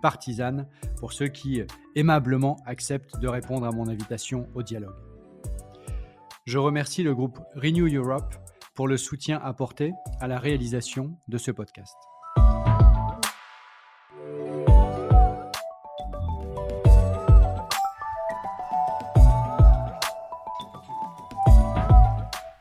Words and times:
partisane 0.00 0.66
pour 0.98 1.12
ceux 1.12 1.28
qui 1.28 1.62
aimablement 1.94 2.56
acceptent 2.66 3.18
de 3.18 3.28
répondre 3.28 3.66
à 3.66 3.72
mon 3.72 3.88
invitation 3.88 4.46
au 4.54 4.62
dialogue. 4.62 4.96
Je 6.46 6.58
remercie 6.58 7.02
le 7.02 7.14
groupe 7.14 7.38
Renew 7.54 7.86
Europe 7.94 8.34
pour 8.74 8.88
le 8.88 8.96
soutien 8.96 9.40
apporté 9.42 9.92
à 10.20 10.26
la 10.26 10.38
réalisation 10.38 11.16
de 11.28 11.38
ce 11.38 11.50
podcast. 11.50 11.96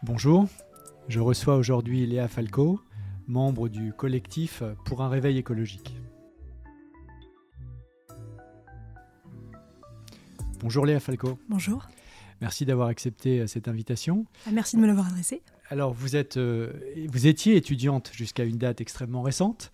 Bonjour, 0.04 0.48
je 1.08 1.20
reçois 1.20 1.56
aujourd'hui 1.56 2.06
Léa 2.06 2.28
Falco, 2.28 2.82
membre 3.28 3.70
du 3.70 3.94
collectif 3.94 4.64
pour 4.84 5.02
un 5.02 5.08
réveil 5.08 5.38
écologique. 5.38 5.99
Bonjour 10.62 10.86
Léa 10.86 11.00
Falco. 11.00 11.40
Bonjour. 11.48 11.88
Merci 12.42 12.66
d'avoir 12.66 12.88
accepté 12.88 13.40
euh, 13.40 13.48
cette 13.48 13.68
invitation. 13.68 14.26
Ah, 14.46 14.52
merci 14.52 14.76
de 14.76 14.82
me 14.82 14.88
l'avoir 14.88 15.08
adressée. 15.08 15.42
Alors, 15.70 15.94
vous, 15.94 16.16
êtes, 16.16 16.38
euh, 16.38 16.74
vous 17.08 17.28
étiez 17.28 17.56
étudiante 17.56 18.10
jusqu'à 18.14 18.44
une 18.44 18.58
date 18.58 18.82
extrêmement 18.82 19.22
récente 19.22 19.72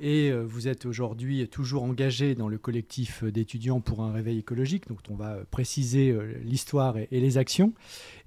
et 0.00 0.30
euh, 0.30 0.42
vous 0.42 0.68
êtes 0.68 0.86
aujourd'hui 0.86 1.46
toujours 1.48 1.82
engagée 1.84 2.34
dans 2.34 2.48
le 2.48 2.56
collectif 2.58 3.22
d'étudiants 3.22 3.80
pour 3.80 4.02
un 4.02 4.12
réveil 4.12 4.38
écologique, 4.38 4.88
donc 4.88 5.00
on 5.10 5.14
va 5.14 5.38
préciser 5.50 6.16
l'histoire 6.42 6.96
et, 6.96 7.08
les 7.10 7.38
actions. 7.38 7.74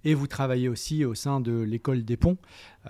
Et 0.06 0.14
vous 0.14 0.28
travaillez 0.28 0.70
aussi 0.70 1.04
au 1.04 1.16
sein 1.16 1.42
de 1.42 1.60
l'école 1.60 2.06
des 2.06 2.18
ponts, 2.18 2.38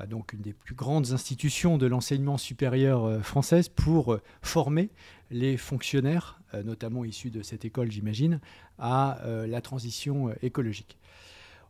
donc 0.10 0.34
une 0.34 0.42
des 0.42 0.54
plus 0.54 0.76
grandes 0.76 1.12
institutions 1.12 1.78
de 1.78 1.88
l'enseignement 1.88 2.38
supérieur 2.38 3.26
française 3.26 3.70
pour 3.70 4.20
former 4.42 4.90
les 5.32 5.58
fonctionnaires, 5.58 6.37
notamment 6.64 7.06
issus 7.06 7.30
de 7.30 7.42
cette 7.42 7.66
école, 7.66 7.92
j'imagine, 7.92 8.40
à 8.80 9.20
la 9.48 9.62
transition 9.62 10.34
écologique. 10.42 10.98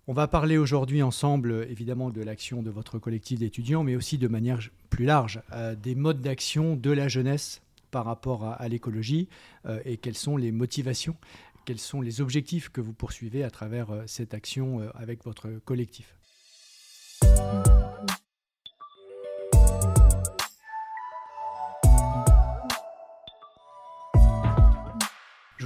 On 0.09 0.13
va 0.13 0.29
parler 0.29 0.57
aujourd'hui 0.57 1.03
ensemble, 1.03 1.67
évidemment, 1.69 2.11
de 2.11 2.21
l'action 2.21 2.63
de 2.63 2.69
votre 2.69 2.97
collectif 2.97 3.39
d'étudiants, 3.39 3.83
mais 3.83 3.97
aussi 3.97 4.17
de 4.17 4.29
manière 4.29 4.61
plus 4.89 5.03
large 5.03 5.41
euh, 5.51 5.75
des 5.75 5.95
modes 5.95 6.21
d'action 6.21 6.77
de 6.77 6.91
la 6.91 7.09
jeunesse 7.09 7.61
par 7.91 8.05
rapport 8.05 8.45
à, 8.45 8.67
l'écologie 8.69 9.27
euh, 9.65 9.81
et 9.83 9.97
quelles 9.97 10.15
sont 10.15 10.38
les 10.38 10.53
motivations, 10.53 11.17
quels 11.65 11.77
sont 11.77 11.99
les 11.99 12.21
objectifs 12.21 12.69
que 12.69 12.79
vous 12.79 12.94
poursuivez 12.94 13.44
à 13.44 13.49
travers 13.49 13.91
euh, 13.91 14.03
cette 14.07 14.33
action 14.33 14.79
avec 14.95 15.25
votre 15.25 15.49
collectif. 15.65 16.15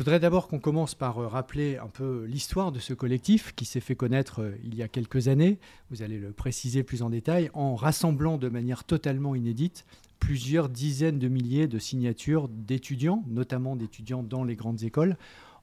Voudrais 0.02 0.20
d'abord 0.20 0.48
qu'on 0.48 0.58
commence 0.58 0.96
par 0.96 1.20
euh, 1.20 1.28
rappeler 1.28 1.78
un 1.78 1.88
peu 1.88 2.26
l'histoire 2.26 2.72
de 2.72 2.80
ce 2.80 2.96
collectif 2.96 3.54
qui 3.54 3.66
s'est 3.66 3.80
fait 3.80 3.94
connaître 3.94 4.42
euh, 4.42 4.58
il 4.64 4.74
y 4.74 4.82
a 4.82 4.88
quelques 4.88 5.28
années, 5.28 5.60
vous 5.92 6.02
allez 6.02 6.18
le 6.18 6.32
préciser 6.32 6.82
plus 6.82 7.04
en 7.04 7.12
détail, 7.12 7.52
en 7.54 7.76
rassemblant 7.76 8.40
de 8.40 8.50
manière 8.50 8.84
totalement 8.84 9.36
inédite 9.36 9.86
plusieurs 10.18 10.70
dizaines 10.70 11.20
de 11.20 11.28
milliers 11.28 11.68
de 11.68 11.78
signatures 11.78 12.48
d'étudiants, 12.48 13.24
notamment 13.28 13.76
d'étudiants 13.76 14.24
dans 14.24 14.44
les 14.44 14.56
grandes 14.56 14.82
écoles, 14.82 15.18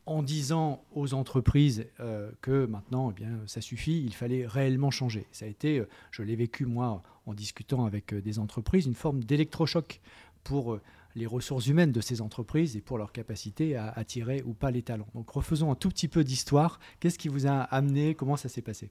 en 0.06 0.22
disant 0.22 0.84
aux 0.94 1.15
entreprises 1.15 1.87
euh, 1.98 2.31
que 2.41 2.66
maintenant, 2.66 3.10
eh 3.10 3.15
bien, 3.15 3.41
ça 3.47 3.60
suffit, 3.60 4.04
il 4.04 4.15
fallait 4.15 4.47
réellement 4.47 4.93
changer. 4.93 5.27
Ça 5.32 5.47
a 5.47 5.48
été, 5.48 5.82
je 6.12 6.22
l'ai 6.22 6.37
vécu 6.37 6.65
moi 6.65 7.03
en 7.27 7.34
discutant 7.34 7.87
avec 7.87 8.15
des 8.15 8.38
entreprises, 8.38 8.87
une 8.87 8.94
forme 8.94 9.25
d'électrochoc 9.25 10.00
pour 10.44 10.78
les 11.15 11.27
ressources 11.27 11.67
humaines 11.67 11.93
de 11.93 12.01
ces 12.01 12.21
entreprises 12.21 12.77
et 12.77 12.81
pour 12.81 12.99
leur 12.99 13.13
capacité 13.13 13.77
à 13.77 13.89
attirer 13.91 14.43
ou 14.45 14.55
pas 14.55 14.71
les 14.71 14.83
talents. 14.83 15.09
Donc 15.15 15.31
refaisons 15.31 15.71
un 15.71 15.75
tout 15.75 15.89
petit 15.89 16.09
peu 16.09 16.25
d'histoire. 16.25 16.81
Qu'est-ce 17.01 17.19
qui 17.19 17.29
vous 17.29 17.47
a 17.47 17.61
amené? 17.61 18.15
Comment 18.15 18.37
ça 18.37 18.49
s'est 18.49 18.63
passé? 18.63 18.91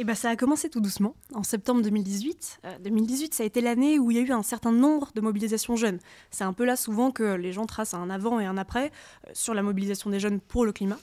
Eh 0.00 0.04
ben, 0.04 0.14
ça 0.14 0.30
a 0.30 0.36
commencé 0.36 0.70
tout 0.70 0.80
doucement, 0.80 1.16
en 1.34 1.42
septembre 1.42 1.82
2018. 1.82 2.60
2018, 2.84 3.32
euh, 3.32 3.34
ça 3.34 3.42
a 3.42 3.46
été 3.46 3.60
l'année 3.60 3.98
où 3.98 4.12
il 4.12 4.16
y 4.16 4.20
a 4.20 4.22
eu 4.22 4.30
un 4.30 4.44
certain 4.44 4.70
nombre 4.70 5.10
de 5.16 5.20
mobilisations 5.20 5.74
jeunes. 5.74 5.98
C'est 6.30 6.44
un 6.44 6.52
peu 6.52 6.64
là 6.64 6.76
souvent 6.76 7.10
que 7.10 7.34
les 7.34 7.52
gens 7.52 7.66
tracent 7.66 7.94
un 7.94 8.08
avant 8.08 8.38
et 8.38 8.46
un 8.46 8.56
après 8.58 8.92
euh, 9.26 9.30
sur 9.32 9.54
la 9.54 9.62
mobilisation 9.64 10.08
des 10.08 10.20
jeunes 10.20 10.38
pour 10.38 10.64
le 10.64 10.70
climat. 10.70 11.00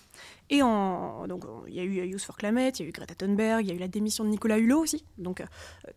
Et 0.49 0.61
en, 0.61 1.27
donc, 1.27 1.43
il 1.67 1.73
y 1.73 1.81
a 1.81 1.83
eu 1.83 2.07
Youth 2.07 2.21
for 2.21 2.37
Climate, 2.37 2.79
il 2.79 2.83
y 2.83 2.85
a 2.85 2.89
eu 2.89 2.93
Greta 2.93 3.15
Thunberg, 3.15 3.65
il 3.65 3.67
y 3.67 3.71
a 3.71 3.75
eu 3.75 3.79
la 3.79 3.89
démission 3.89 4.23
de 4.23 4.29
Nicolas 4.29 4.59
Hulot 4.59 4.79
aussi. 4.79 5.03
Donc, 5.17 5.41
euh, 5.41 5.45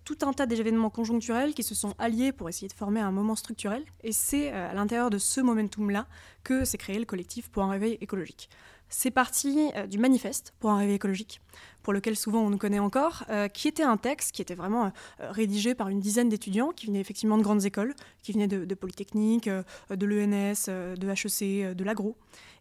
tout 0.05 0.19
un 0.23 0.33
tas 0.33 0.47
d'événements 0.47 0.91
conjoncturels 0.91 1.55
qui 1.55 1.63
se 1.63 1.77
sont 1.77 1.95
alliés 2.01 2.33
pour 2.33 2.49
essayer 2.49 2.67
de 2.67 2.73
former 2.73 2.99
un 2.99 3.13
moment 3.13 3.37
structurel. 3.37 3.85
Et 4.03 4.11
c'est 4.11 4.51
à 4.51 4.75
l'intérieur 4.75 5.11
de 5.11 5.19
ce 5.19 5.41
momentum-là 5.41 6.09
que 6.43 6.65
s'est 6.65 6.79
créé 6.79 6.99
le 6.99 7.05
collectif 7.05 7.49
pour 7.49 7.63
un 7.63 7.71
réveil 7.71 7.97
écologique. 8.01 8.51
C'est 8.88 9.10
parti 9.10 9.71
du 9.88 9.99
manifeste 9.99 10.54
pour 10.60 10.71
un 10.71 10.78
réveil 10.78 10.94
écologique 10.94 11.41
pour 11.88 11.94
lequel 11.94 12.16
souvent 12.16 12.43
on 12.43 12.50
nous 12.50 12.59
connaît 12.59 12.78
encore, 12.78 13.25
euh, 13.31 13.49
qui 13.49 13.66
était 13.66 13.82
un 13.82 13.97
texte 13.97 14.32
qui 14.32 14.43
était 14.43 14.54
vraiment 14.54 14.87
euh, 15.21 15.31
rédigé 15.31 15.75
par 15.75 15.88
une 15.88 16.00
dizaine 16.00 16.28
d'étudiants 16.28 16.71
qui 16.71 16.84
venaient 16.84 17.00
effectivement 17.00 17.38
de 17.38 17.43
grandes 17.43 17.65
écoles, 17.65 17.94
qui 18.22 18.32
venaient 18.32 18.47
de, 18.47 18.75
Polytechnique, 18.75 19.49
euh, 19.49 19.62
de 19.88 20.04
l'ENS, 20.04 20.66
de 20.69 21.09
HEC, 21.09 21.75
de 21.75 21.84
l'agro. 21.84 22.16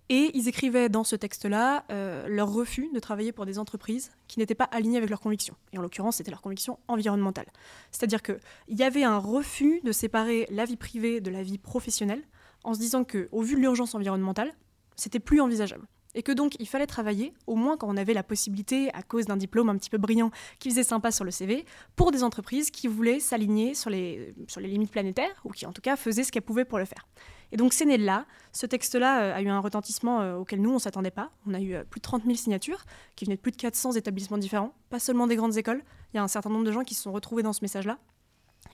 Et 0.07 0.31
ils 0.33 0.47
écrivaient 0.47 0.87
dans 0.87 1.03
ce 1.03 1.17
texte-là 1.17 1.83
leur 2.29 2.53
refus 2.53 2.89
de 2.93 2.99
travailler 2.99 3.33
pour 3.33 3.45
des 3.45 3.59
entreprises 3.59 4.11
qui 4.29 4.39
n'étaient 4.39 4.55
pas 4.55 4.63
alignées 4.71 4.97
avec 4.97 5.09
leurs 5.09 5.19
convictions. 5.19 5.55
Et 5.73 5.77
en 5.77 5.81
l'occurrence, 5.81 6.15
c'était 6.15 6.31
leur 6.31 6.41
conviction 6.41 6.79
environnementale. 6.87 7.47
C'est-à-dire 7.91 8.23
qu'il 8.23 8.39
y 8.69 8.83
avait 8.83 9.03
un 9.03 9.17
refus 9.17 9.81
de 9.83 9.91
séparer 9.91 10.47
la 10.49 10.63
vie 10.63 10.77
privée 10.77 11.19
de 11.19 11.29
la 11.29 11.43
vie 11.43 11.57
professionnelle 11.57 12.23
en 12.63 12.73
se 12.73 12.79
disant 12.79 13.03
qu'au 13.03 13.41
vu 13.41 13.55
de 13.55 13.59
l'urgence 13.59 13.93
environnementale, 13.93 14.53
c'était 14.95 15.19
plus 15.19 15.41
envisageable 15.41 15.85
et 16.17 16.23
que 16.23 16.31
donc 16.31 16.55
il 16.59 16.67
fallait 16.67 16.87
travailler, 16.87 17.31
au 17.45 17.55
moins 17.55 17.77
quand 17.77 17.87
on 17.87 17.95
avait 17.95 18.15
la 18.15 18.23
possibilité, 18.23 18.89
à 18.95 19.03
cause 19.03 19.27
d'un 19.27 19.37
diplôme 19.37 19.69
un 19.69 19.77
petit 19.77 19.91
peu 19.91 19.99
brillant 19.99 20.31
qui 20.57 20.71
faisait 20.71 20.83
sympa 20.83 21.11
sur 21.11 21.23
le 21.23 21.29
CV, 21.29 21.63
pour 21.95 22.11
des 22.11 22.23
entreprises 22.23 22.71
qui 22.71 22.87
voulaient 22.87 23.19
s'aligner 23.19 23.75
sur 23.75 23.91
les, 23.91 24.33
limites 24.57 24.91
planétaires, 24.91 25.39
ou 25.45 25.51
qui 25.51 25.67
en 25.67 25.71
tout 25.71 25.81
cas 25.81 25.95
faisaient 25.95 26.23
ce 26.23 26.31
qu'elles 26.31 26.41
pouvaient 26.41 26.65
pour 26.65 26.79
le 26.79 26.85
faire. 26.85 27.07
Et 27.51 27.57
donc 27.57 27.71
c'est 27.71 27.85
né 27.85 27.97
là. 27.97 28.25
Ce 28.51 28.65
texte-là 28.65 29.21
euh, 29.21 29.35
a 29.35 29.41
eu 29.43 29.47
un 29.47 29.59
retentissement 29.59 30.21
euh, 30.21 30.37
auquel 30.37 30.59
nous, 30.59 30.71
on 30.71 30.75
ne 30.75 30.79
s'attendait 30.79 31.11
pas. 31.11 31.29
On 31.45 31.53
a 31.53 31.61
eu 31.61 31.75
euh, 31.75 31.83
plus 31.83 31.99
de 31.99 32.03
30 32.03 32.23
000 32.23 32.35
signatures 32.35 32.83
qui 33.15 33.25
venaient 33.25 33.37
de 33.37 33.41
plus 33.41 33.51
de 33.51 33.57
400 33.57 33.91
établissements 33.91 34.39
différents, 34.39 34.73
pas 34.89 34.99
seulement 34.99 35.27
des 35.27 35.35
grandes 35.35 35.55
écoles. 35.55 35.83
Il 36.13 36.17
y 36.17 36.19
a 36.19 36.23
un 36.23 36.27
certain 36.27 36.49
nombre 36.49 36.65
de 36.65 36.71
gens 36.71 36.83
qui 36.83 36.95
se 36.95 37.03
sont 37.03 37.11
retrouvés 37.11 37.43
dans 37.43 37.53
ce 37.53 37.59
message-là. 37.61 37.99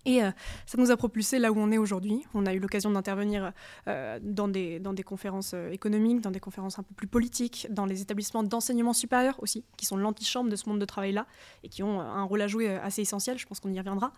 Et 0.05 0.23
euh, 0.23 0.31
ça 0.65 0.77
nous 0.77 0.91
a 0.91 0.97
propulsé 0.97 1.39
là 1.39 1.51
où 1.51 1.57
on 1.57 1.71
est 1.71 1.77
aujourd'hui. 1.77 2.25
On 2.33 2.45
a 2.45 2.53
eu 2.53 2.59
l'occasion 2.59 2.91
d'intervenir 2.91 3.53
euh, 3.88 4.19
dans, 4.21 4.47
des, 4.47 4.81
conférences 5.05 5.51
euh, 5.53 5.71
économiques, 5.71 6.21
dans 6.21 6.31
des 6.31 6.39
conférences 6.39 6.77
un 6.79 6.83
peu 6.83 6.94
plus 6.94 7.07
politiques, 7.07 7.67
dans 7.69 7.85
les 7.85 8.01
établissements 8.01 8.44
d'enseignement 8.44 8.94
supérieur 8.94 9.35
aussi, 9.41 9.63
qui 9.77 9.85
sont 9.85 9.97
l'antichambre 9.97 10.50
de 10.50 10.55
ce 10.55 10.67
monde 10.67 10.79
de 10.79 10.85
travail-là 10.85 11.25
et 11.63 11.69
qui 11.69 11.83
ont 11.83 12.01
un 12.01 12.23
rôle 12.23 12.41
à 12.41 12.47
jouer 12.47 12.69
assez 12.69 13.01
essentiel. 13.01 13.38
Je 13.38 13.45
pense 13.45 13.59
qu'on 13.59 13.71
y 13.71 13.79
reviendra. 13.79 14.13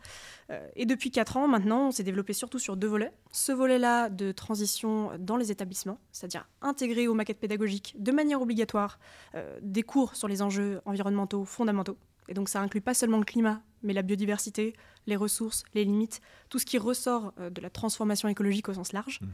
et 0.75 0.85
depuis 0.85 1.11
quatre 1.11 1.37
ans, 1.37 1.47
maintenant, 1.47 1.87
on 1.87 1.91
s'est 1.91 2.03
développé 2.03 2.33
surtout 2.33 2.59
sur 2.59 2.77
deux 2.77 2.87
volets. 2.87 3.11
Ce 3.31 3.51
volet-là 3.51 4.09
de 4.09 4.31
transition 4.31 5.11
dans 5.19 5.37
les 5.37 5.51
établissements, 5.51 5.99
c'est-à-dire 6.11 6.47
intégrer 6.61 7.07
aux 7.07 7.13
maquettes 7.13 7.39
pédagogiques 7.39 7.95
de 7.97 8.11
manière 8.11 8.41
obligatoire 8.41 8.99
des 9.61 9.83
cours 9.83 10.15
sur 10.15 10.27
les 10.27 10.41
enjeux 10.41 10.81
environnementaux 10.85 11.45
fondamentaux. 11.45 11.97
Et 12.27 12.33
donc 12.33 12.49
ça 12.49 12.61
inclut 12.61 12.81
pas 12.81 12.93
seulement 12.93 13.17
le 13.17 13.25
climat, 13.25 13.61
mais 13.83 13.93
la 13.93 14.01
biodiversité, 14.01 14.73
les 15.07 15.15
ressources, 15.15 15.63
les 15.73 15.83
limites, 15.85 16.21
tout 16.49 16.59
ce 16.59 16.65
qui 16.65 16.77
ressort 16.77 17.33
euh, 17.39 17.49
de 17.49 17.61
la 17.61 17.69
transformation 17.69 18.27
écologique 18.27 18.69
au 18.69 18.73
sens 18.73 18.93
large. 18.93 19.19
Mhm. 19.21 19.29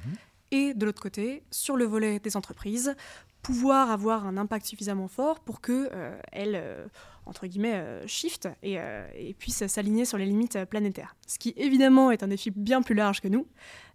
et 0.52 0.74
de 0.74 0.86
l'autre 0.86 1.02
côté, 1.02 1.44
sur 1.50 1.78
le 1.78 1.86
volet 1.86 2.20
des 2.20 2.36
entreprises, 2.36 2.94
pouvoir 3.42 3.90
avoir 3.90 4.26
un 4.28 4.38
impact 4.38 4.66
suffisamment 4.66 5.08
fort 5.08 5.40
pour 5.40 5.62
qu'elles, 5.62 6.22
euh, 6.36 6.86
entre 7.26 7.48
guillemets, 7.48 7.74
euh, 7.74 8.08
shift 8.08 8.48
et, 8.62 8.80
euh, 8.80 9.08
et 9.16 9.34
puissent 9.34 9.66
s'aligner 9.68 10.06
sur 10.06 10.18
les 10.18 10.26
limites 10.26 10.66
planétaires. 10.66 11.16
Ce 11.28 11.40
qui, 11.40 11.54
évidemment, 11.58 12.12
est 12.12 12.24
un 12.24 12.28
défi 12.28 12.52
bien 12.52 12.82
plus 12.82 12.96
large 12.96 13.22
que 13.22 13.28
nous, 13.28 13.48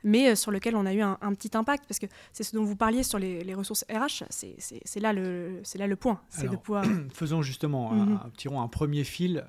mais 0.03 0.35
sur 0.35 0.51
lequel 0.51 0.77
on 0.77 0.87
a 0.87 0.95
eu 0.95 1.01
un, 1.01 1.17
petit 1.35 1.57
impact, 1.57 1.85
parce 1.87 1.99
que 1.99 2.07
c'est 2.33 2.43
ce 2.43 2.57
dont 2.57 2.65
vous 2.65 2.77
parliez 2.77 3.03
sur 3.03 3.19
les, 3.19 3.55
ressources 3.55 3.85
RH, 3.91 4.25
c'est 4.31 5.01
là, 5.01 5.13
le, 5.13 5.63
là 5.77 5.87
le 5.87 5.97
point. 5.97 6.21
de 6.43 6.57
pouvoir... 6.57 6.85
Faisons 7.13 7.43
justement, 7.43 7.93
mhm. 7.93 8.21
un, 8.25 8.31
tirons 8.37 8.61
un 8.61 8.69
premier 8.69 9.05
fil, 9.05 9.45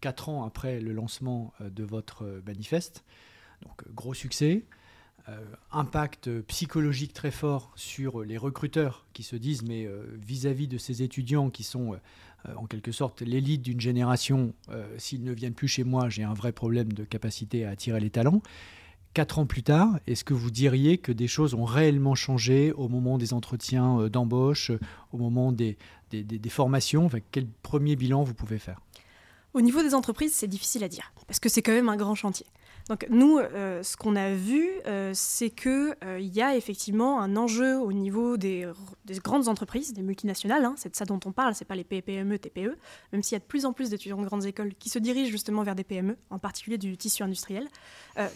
quatre 0.00 0.28
ans 0.28 0.44
après 0.44 0.80
le 0.80 0.92
lancement 0.92 1.52
de 1.60 1.84
votre 1.84 2.42
manifeste. 2.46 3.04
Donc, 3.62 3.84
gros 3.92 4.14
succès. 4.14 4.64
Euh, 5.28 5.38
impact 5.70 6.30
psychologique 6.42 7.12
très 7.12 7.30
fort 7.30 7.72
sur 7.76 8.22
les 8.22 8.38
recruteurs 8.38 9.06
qui 9.12 9.22
se 9.22 9.36
disent 9.36 9.62
mais 9.62 9.84
euh, 9.84 10.04
vis-à-vis 10.14 10.66
de 10.66 10.78
ces 10.78 11.02
étudiants 11.02 11.50
qui 11.50 11.62
sont 11.62 11.92
euh, 11.92 12.54
en 12.56 12.64
quelque 12.66 12.90
sorte 12.90 13.20
l'élite 13.20 13.60
d'une 13.60 13.80
génération, 13.80 14.54
s'ils 14.96 15.22
ne 15.22 15.32
viennent 15.32 15.54
plus 15.54 15.68
chez 15.68 15.84
moi, 15.84 16.08
j'ai 16.08 16.22
un 16.22 16.32
vrai 16.32 16.52
problème 16.52 16.90
de 16.92 17.04
capacité 17.04 17.66
à 17.66 17.70
attirer 17.70 18.00
les 18.00 18.08
talents. 18.08 18.40
Quatre 19.12 19.38
ans 19.38 19.44
plus 19.44 19.62
tard, 19.62 19.98
est-ce 20.06 20.24
que 20.24 20.32
vous 20.32 20.50
diriez 20.50 20.96
que 20.96 21.12
des 21.12 21.28
choses 21.28 21.52
ont 21.52 21.66
réellement 21.66 22.14
changé 22.14 22.72
au 22.72 22.88
moment 22.88 23.18
des 23.18 23.34
entretiens 23.34 24.08
d'embauche, 24.08 24.72
au 25.12 25.18
moment 25.18 25.52
des, 25.52 25.76
des, 26.10 26.48
formations? 26.48 27.10
Quel 27.30 27.46
premier 27.46 27.94
bilan 27.94 28.22
vous 28.22 28.34
pouvez 28.34 28.58
faire? 28.58 28.80
Au 29.52 29.60
niveau 29.60 29.82
des 29.82 29.94
entreprises, 29.94 30.32
c'est 30.32 30.48
difficile 30.48 30.82
à 30.82 30.88
dire, 30.88 31.12
parce 31.26 31.40
que 31.40 31.50
c'est 31.50 31.60
quand 31.60 31.72
même 31.72 31.90
un 31.90 31.96
grand 31.96 32.14
chantier. 32.14 32.46
Donc 32.90 33.06
nous, 33.08 33.38
euh, 33.38 33.84
ce 33.84 33.96
qu'on 33.96 34.16
a 34.16 34.34
vu, 34.34 34.68
euh, 34.88 35.12
c'est 35.14 35.50
qu'il 35.50 35.94
euh, 36.04 36.18
y 36.18 36.42
a 36.42 36.56
effectivement 36.56 37.20
un 37.20 37.36
enjeu 37.36 37.78
au 37.78 37.92
niveau 37.92 38.36
des, 38.36 38.66
grandes 39.22 39.46
entreprises, 39.46 39.92
des 39.92 40.02
multinationales. 40.02 40.64
Hein. 40.64 40.74
c'est 40.76 40.88
de 40.88 40.96
ça 40.96 41.04
dont 41.04 41.20
on 41.24 41.30
parle, 41.30 41.54
c'est 41.54 41.64
pas 41.64 41.76
les 41.76 41.84
PME, 41.84 42.36
TPE, 42.40 42.76
même 43.12 43.22
s'il 43.22 43.34
y 43.34 43.36
a 43.36 43.38
de 43.38 43.44
plus 43.44 43.64
en 43.64 43.72
plus 43.72 43.90
d'étudiants 43.90 44.20
de 44.20 44.26
grandes 44.26 44.44
écoles 44.44 44.74
qui 44.74 44.88
se 44.88 44.98
dirigent 44.98 45.30
justement 45.30 45.62
vers 45.62 45.76
des 45.76 45.84
PME, 45.84 46.16
en 46.30 46.40
particulier 46.40 46.78
du 46.78 46.96
tissu 46.96 47.22
industriel. 47.22 47.68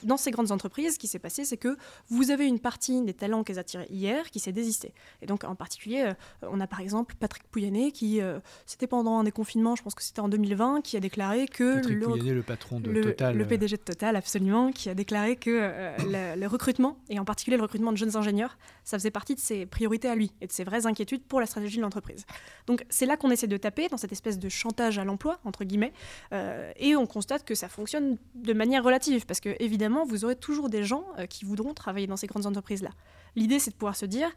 dans 0.05 0.17
ces 0.17 0.31
grandes 0.31 0.53
entreprises, 0.53 0.95
ce 0.95 0.99
qui 1.01 1.09
s'est 1.09 1.19
passé, 1.19 1.45
c'est 1.45 1.57
que 1.57 1.77
vous 2.09 2.31
avez 2.31 2.47
une 2.47 2.61
partie 2.61 3.03
des 3.03 3.13
talents 3.13 3.43
qu'elles 3.43 3.59
attiraient 3.59 3.89
hier 3.91 4.31
qui 4.31 4.39
s'est 4.39 4.53
désistée. 4.53 4.95
Et 5.21 5.27
donc 5.27 5.43
en 5.43 5.57
particulier, 5.57 6.13
on 6.43 6.61
a 6.61 6.69
par 6.69 6.79
exemple 6.79 7.17
Patrick 7.19 7.43
Pouyanné 7.51 7.91
qui, 7.91 8.21
c'était 8.67 8.87
pendant 8.87 9.19
un 9.19 9.25
des 9.25 9.33
confinements, 9.33 9.75
je 9.75 9.83
pense 9.83 9.97
que 9.97 10.03
c'était 10.05 10.21
en 10.21 10.29
2020, 10.29 10.83
qui 10.83 10.97
a 10.97 11.01
déclaré 11.01 11.49
que 11.49 11.75
Patrick 11.75 11.99
le, 11.99 12.07
Pouyanné, 12.07 12.35
le 12.35 12.43
patron 12.45 12.79
de 12.79 13.03
Total, 13.03 13.37
le 13.37 13.45
PDG 13.47 13.79
de 13.79 13.83
Total, 13.83 14.15
absolument 14.15 14.44
qui 14.75 14.89
a 14.91 14.95
déclaré 14.95 15.37
que 15.37 15.51
euh, 15.51 16.37
le, 16.37 16.47
recrutement, 16.47 16.99
et 17.09 17.19
en 17.19 17.25
particulier 17.25 17.57
le 17.57 17.63
recrutement 17.63 17.93
de 17.93 17.97
jeunes 17.97 18.17
ingénieurs, 18.17 18.59
ça 18.85 18.99
faisait 18.99 19.11
partie 19.11 19.35
de 19.35 19.41
ses 19.41 19.67
priorités 19.67 20.09
à 20.09 20.15
lui 20.15 20.33
et 20.41 20.47
de 20.47 20.53
ses 20.53 20.65
vraies 20.65 20.87
inquiétudes 20.87 21.23
pour 21.25 21.41
la 21.41 21.47
stratégie 21.47 21.79
de 21.79 21.83
l'entreprise. 21.83 22.27
Donc 22.67 22.85
c'est 22.91 23.07
là 23.07 23.17
qu'on 23.17 23.31
essaie 23.31 23.47
de 23.47 23.57
taper, 23.57 23.89
dans 23.89 23.97
cette 23.97 24.13
espèce 24.13 24.39
de 24.39 24.49
chantage 24.49 24.99
à 24.99 25.05
l'emploi, 25.05 25.39
entre 25.45 25.65
guillemets, 25.65 25.93
euh, 26.33 26.73
et 26.77 26.97
on 26.97 27.07
constate 27.07 27.45
que 27.45 27.55
ça 27.55 27.69
fonctionne 27.69 28.19
de 28.35 28.53
manière 28.53 28.85
relative, 28.85 29.27
parce 29.27 29.41
que 29.41 29.57
évidemment, 29.61 30.05
vous 30.05 30.25
aurez 30.25 30.37
toujours 30.37 30.69
des 30.69 30.85
gens 30.85 31.05
euh, 31.19 31.27
qui 31.27 31.45
voudront 31.45 31.75
travailler 31.75 32.07
dans 32.07 32.17
ces 32.17 32.27
grandes 32.27 32.47
entreprises-là. 32.47 32.91
L'idée, 33.37 33.59
c'est 33.59 33.71
de 33.71 33.77
pouvoir 33.77 33.97
se 33.97 34.07
dire, 34.07 34.31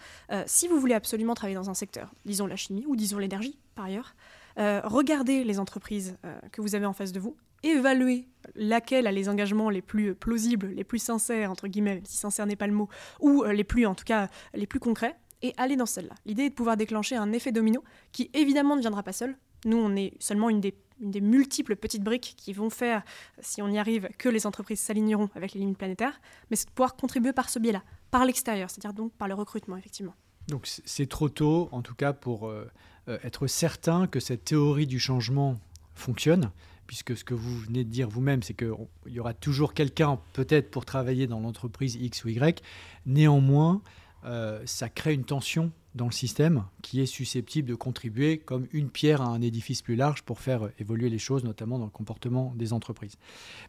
si 0.48 0.68
vous 0.68 0.80
voulez 0.80 0.96
absolument 0.96 1.36
travailler 1.36 1.56
dans 1.56 1.70
un 1.70 1.76
secteur, 1.76 2.12
disons 2.26 2.48
la 2.48 2.56
chimie 2.56 2.84
ou 2.88 2.96
disons 2.96 3.20
l'énergie, 3.20 3.56
par 3.76 3.86
ailleurs, 3.86 4.16
regardez 4.58 5.44
les 5.44 5.60
entreprises 5.60 6.18
que 6.52 6.62
vous 6.62 6.74
avez 6.74 6.88
en 6.88 6.94
face 6.94 7.12
de 7.12 7.20
vous 7.20 7.38
évaluer 7.64 8.28
laquelle 8.56 9.08
a 9.08 9.12
les 9.12 9.30
engagements 9.30 9.70
les 9.70 9.82
plus 9.82 10.16
plausibles, 10.16 10.68
les 10.68 10.84
plus 10.84 11.00
sincères, 11.00 11.52
entre 11.52 11.68
guillemets, 11.68 12.02
si 12.06 12.18
sincère 12.18 12.46
n'est 12.46 12.56
pas 12.56 12.68
le 12.68 12.74
mot, 12.74 12.90
ou 13.20 13.44
euh, 13.44 13.54
les 13.54 13.64
plus, 13.64 13.86
en 13.86 13.96
tout 13.96 14.06
cas, 14.06 14.30
les 14.54 14.68
plus 14.68 14.80
concrets, 14.80 15.16
et 15.42 15.54
aller 15.58 15.76
dans 15.76 15.86
celle-là. 15.86 16.16
L'idée 16.26 16.44
est 16.44 16.50
de 16.50 16.56
pouvoir 16.56 16.78
déclencher 16.78 17.16
un 17.16 17.32
effet 17.32 17.52
domino 17.52 17.84
qui, 18.12 18.30
évidemment, 18.34 18.76
ne 18.76 18.82
viendra 18.82 19.04
pas 19.04 19.14
seul. 19.14 19.38
Nous, 19.66 19.78
on 19.78 19.96
est 19.96 20.14
seulement 20.20 20.50
une 20.50 20.62
des, 20.62 20.74
multiples 21.00 21.76
petites 21.76 22.04
briques 22.04 22.34
qui 22.38 22.54
vont 22.54 22.72
faire, 22.72 23.04
si 23.40 23.62
on 23.62 23.68
y 23.68 23.78
arrive, 23.78 24.10
que 24.18 24.30
les 24.30 24.48
entreprises 24.48 24.80
s'aligneront 24.80 25.30
avec 25.36 25.54
les 25.54 25.60
limites 25.60 25.78
planétaires, 25.78 26.20
mais 26.50 26.56
c'est 26.56 26.68
de 26.68 26.72
pouvoir 26.72 26.96
contribuer 26.96 27.34
par 27.34 27.50
ce 27.50 27.60
biais-là, 27.60 27.84
par 28.10 28.26
l'extérieur, 28.26 28.72
c'est-à-dire 28.72 28.94
donc 28.94 29.14
par 29.14 29.28
le 29.28 29.36
recrutement, 29.36 29.78
effectivement. 29.78 30.16
Donc 30.48 30.66
c'est 30.66 31.08
trop 31.08 31.30
tôt, 31.30 31.70
en 31.72 31.84
tout 31.84 31.94
cas, 31.94 32.14
pour 32.14 32.48
euh, 32.48 32.68
euh, 33.10 33.20
être 33.24 33.46
certain 33.46 34.08
que 34.08 34.20
cette 34.20 34.46
théorie 34.46 34.88
du 34.88 35.00
changement 35.00 35.60
fonctionne 35.94 36.52
puisque 36.88 37.16
ce 37.16 37.24
que 37.24 37.34
vous 37.34 37.60
venez 37.60 37.84
de 37.84 37.90
dire 37.90 38.10
vous-même, 38.10 38.42
c'est 38.42 38.54
qu'il 38.54 38.74
y 39.08 39.20
aura 39.20 39.34
toujours 39.34 39.74
quelqu'un 39.74 40.20
peut-être 40.34 40.72
pour 40.72 40.86
travailler 40.86 41.28
dans 41.28 41.40
l'entreprise 41.40 41.96
X 41.96 42.24
ou 42.26 42.30
Y. 42.30 42.64
Néanmoins, 43.06 43.82
euh, 44.26 44.62
ça 44.66 44.90
crée 44.90 45.14
une 45.14 45.26
tension 45.26 45.72
dans 45.96 46.06
le 46.06 46.12
système 46.12 46.64
qui 46.82 47.02
est 47.02 47.06
susceptible 47.08 47.70
de 47.70 47.76
contribuer 47.76 48.38
comme 48.38 48.68
une 48.72 48.90
pierre 48.90 49.22
à 49.22 49.26
un 49.26 49.42
édifice 49.42 49.82
plus 49.82 49.96
large 49.96 50.22
pour 50.24 50.40
faire 50.40 50.70
évoluer 50.80 51.10
les 51.10 51.18
choses, 51.18 51.44
notamment 51.44 51.80
dans 51.80 51.86
le 51.86 51.92
comportement 51.92 52.54
des 52.56 52.72
entreprises. 52.72 53.18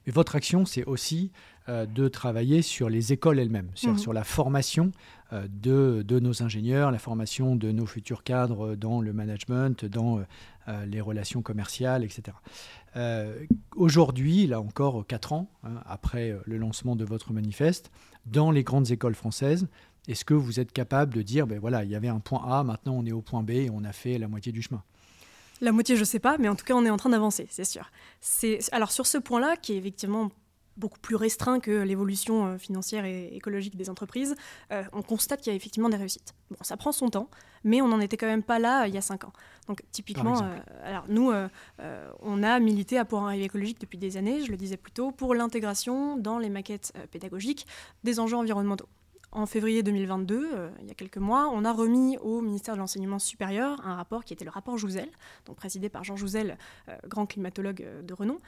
Mais 0.07 0.13
votre 0.13 0.37
action, 0.37 0.67
c'est 0.67 0.85
aussi 0.85 1.31
euh, 1.69 1.87
de 1.87 2.09
travailler 2.09 2.61
sur 2.61 2.91
les 2.91 3.13
écoles 3.13 3.39
elles-mêmes, 3.39 3.71
sur, 3.75 3.93
mmh. 3.93 3.99
sur 3.99 4.13
la 4.13 4.25
formation 4.25 4.93
euh, 5.33 5.47
de, 5.51 6.03
de, 6.07 6.19
nos 6.19 6.43
ingénieurs, 6.43 6.91
la 6.91 6.99
formation 6.99 7.57
de 7.57 7.73
nos 7.73 7.87
futurs 7.87 8.23
cadres 8.23 8.75
dans 8.75 9.01
le 9.01 9.13
management, 9.13 9.85
dans 9.87 10.21
les 10.87 11.01
relations 11.01 11.43
commerciales, 11.43 12.05
etc. 12.05 12.37
Aujourd'hui, 13.77 14.47
là 14.47 14.61
encore 14.61 15.07
quatre 15.07 15.33
ans 15.33 15.51
hein, 15.65 15.81
après 15.87 16.37
le 16.45 16.57
lancement 16.57 16.97
de 16.97 17.05
votre 17.05 17.33
manifeste, 17.33 17.91
dans 18.27 18.51
les 18.51 18.65
grandes 18.65 18.91
écoles 18.91 19.15
françaises, 19.15 19.67
est-ce 20.09 20.25
que 20.25 20.35
vous 20.35 20.59
êtes 20.59 20.73
capable 20.73 21.15
de 21.15 21.23
dire, 21.23 21.47
ben 21.47 21.59
voilà, 21.59 21.85
il 21.85 21.91
y 21.91 21.95
avait 21.95 22.09
un 22.09 22.21
point 22.21 22.43
A, 22.47 22.65
maintenant 22.65 22.95
on 22.97 23.05
est 23.05 23.13
au 23.13 23.21
point 23.21 23.43
B 23.43 23.51
et 23.51 23.71
on 23.71 23.85
a 23.85 23.93
fait 23.93 24.19
la 24.19 24.27
moitié 24.29 24.53
du 24.53 24.63
chemin? 24.63 24.83
La 25.61 25.73
moitié, 25.73 25.97
je 25.97 26.01
ne 26.01 26.07
sais 26.07 26.21
pas, 26.21 26.39
mais 26.39 26.49
en 26.49 26.55
tout 26.55 26.65
cas, 26.65 26.75
on 26.75 26.85
est 26.85 26.91
en 26.91 26.97
train 26.97 27.11
d'avancer, 27.11 27.47
c'est 27.51 27.65
sûr. 27.65 27.91
Alors 28.73 28.93
sur 28.93 29.07
ce 29.07 29.19
point-là, 29.19 29.57
qui 29.57 29.73
est 29.73 29.77
effectivement 29.77 30.31
beaucoup 30.79 30.99
plus 31.01 31.17
restreint 31.17 31.61
que 31.61 31.83
l'évolution 31.83 32.47
euh, 32.47 32.59
financière 32.59 33.05
et 33.05 33.35
écologique 33.35 33.77
des 33.77 33.91
entreprises, 33.91 34.35
euh, 34.73 34.85
on 34.93 35.03
constate 35.03 35.41
qu'il 35.41 35.53
y 35.53 35.55
a 35.55 35.57
effectivement 35.57 35.89
des 35.89 35.97
réussites. 35.97 36.35
Bon, 36.51 36.57
ça 36.63 36.77
prend 36.77 36.93
son 36.93 37.09
temps, 37.11 37.29
mais 37.65 37.83
on 37.83 37.89
n'en 37.89 38.01
était 38.01 38.17
quand 38.17 38.27
même 38.27 38.43
pas 38.43 38.59
là 38.59 38.85
euh, 38.85 38.89
il 38.89 38.95
y 38.95 38.99
a 38.99 39.03
cinq 39.03 39.25
ans. 39.25 39.33
Donc 39.67 39.83
typiquement, 39.93 40.41
alors 40.83 41.05
nous, 41.09 41.31
on 42.23 42.43
a 42.43 42.59
milité 42.59 42.97
à 42.97 43.05
Pour 43.05 43.21
un 43.21 43.29
rêve 43.29 43.43
écologique 43.43 43.79
depuis 43.79 43.99
des 43.99 44.17
années, 44.17 44.43
je 44.43 44.51
le 44.51 44.57
disais 44.57 44.79
plus 44.79 44.93
tôt, 44.93 45.11
pour 45.11 45.35
l'intégration 45.35 46.17
dans 46.17 46.39
les 46.39 46.49
maquettes 46.49 46.95
pédagogiques 47.11 47.67
des 48.03 48.19
enjeux 48.19 48.39
environnementaux. 48.39 48.89
En 49.31 49.45
février 49.45 49.83
2022, 49.83 50.51
euh, 50.55 50.71
il 50.81 50.89
y 50.89 50.91
a 50.91 50.95
quelques 50.95 51.19
mois, 51.19 51.51
on 51.53 51.67
a 51.67 51.73
remis 51.73 52.17
au 52.19 52.41
ministère 52.41 52.75
de 52.75 52.79
l'Enseignement 52.79 53.19
supérieur 53.19 53.79
un 53.87 53.95
rapport 53.95 54.25
qui 54.25 54.33
était 54.33 54.47
le 54.47 54.51
rapport 54.51 54.79
Jouzel, 54.79 55.11
donc 55.45 55.57
présidé 55.57 55.91
par 55.91 56.03
Jean 56.03 56.17
Jouzel, 56.17 56.57
euh, 56.89 56.97
grand 57.07 57.27
climatologue 57.27 57.83
euh, 57.83 58.03
de 58.03 58.15
renom, 58.15 58.39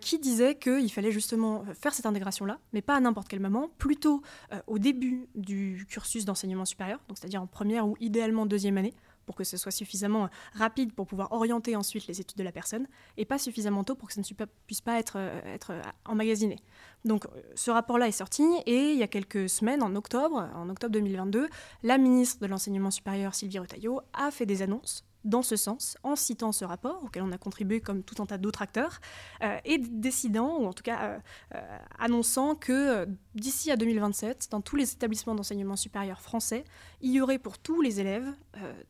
qui 0.00 0.18
disait 0.20 0.54
qu'il 0.54 0.90
fallait 0.90 1.10
justement 1.10 1.64
faire 1.74 1.92
cette 1.92 2.06
intégration-là, 2.06 2.58
mais 2.72 2.80
pas 2.80 2.94
à 2.94 3.00
n'importe 3.00 3.26
quel 3.26 3.40
moment, 3.40 3.70
plutôt 3.76 4.22
au 4.68 4.78
début 4.78 5.26
du 5.34 5.84
cursus 5.88 6.24
d'enseignement 6.24 6.64
supérieur, 6.64 7.00
donc 7.08 7.18
c'est-à-dire 7.18 7.42
en 7.42 7.48
première 7.48 7.88
ou 7.88 7.96
idéalement 7.98 8.46
deuxième 8.46 8.78
année, 8.78 8.94
pour 9.26 9.34
que 9.34 9.42
ce 9.42 9.56
soit 9.56 9.72
suffisamment 9.72 10.28
rapide 10.52 10.92
pour 10.92 11.08
pouvoir 11.08 11.32
orienter 11.32 11.74
ensuite 11.74 12.06
les 12.06 12.20
études 12.20 12.38
de 12.38 12.44
la 12.44 12.52
personne, 12.52 12.86
et 13.16 13.24
pas 13.24 13.38
suffisamment 13.38 13.82
tôt 13.82 13.96
pour 13.96 14.06
que 14.06 14.14
ça 14.14 14.20
ne 14.20 14.46
puisse 14.66 14.80
pas 14.80 15.00
être, 15.00 15.16
être 15.44 15.72
emmagasiné. 16.04 16.60
Donc 17.04 17.26
euh, 17.26 17.28
ce 17.54 17.70
rapport-là 17.70 18.08
est 18.08 18.12
sorti, 18.12 18.42
et 18.66 18.92
il 18.92 18.98
y 18.98 19.02
a 19.02 19.08
quelques 19.08 19.48
semaines, 19.48 19.82
en 19.82 19.94
octobre, 19.94 20.48
en 20.54 20.68
octobre 20.70 20.92
2022, 20.92 21.48
la 21.82 21.98
ministre 21.98 22.40
de 22.40 22.46
l'Enseignement 22.46 22.90
supérieur, 22.90 23.34
Sylvie 23.34 23.58
Retailleau, 23.58 24.00
a 24.12 24.30
fait 24.30 24.46
des 24.46 24.62
annonces 24.62 25.04
dans 25.24 25.42
ce 25.42 25.56
sens, 25.56 25.96
en 26.02 26.16
citant 26.16 26.52
ce 26.52 26.66
rapport, 26.66 27.02
auquel 27.02 27.22
on 27.22 27.32
a 27.32 27.38
contribué 27.38 27.80
comme 27.80 28.02
tout 28.02 28.22
un 28.22 28.26
tas 28.26 28.36
d'autres 28.36 28.60
acteurs, 28.60 29.00
euh, 29.42 29.56
et 29.64 29.78
décidant, 29.78 30.58
ou 30.58 30.66
en 30.66 30.74
tout 30.74 30.82
cas 30.82 31.18
euh, 31.54 31.78
annonçant 31.98 32.54
que 32.54 33.06
d'ici 33.34 33.70
à 33.70 33.76
2027, 33.76 34.48
dans 34.50 34.60
tous 34.60 34.76
les 34.76 34.92
établissements 34.92 35.34
d'enseignement 35.34 35.76
supérieur 35.76 36.20
français, 36.20 36.64
il 37.00 37.10
y 37.10 37.22
aurait 37.22 37.38
pour 37.38 37.58
tous 37.58 37.80
les 37.80 38.00
élèves 38.00 38.34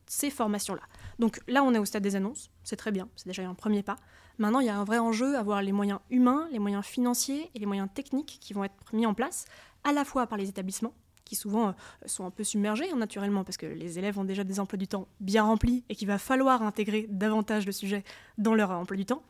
ces 0.07 0.29
formations-là. 0.29 0.83
Donc 1.19 1.39
là, 1.47 1.63
on 1.63 1.73
est 1.73 1.79
au 1.79 1.85
stade 1.85 2.03
des 2.03 2.17
annonces, 2.17 2.51
c'est 2.63 2.75
très 2.75 2.91
bien, 2.91 3.07
c'est 3.15 3.27
déjà 3.27 3.47
un 3.47 3.55
premier 3.55 3.81
pas. 3.81 3.95
Maintenant, 4.37 4.59
il 4.59 4.67
y 4.67 4.69
a 4.69 4.77
un 4.77 4.83
vrai 4.83 4.99
enjeu 4.99 5.35
à 5.35 5.39
avoir 5.39 5.61
les 5.61 5.71
moyens 5.71 5.99
humains, 6.09 6.47
les 6.51 6.59
moyens 6.59 6.85
financiers 6.85 7.49
et 7.55 7.59
les 7.59 7.65
moyens 7.65 7.89
techniques 7.93 8.37
qui 8.41 8.53
vont 8.53 8.63
être 8.63 8.75
mis 8.93 9.05
en 9.05 9.13
place, 9.13 9.45
à 9.83 9.93
la 9.93 10.03
fois 10.03 10.27
par 10.27 10.37
les 10.37 10.49
établissements, 10.49 10.93
qui 11.23 11.35
souvent 11.35 11.69
euh, 11.69 11.71
sont 12.05 12.25
un 12.25 12.31
peu 12.31 12.43
submergés 12.43 12.89
hein, 12.91 12.97
naturellement 12.97 13.43
parce 13.43 13.57
que 13.57 13.65
les 13.65 13.97
élèves 13.97 14.17
ont 14.19 14.23
déjà 14.23 14.43
des 14.43 14.59
emplois 14.59 14.77
du 14.77 14.87
temps 14.87 15.07
bien 15.19 15.43
remplis 15.43 15.83
et 15.89 15.95
qu'il 15.95 16.07
va 16.07 16.17
falloir 16.17 16.61
intégrer 16.63 17.07
davantage 17.09 17.65
de 17.65 17.71
sujets 17.71 18.03
dans 18.37 18.55
leur 18.55 18.71
emploi 18.71 18.97
du 18.97 19.05
temps 19.05 19.23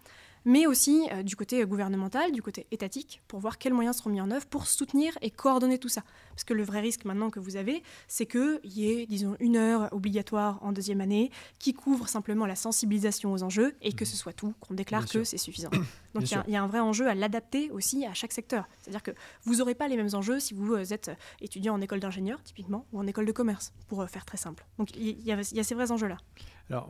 mais 0.46 0.68
aussi 0.68 1.08
euh, 1.12 1.24
du 1.24 1.36
côté 1.36 1.64
gouvernemental, 1.66 2.32
du 2.32 2.42
côté 2.42 2.68
étatique, 2.72 3.22
pour 3.28 3.40
voir 3.40 3.58
quels 3.58 3.74
moyens 3.74 3.98
seront 3.98 4.12
mis 4.12 4.22
en 4.22 4.32
œuvre 4.32 4.46
pour 4.46 4.68
soutenir 4.68 5.18
et 5.22 5.32
coordonner 5.32 5.78
tout 5.80 5.90
ça. 5.90 6.04
Parce 6.30 6.44
que 6.44 6.54
le 6.54 6.64
vrai 6.64 6.80
risque 6.80 7.06
maintenant 7.06 7.30
que 7.30 7.40
vous 7.40 7.56
avez, 7.56 7.84
c'est 8.08 8.26
qu'il 8.26 8.60
y 8.64 8.92
ait, 8.92 9.06
disons, 9.08 9.36
une 9.40 9.58
heure 9.58 9.90
obligatoire 9.92 10.60
en 10.62 10.72
deuxième 10.72 11.02
année 11.02 11.32
qui 11.60 11.74
couvre 11.74 12.08
simplement 12.08 12.46
la 12.46 12.56
sensibilisation 12.56 13.34
aux 13.34 13.44
enjeux 13.44 13.76
et 13.82 13.94
que 13.94 14.06
ce 14.06 14.16
soit 14.16 14.34
tout, 14.34 14.54
qu'on 14.62 14.74
déclare 14.74 15.08
que 15.08 15.24
c'est 15.24 15.38
suffisant. 15.38 15.72
Donc 16.16 16.32
il 16.32 16.52
y, 16.52 16.56
a 16.56 16.64
un 16.64 16.68
vrai 16.68 16.80
enjeu 16.80 17.08
à 17.08 17.14
l'adapter 17.14 17.70
aussi 17.72 18.06
à 18.06 18.14
chaque 18.14 18.32
secteur. 18.32 18.68
C'est-à-dire 18.80 19.04
que 19.04 19.12
vous 19.44 19.58
n'aurez 19.58 19.76
pas 19.76 19.88
les 19.88 19.98
mêmes 19.98 20.14
enjeux 20.14 20.40
si 20.40 20.54
vous 20.54 20.76
êtes 20.94 21.12
étudiant 21.42 21.74
en 21.74 21.82
école 21.82 22.00
d'ingénieur, 22.00 22.42
typiquement, 22.42 22.86
ou 22.94 23.00
en 23.00 23.06
école 23.06 23.26
de 23.26 23.32
commerce, 23.32 23.74
pour 23.88 24.08
faire 24.10 24.26
très 24.26 24.38
simple. 24.38 24.66
Donc 24.80 24.96
il 24.96 25.22
y, 25.22 25.32
a 25.32 25.44
ces 25.44 25.76
vrais 25.76 25.92
enjeux-là. 25.92 26.18
Alors, 26.70 26.90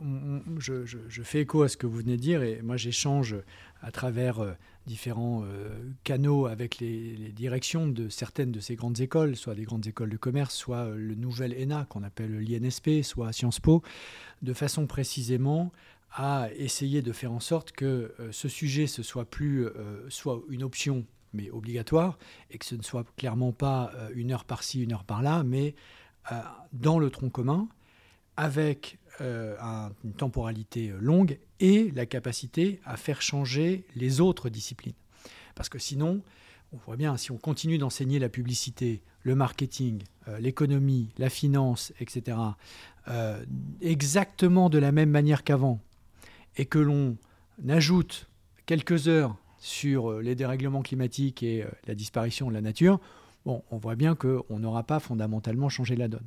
je, 0.58 1.22
fais 1.22 1.40
écho 1.40 1.62
à 1.62 1.68
ce 1.68 1.76
que 1.76 1.86
vous 1.86 1.98
venez 1.98 2.16
de 2.16 2.22
dire, 2.22 2.42
et 2.42 2.62
moi 2.62 2.76
j'échange 2.76 3.36
à 3.82 3.90
travers 3.90 4.38
euh, 4.40 4.52
différents 4.86 5.42
euh, 5.44 5.68
canaux 6.02 6.46
avec 6.46 6.78
les, 6.78 7.32
directions 7.32 7.86
de 7.86 8.08
certaines 8.08 8.52
de 8.52 8.60
ces 8.60 8.74
grandes 8.74 9.00
écoles, 9.00 9.36
soit 9.36 9.54
des 9.54 9.64
grandes 9.64 9.86
écoles 9.86 10.10
de 10.10 10.16
commerce, 10.16 10.54
soit 10.54 10.86
euh, 10.86 10.96
le 10.96 11.14
nouvel 11.14 11.54
ENA 11.60 11.86
qu'on 11.90 12.02
appelle 12.02 12.38
l'INSP, 12.38 13.02
soit 13.02 13.32
Sciences 13.32 13.60
Po, 13.60 13.82
de 14.42 14.52
façon 14.54 14.86
précisément 14.86 15.72
à 16.12 16.48
essayer 16.56 17.02
de 17.02 17.12
faire 17.12 17.32
en 17.32 17.40
sorte 17.40 17.72
que 17.72 18.14
ce 18.30 18.48
sujet 18.48 18.86
ce 18.86 19.02
soit 19.02 19.26
plus 19.26 19.68
soit 20.08 20.40
une 20.48 20.62
option 20.62 21.04
mais 21.34 21.50
obligatoire 21.50 22.18
et 22.50 22.58
que 22.58 22.64
ce 22.64 22.74
ne 22.74 22.82
soit 22.82 23.04
clairement 23.16 23.52
pas 23.52 23.92
une 24.14 24.32
heure 24.32 24.44
par-ci, 24.44 24.82
une 24.82 24.92
heure 24.92 25.04
par-là, 25.04 25.42
mais 25.44 25.74
dans 26.72 26.98
le 26.98 27.10
tronc 27.10 27.28
commun 27.28 27.68
avec 28.36 28.98
euh, 29.20 29.56
une 30.04 30.12
temporalité 30.12 30.90
euh, 30.90 30.98
longue 31.00 31.38
et 31.58 31.90
la 31.92 32.04
capacité 32.04 32.80
à 32.84 32.96
faire 32.96 33.22
changer 33.22 33.86
les 33.94 34.20
autres 34.20 34.50
disciplines. 34.50 34.94
Parce 35.54 35.70
que 35.70 35.78
sinon, 35.78 36.22
on 36.72 36.76
voit 36.76 36.96
bien, 36.96 37.16
si 37.16 37.30
on 37.30 37.38
continue 37.38 37.78
d'enseigner 37.78 38.18
la 38.18 38.28
publicité, 38.28 39.00
le 39.22 39.34
marketing, 39.34 40.02
euh, 40.28 40.38
l'économie, 40.38 41.08
la 41.18 41.30
finance, 41.30 41.92
etc., 42.00 42.38
exactement 43.80 44.68
de 44.68 44.78
la 44.78 44.90
même 44.90 45.10
manière 45.10 45.44
qu'avant, 45.44 45.80
et 46.56 46.66
que 46.66 46.78
l'on 46.78 47.16
ajoute 47.68 48.28
quelques 48.66 49.08
heures 49.08 49.36
sur 49.58 50.20
les 50.20 50.34
dérèglements 50.34 50.82
climatiques 50.82 51.42
et 51.42 51.64
la 51.86 51.94
disparition 51.94 52.48
de 52.48 52.54
la 52.54 52.60
nature, 52.60 53.00
on 53.46 53.76
voit 53.76 53.94
bien 53.94 54.14
qu'on 54.14 54.58
n'aura 54.58 54.82
pas 54.82 55.00
fondamentalement 55.00 55.68
changé 55.68 55.96
la 55.96 56.08
donne. 56.08 56.26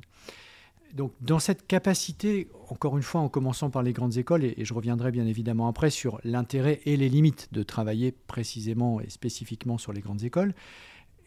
Donc 0.94 1.12
dans 1.20 1.38
cette 1.38 1.66
capacité, 1.66 2.48
encore 2.68 2.96
une 2.96 3.02
fois 3.02 3.20
en 3.20 3.28
commençant 3.28 3.70
par 3.70 3.82
les 3.82 3.92
grandes 3.92 4.16
écoles, 4.16 4.44
et, 4.44 4.64
je 4.64 4.74
reviendrai 4.74 5.12
bien 5.12 5.26
évidemment 5.26 5.68
après 5.68 5.90
sur 5.90 6.20
l'intérêt 6.24 6.80
et 6.84 6.96
les 6.96 7.08
limites 7.08 7.48
de 7.52 7.62
travailler 7.62 8.12
précisément 8.12 9.00
et 9.00 9.08
spécifiquement 9.08 9.78
sur 9.78 9.92
les 9.92 10.00
grandes 10.00 10.24
écoles, 10.24 10.54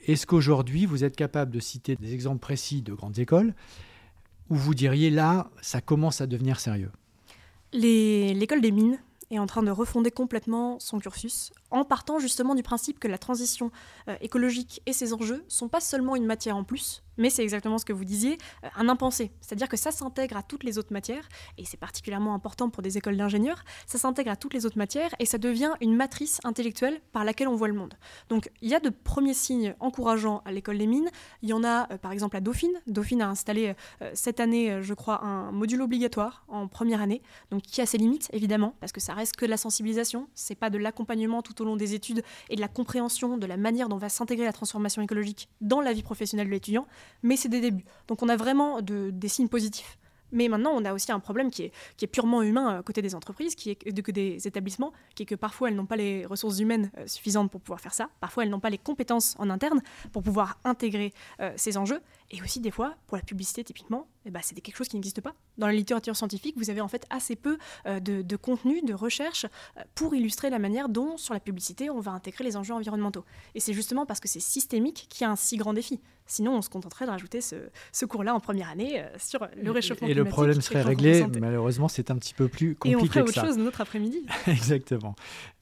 est-ce 0.06 0.28
qu'aujourd'hui 0.28 0.86
vous 0.86 1.04
êtes 1.04 1.16
capable 1.16 1.52
de 1.52 1.60
citer 1.60 1.96
des 1.96 2.14
exemples 2.14 2.40
précis 2.40 2.82
de 2.82 2.94
grandes 2.94 3.20
écoles 3.20 3.54
où 4.50 4.56
vous 4.56 4.76
diriez 4.76 5.10
là, 5.10 5.50
ça 5.62 5.80
commence 5.80 6.20
à 6.20 6.28
devenir 6.28 6.60
sérieux? 6.60 6.92
L'école 7.74 8.62
des 8.62 8.72
mines 8.72 9.00
est 9.32 9.40
en 9.40 9.48
train 9.48 9.64
de 9.64 9.72
refonder 9.72 10.12
complètement 10.12 10.80
son 10.80 11.00
cursus 11.00 11.52
en 11.72 11.84
partant 11.84 12.20
justement 12.20 12.56
du 12.56 12.64
principe 12.64 13.00
que 13.00 13.08
la 13.08 13.18
transition 13.18 13.72
euh, 14.08 14.16
écologique 14.22 14.82
et 14.86 14.94
ses 14.94 15.14
enjeux 15.14 15.44
sont 15.48 15.70
pas 15.70 15.80
seulement 15.80 16.16
une 16.16 16.26
matière 16.26 16.56
en 16.56 16.64
plus, 16.64 17.03
mais 17.18 17.30
c'est 17.30 17.44
exactement 17.44 17.78
ce 17.78 17.86
que 17.86 17.94
vous 17.94 18.06
disiez, 18.06 18.38
euh, 18.64 18.68
un 18.76 18.90
impensé. 18.90 19.32
C'est-à-dire 19.42 19.70
que 19.70 19.78
ça 19.78 19.92
s'intègre 19.92 20.38
à 20.38 20.44
toutes 20.44 20.64
les 20.64 20.78
autres 20.78 20.94
matières, 20.94 21.28
et 21.58 21.66
c'est 21.66 21.78
particulièrement 21.78 22.34
important 22.34 22.70
pour 22.70 22.84
des 22.84 22.98
écoles 22.98 23.18
d'ingénieurs, 23.18 23.64
ça 23.86 23.98
s'intègre 23.98 24.32
à 24.32 24.36
toutes 24.36 24.54
les 24.54 24.66
autres 24.66 24.78
matières 24.78 25.14
et 25.20 25.26
ça 25.26 25.38
devient 25.38 25.74
une 25.82 25.96
matrice 25.96 26.40
intellectuelle 26.44 27.00
par 27.12 27.24
laquelle 27.24 27.48
on 27.48 27.56
voit 27.56 27.68
le 27.68 27.74
monde. 27.74 27.94
Donc 28.30 28.50
il 28.62 28.70
y 28.70 28.76
a 28.76 28.80
de 28.80 28.90
premiers 28.90 29.34
signes 29.34 29.76
encourageants 29.80 30.42
à 30.46 30.52
l'école 30.52 30.78
des 30.78 30.88
mines. 30.88 31.10
Il 31.42 31.50
y 31.50 31.54
en 31.54 31.64
a 31.64 31.92
euh, 31.92 31.98
par 31.98 32.12
exemple 32.12 32.38
à 32.38 32.42
Dauphine. 32.42 32.82
Dauphine 32.88 33.22
a 33.22 33.30
installé 33.30 33.76
cette 34.14 34.40
année, 34.40 34.82
je 34.82 34.94
crois, 34.94 35.24
un 35.24 35.52
module 35.52 35.82
obligatoire 35.82 36.46
en 36.48 36.68
première 36.68 37.02
année, 37.02 37.22
donc 37.52 37.62
qui 37.62 37.82
a 37.82 37.86
ses 37.86 37.98
limites 37.98 38.30
évidemment, 38.34 38.76
parce 38.80 38.92
que 38.92 39.00
ça 39.00 39.14
reste 39.14 39.36
que 39.36 39.46
de 39.46 39.50
la 39.50 39.58
sensibilisation, 39.58 40.28
c'est 40.34 40.56
pas 40.56 40.70
de 40.70 40.78
l'accompagnement 40.78 41.42
tout 41.42 41.62
au 41.62 41.66
long 41.66 41.76
des 41.76 41.94
études 41.94 42.24
et 42.50 42.56
de 42.56 42.62
la 42.62 42.68
compréhension 42.68 43.38
de 43.38 43.46
la 43.46 43.58
manière 43.58 43.90
dont 43.90 43.98
va 43.98 44.10
s'intégrer 44.10 44.46
la 44.46 44.54
transformation 44.54 45.02
écologique 45.02 45.50
dans 45.62 45.82
la 45.82 45.94
vie 45.94 46.04
professionnelle 46.04 46.48
de 46.48 46.52
l'étudiant, 46.52 46.88
mais 47.22 47.38
c'est 47.38 47.50
des 47.50 47.62
débuts. 47.62 47.86
Donc 48.08 48.22
on 48.24 48.30
a 48.30 48.36
vraiment 48.36 48.82
des 48.82 49.28
signes 49.28 49.50
positifs. 49.50 49.98
Mais 50.34 50.48
maintenant, 50.48 50.72
on 50.76 50.84
a 50.84 50.94
aussi 50.94 51.12
un 51.12 51.20
problème 51.20 51.52
qui 51.52 51.72
est, 52.02 52.08
purement 52.08 52.42
humain 52.42 52.80
à 52.80 52.84
côté 52.84 53.02
des 53.02 53.16
entreprises, 53.16 53.56
qui 53.56 53.70
est 53.70 53.76
que 53.76 54.12
des 54.12 54.46
établissements, 54.48 54.92
qui 55.16 55.24
est 55.24 55.26
que 55.26 55.36
parfois 55.36 55.70
elles 55.70 55.76
n'ont 55.76 55.86
pas 55.86 55.96
les 55.96 56.26
ressources 56.26 56.60
humaines 56.60 56.92
euh, 56.98 57.08
suffisantes 57.08 57.50
pour 57.50 57.62
pouvoir 57.62 57.80
faire 57.80 57.94
ça, 57.94 58.10
parfois 58.20 58.44
elles 58.44 58.50
n'ont 58.50 58.60
pas 58.60 58.72
les 58.72 58.78
compétences 58.78 59.36
en 59.38 59.50
interne 59.50 59.82
pour 60.12 60.24
pouvoir 60.24 60.58
intégrer 60.64 61.14
euh, 61.40 61.54
ces 61.56 61.78
enjeux. 61.78 62.02
Et 62.32 62.42
aussi, 62.42 62.60
des 62.60 62.72
fois, 62.72 62.96
pour 63.08 63.18
la 63.18 63.24
publicité, 63.24 63.64
typiquement, 63.64 64.08
eh 64.26 64.32
ben, 64.32 64.40
c'est 64.42 64.60
quelque 64.60 64.78
chose 64.78 64.88
qui 64.88 64.96
n'existe 64.96 65.22
pas. 65.22 65.34
Dans 65.58 65.68
la 65.68 65.74
littérature 65.74 66.16
scientifique, 66.16 66.56
vous 66.58 66.70
avez 66.70 66.82
en 66.82 66.88
fait 66.88 67.06
assez 67.10 67.36
peu 67.36 67.58
euh, 67.86 68.00
de, 68.00 68.36
contenu, 68.36 68.82
de 68.82 68.94
recherche 68.94 69.46
euh, 69.78 69.82
pour 69.96 70.16
illustrer 70.16 70.50
la 70.50 70.60
manière 70.60 70.90
dont, 70.90 71.18
sur 71.18 71.34
la 71.34 71.40
publicité, 71.40 71.90
on 71.90 72.00
va 72.00 72.12
intégrer 72.12 72.44
les 72.44 72.58
enjeux 72.58 72.74
environnementaux. 72.74 73.26
Et 73.54 73.60
c'est 73.60 73.74
justement 73.74 74.06
parce 74.06 74.20
que 74.20 74.28
c'est 74.28 74.40
systémique 74.40 75.08
qu'il 75.10 75.24
y 75.24 75.26
a 75.26 75.32
un 75.32 75.36
si 75.36 75.58
grand 75.58 75.74
défi. 75.74 76.00
Sinon, 76.26 76.56
on 76.56 76.62
se 76.62 76.70
contenterait 76.70 77.06
de 77.06 77.12
rajouter 77.12 77.42
ce, 77.42 78.06
cours-là 78.06 78.34
en 78.34 78.40
première 78.40 78.70
année 78.70 79.02
euh, 79.02 79.08
sur 79.18 79.48
le 79.62 79.72
réchauffement 79.72 80.08
et, 80.08 80.12
climatique. 80.12 80.12
Et 80.12 80.14
le 80.14 80.26
problème 80.26 80.62
serait 80.62 80.82
réglé. 80.82 81.26
Malheureusement, 81.40 81.88
c'est 81.88 82.10
un 82.10 82.16
petit 82.16 82.34
peu 82.34 82.48
plus 82.48 82.76
compliqué. 82.76 82.92
Et 82.92 82.96
on 82.96 83.06
ferait 83.06 83.22
autre 83.22 83.46
chose 83.46 83.58
notre 83.58 83.82
après-midi. 83.82 84.26
Exactement. 84.48 85.16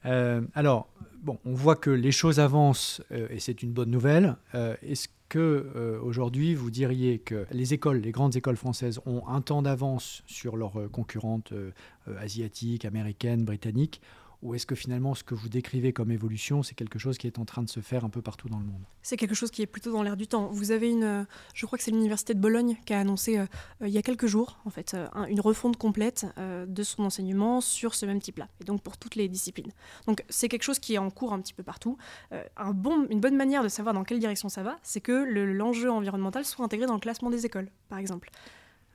alors, 0.04 0.88
bon, 1.22 1.38
on 1.44 1.54
voit 1.54 1.76
que 1.76 1.90
les 1.90 2.12
choses 2.12 2.38
avancent 2.38 3.02
et 3.10 3.40
c'est 3.40 3.62
une 3.62 3.72
bonne 3.72 3.90
nouvelle. 3.90 4.36
Est-ce 4.54 5.08
que 5.32 5.72
euh, 5.76 5.98
aujourd'hui 6.02 6.54
vous 6.54 6.70
diriez 6.70 7.18
que 7.18 7.46
les 7.52 7.72
écoles, 7.72 8.00
les 8.00 8.12
grandes 8.12 8.36
écoles 8.36 8.58
françaises 8.58 9.00
ont 9.06 9.26
un 9.26 9.40
temps 9.40 9.62
d'avance 9.62 10.22
sur 10.26 10.58
leurs 10.58 10.78
euh, 10.78 10.88
concurrentes 10.88 11.52
euh, 11.52 11.70
asiatiques, 12.18 12.84
américaines, 12.84 13.42
britanniques 13.42 14.02
ou 14.42 14.54
est-ce 14.54 14.66
que 14.66 14.74
finalement 14.74 15.14
ce 15.14 15.22
que 15.22 15.34
vous 15.34 15.48
décrivez 15.48 15.92
comme 15.92 16.10
évolution, 16.10 16.62
c'est 16.62 16.74
quelque 16.74 16.98
chose 16.98 17.16
qui 17.16 17.26
est 17.26 17.38
en 17.38 17.44
train 17.44 17.62
de 17.62 17.70
se 17.70 17.80
faire 17.80 18.04
un 18.04 18.08
peu 18.08 18.20
partout 18.20 18.48
dans 18.48 18.58
le 18.58 18.64
monde? 18.64 18.82
C'est 19.02 19.16
quelque 19.16 19.34
chose 19.34 19.50
qui 19.50 19.62
est 19.62 19.66
plutôt 19.66 19.92
dans 19.92 20.02
l'air 20.02 20.16
du 20.16 20.26
temps. 20.26 20.48
Vous 20.48 20.72
avez 20.72 20.90
une, 20.90 21.04
euh, 21.04 21.24
je 21.54 21.64
crois 21.64 21.78
que 21.78 21.84
c'est 21.84 21.92
l'université 21.92 22.34
de 22.34 22.40
Bologne 22.40 22.76
qui 22.84 22.92
a 22.92 22.98
annoncé 22.98 23.38
euh, 23.38 23.46
euh, 23.82 23.88
il 23.88 23.94
y 23.94 23.98
a 23.98 24.02
quelques 24.02 24.26
jours, 24.26 24.58
en 24.64 24.70
fait, 24.70 24.96
une 25.28 25.40
refonte 25.40 25.76
complète 25.76 26.26
de 26.38 26.82
son 26.82 27.04
enseignement 27.04 27.60
sur 27.60 27.94
ce 27.94 28.06
même 28.06 28.20
type-là, 28.20 28.48
et 28.60 28.64
donc 28.64 28.82
pour 28.82 28.96
toutes 28.96 29.14
les 29.14 29.28
disciplines. 29.28 29.72
Donc 30.06 30.24
c'est 30.28 30.48
quelque 30.48 30.62
chose 30.62 30.78
qui 30.78 30.94
est 30.94 30.98
en 30.98 31.10
cours 31.10 31.32
un 31.32 31.40
petit 31.40 31.54
peu 31.54 31.62
partout. 31.62 31.96
une 32.32 33.20
bonne 33.20 33.36
manière 33.36 33.62
de 33.62 33.68
savoir 33.68 33.94
dans 33.94 34.04
quelle 34.04 34.18
direction 34.18 34.48
ça 34.48 34.62
va, 34.62 34.78
c'est 34.82 35.00
que 35.00 35.12
l'enjeu 35.12 35.90
environnemental 35.90 36.44
soit 36.44 36.64
intégré 36.64 36.86
dans 36.86 36.94
le 36.94 37.00
classement 37.00 37.30
des 37.30 37.46
écoles, 37.46 37.70
par 37.88 37.98
exemple. 37.98 38.30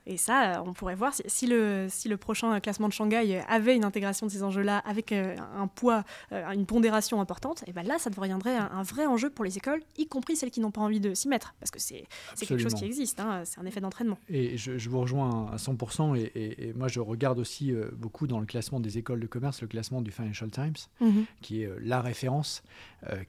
Et 0.08 0.16
ça, 0.16 0.62
on 0.66 0.72
pourrait 0.72 0.94
voir 0.94 1.12
si, 1.26 1.46
le, 1.46 1.86
si 1.90 2.08
le 2.08 2.16
prochain 2.16 2.58
classement 2.60 2.88
de 2.88 2.94
Shanghai 2.94 3.42
avait 3.46 3.76
une 3.76 3.84
intégration 3.84 4.26
de 4.26 4.32
ces 4.32 4.42
enjeux-là 4.42 4.78
avec 4.78 5.12
euh, 5.12 5.36
un 5.54 5.66
poids, 5.66 6.02
euh, 6.32 6.48
une 6.48 6.64
pondération 6.64 7.20
importante, 7.20 7.62
et 7.66 7.72
ben 7.72 7.86
là, 7.86 7.98
ça 7.98 8.08
deviendrait 8.08 8.56
un, 8.56 8.82
vrai 8.82 9.04
enjeu 9.04 9.28
pour 9.28 9.44
les 9.44 9.58
écoles, 9.58 9.82
y 9.98 10.06
compris 10.06 10.34
celles 10.34 10.50
qui 10.50 10.60
n'ont 10.60 10.70
pas 10.70 10.80
envie 10.80 10.98
de 10.98 11.12
s'y 11.12 11.28
mettre, 11.28 11.54
parce 11.60 11.70
que 11.70 11.78
c'est 11.78 12.06
quelque 12.38 12.58
chose 12.58 12.72
qui 12.72 12.86
existe, 12.86 13.20
hein, 13.20 13.42
c'est 13.44 13.60
un 13.60 13.66
effet 13.66 13.82
d'entraînement. 13.82 14.18
Et 14.30 14.56
je, 14.56 14.88
vous 14.88 15.00
rejoins 15.00 15.50
à 15.52 15.56
100%, 15.56 16.16
et, 16.16 16.72
moi 16.74 16.88
je 16.88 17.00
regarde 17.00 17.38
aussi 17.38 17.72
euh, 17.72 17.90
beaucoup 17.92 18.26
dans 18.26 18.40
le 18.40 18.46
classement 18.46 18.80
des 18.80 18.96
écoles 18.96 19.20
de 19.20 19.26
commerce, 19.26 19.60
le 19.60 19.68
classement 19.68 20.00
du 20.00 20.10
Financial 20.10 20.50
Times, 20.50 20.76
mhm. 21.00 21.26
qui 21.42 21.62
est 21.62 21.70
la 21.82 22.00
référence, 22.00 22.62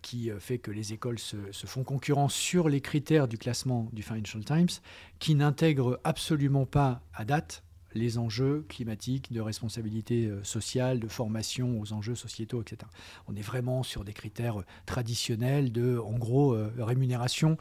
qui 0.01 0.31
fait 0.39 0.57
que 0.57 0.71
les 0.71 0.93
écoles 0.93 1.19
se, 1.19 1.37
se 1.51 1.67
font 1.67 1.83
concurrence 1.83 2.33
sur 2.33 2.69
les 2.69 2.81
critères 2.81 3.27
du 3.27 3.37
classement 3.37 3.87
du 3.91 4.01
Financial 4.01 4.43
Times, 4.43 4.79
qui 5.19 5.35
n'intègre 5.35 5.99
absolument 6.03 6.65
pas 6.69 7.01
à 7.13 7.25
date 7.25 7.63
les 7.93 8.17
enjeux 8.17 8.65
climatiques, 8.69 9.31
de 9.31 9.41
responsabilité 9.41 10.25
euh, 10.25 10.43
sociale, 10.43 10.99
de 10.99 11.07
formation 11.07 11.79
aux 11.79 11.93
enjeux 11.93 12.15
sociétaux, 12.15 12.61
etc. 12.61 12.89
On 13.27 13.35
est 13.35 13.41
vraiment 13.41 13.83
sur 13.83 14.03
des 14.03 14.13
critères 14.13 14.59
euh, 14.59 14.65
traditionnels 14.85 15.71
de, 15.71 15.97
en 15.97 16.17
gros, 16.17 16.53
euh, 16.53 16.71
rémunération 16.79 17.57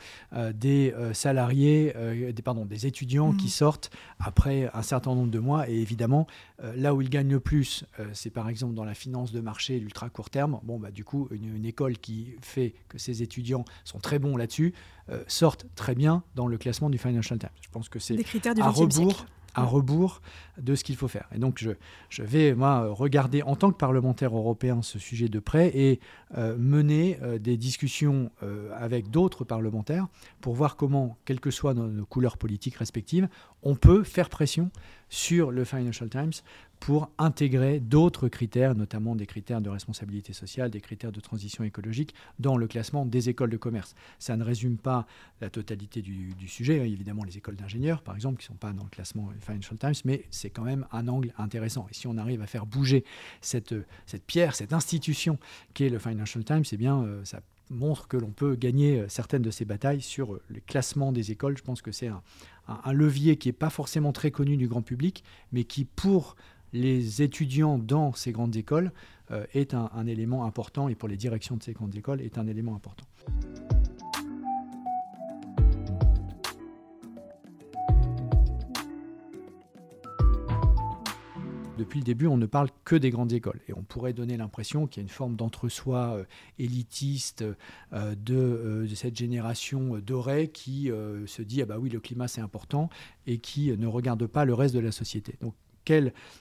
des 0.54 0.94
salariés, 1.12 1.92
des, 2.32 2.42
pardon, 2.42 2.64
des 2.64 2.86
étudiants 2.86 3.32
qui 3.32 3.46
mmh. 3.46 3.50
sortent 3.50 3.90
après 4.18 4.70
un 4.72 4.82
certain 4.82 5.14
nombre 5.14 5.30
de 5.30 5.38
mois. 5.38 5.68
Et 5.68 5.74
évidemment, 5.74 6.26
là 6.76 6.94
où 6.94 7.02
ils 7.02 7.10
gagnent 7.10 7.30
le 7.30 7.40
plus, 7.40 7.84
c'est 8.12 8.30
par 8.30 8.48
exemple 8.48 8.74
dans 8.74 8.84
la 8.84 8.94
finance 8.94 9.32
de 9.32 9.40
marché 9.40 9.78
l'ultra 9.78 10.08
court 10.10 10.30
terme. 10.30 10.60
Bon, 10.62 10.78
bah, 10.78 10.90
du 10.90 11.04
coup, 11.04 11.28
une, 11.30 11.64
école 11.64 11.98
qui 11.98 12.34
fait 12.40 12.74
que 12.88 12.98
ses 12.98 13.22
étudians 13.22 13.64
sont 13.84 13.98
très 13.98 14.18
bons 14.18 14.36
là-dessus 14.36 14.74
sortent 15.26 15.66
très 15.74 15.94
bien 15.94 16.22
dans 16.34 16.46
le 16.46 16.58
classement 16.58 16.90
du 16.90 16.98
Financial 16.98 17.38
Times. 17.38 17.50
Je 17.60 17.68
pense 17.70 17.88
que 17.88 17.98
c'est 17.98 18.16
à 18.60 18.70
rebours 18.70 19.26
à 19.54 19.64
rebours 19.64 20.20
de 20.58 20.74
ce 20.74 20.84
qu'il 20.84 20.96
faut 20.96 21.08
faire. 21.08 21.28
Et 21.34 21.38
donc 21.38 21.58
je, 21.58 21.70
je, 22.10 22.22
vais, 22.22 22.54
moi, 22.54 22.88
regarder 22.92 23.42
en 23.42 23.56
tant 23.56 23.70
que 23.70 23.76
parlementaire 23.76 24.36
européen 24.36 24.82
ce 24.82 24.98
sujet 24.98 25.28
de 25.28 25.38
près 25.38 25.68
et 25.76 26.00
euh, 26.36 26.56
mener 26.58 27.18
euh, 27.22 27.38
des 27.38 27.56
discussions 27.56 28.30
euh, 28.42 28.70
avec 28.76 29.10
d'autres 29.10 29.44
parlementaires 29.44 30.06
pour 30.40 30.54
voir 30.54 30.76
comment, 30.76 31.16
quelles 31.24 31.40
que 31.40 31.50
soient 31.50 31.74
nos, 31.74 32.04
couleurs 32.04 32.36
politiques 32.36 32.76
respectives, 32.76 33.28
on 33.62 33.74
peut 33.74 34.02
faire 34.02 34.28
pression 34.28 34.70
sur 35.08 35.50
le 35.50 35.64
Financial 35.64 36.08
Times 36.08 36.32
pour 36.80 37.10
intégrer 37.18 37.80
d'autres 37.80 38.28
critères, 38.28 38.74
notamment 38.74 39.14
des 39.14 39.26
critères 39.26 39.60
de 39.60 39.68
responsabilité 39.68 40.32
sociale, 40.32 40.70
des 40.70 40.80
critères 40.80 41.12
de 41.12 41.20
transition 41.20 41.64
écologique 41.64 42.14
dans 42.38 42.56
le 42.56 42.66
classement 42.66 43.06
des 43.06 43.28
écoles 43.28 43.50
de 43.50 43.56
commerce. 43.56 43.94
Ça 44.18 44.36
ne 44.36 44.44
résume 44.44 44.76
pas 44.76 45.06
la 45.40 45.50
totalité 45.50 46.02
du, 46.02 46.34
sujet, 46.46 46.80
hein. 46.80 46.84
évidemment 46.84 47.24
les 47.24 47.36
écoles 47.36 47.56
d'ingénieurs 47.56 48.02
par 48.02 48.14
exemple 48.14 48.38
qui 48.38 48.44
ne 48.44 48.54
sont 48.54 48.58
pas 48.58 48.72
dans 48.72 48.84
le 48.84 48.90
classement 48.90 49.28
Financial 49.40 49.78
Times, 49.78 49.94
mais 50.04 50.24
c'est 50.30 50.50
quand 50.50 50.64
même 50.64 50.86
un 50.92 51.08
angle 51.08 51.32
intéressant. 51.38 51.86
Et 51.90 51.94
si 51.94 52.06
on 52.06 52.16
arrive 52.16 52.42
à 52.42 52.46
faire 52.46 52.66
bouger 52.66 53.04
cette, 53.40 53.74
cette 54.06 54.24
pierre, 54.24 54.54
cette 54.54 54.72
institution 54.72 55.38
qu'est 55.74 55.88
le 55.88 55.98
Financial 55.98 56.44
Times, 56.44 56.64
eh 56.72 56.76
bien 56.76 57.02
euh, 57.02 57.24
ça 57.24 57.40
montre 57.70 58.08
que 58.08 58.16
l'on 58.16 58.30
peut 58.30 58.56
gagner 58.56 59.00
euh, 59.00 59.08
certaines 59.08 59.42
de 59.42 59.50
ces 59.50 59.64
batailles 59.64 60.00
sur 60.00 60.34
euh, 60.34 60.42
les 60.50 60.60
classements 60.60 61.12
des 61.12 61.30
écoles. 61.30 61.56
Je 61.56 61.62
pense 61.62 61.82
que 61.82 61.92
c'est 61.92 62.08
un, 62.08 62.22
levier 62.92 63.36
qui 63.36 63.48
n'est 63.48 63.54
pas 63.54 63.70
forcément 63.70 64.12
très 64.12 64.30
connu 64.30 64.56
du 64.56 64.68
grand 64.68 64.82
public, 64.82 65.24
mais 65.52 65.64
qui, 65.64 65.84
pour 65.84 66.36
les 66.72 67.22
étudiants 67.22 67.78
dans 67.78 68.12
ces 68.12 68.32
grandes 68.32 68.56
écoles, 68.56 68.92
euh, 69.30 69.44
est 69.52 69.74
un, 69.74 70.06
élément 70.06 70.44
important, 70.44 70.88
et 70.88 70.94
pour 70.94 71.08
les 71.08 71.18
directions 71.18 71.56
de 71.56 71.62
ces 71.62 71.74
grandes 71.74 71.94
écoles, 71.94 72.22
est 72.22 72.38
un 72.38 72.46
élément 72.46 72.74
important. 72.74 73.04
depuis 81.76 82.00
le 82.00 82.04
début, 82.04 82.26
on 82.26 82.36
ne 82.36 82.46
parle 82.46 82.70
que 82.84 82.96
des 82.96 83.10
grandes 83.10 83.32
écoles. 83.32 83.60
Et 83.68 83.72
on 83.72 83.84
pourrait 83.84 84.12
donner 84.12 84.36
l'impression 84.36 84.88
qu'il 84.88 85.00
y 85.00 85.02
a 85.02 85.04
une 85.04 85.08
forme 85.08 85.36
d'entre-soi 85.36 86.16
euh, 86.16 86.24
élitiste 86.58 87.44
euh, 87.92 88.16
de, 88.16 88.84
cette 88.96 89.14
génération 89.16 89.96
dorée 89.98 90.48
qui 90.48 90.90
se 91.26 91.40
dit 91.40 91.62
ah 91.62 91.66
bah 91.66 91.78
oui, 91.78 91.88
le 91.88 92.00
climat 92.00 92.26
c'est 92.26 92.40
important 92.40 92.90
et 93.28 93.38
qui 93.38 93.70
ne 93.70 93.86
regarde 93.86 94.26
pas 94.26 94.44
le 94.44 94.54
reste 94.54 94.74
de 94.74 94.80
la 94.80 94.90
société. 94.90 95.38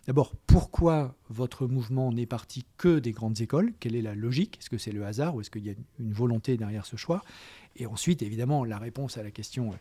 D'abord, 0.05 0.33
pourquoi 0.47 1.15
votre 1.29 1.67
mouvement 1.67 2.11
n'est 2.11 2.25
parti 2.25 2.65
que 2.77 2.99
des 2.99 3.11
grandes 3.11 3.39
écoles? 3.41 3.73
Quelle 3.79 3.95
est 3.95 4.01
la 4.01 4.15
logique? 4.15 4.57
Est-ce 4.59 4.69
que 4.69 4.77
c'est 4.77 4.91
le 4.91 5.05
hasard 5.05 5.35
ou 5.35 5.41
est-ce 5.41 5.51
qu'il 5.51 5.65
y 5.65 5.69
a 5.69 5.73
une 5.99 6.13
volonté 6.13 6.57
derrière 6.57 6.85
ce 6.85 6.95
choix? 6.95 7.21
Et 7.75 7.85
ensuite, 7.85 8.21
évidemment, 8.21 8.65
la 8.65 8.77
réponse 8.77 9.17
à 9.17 9.23
la 9.23 9.31
question 9.31 9.73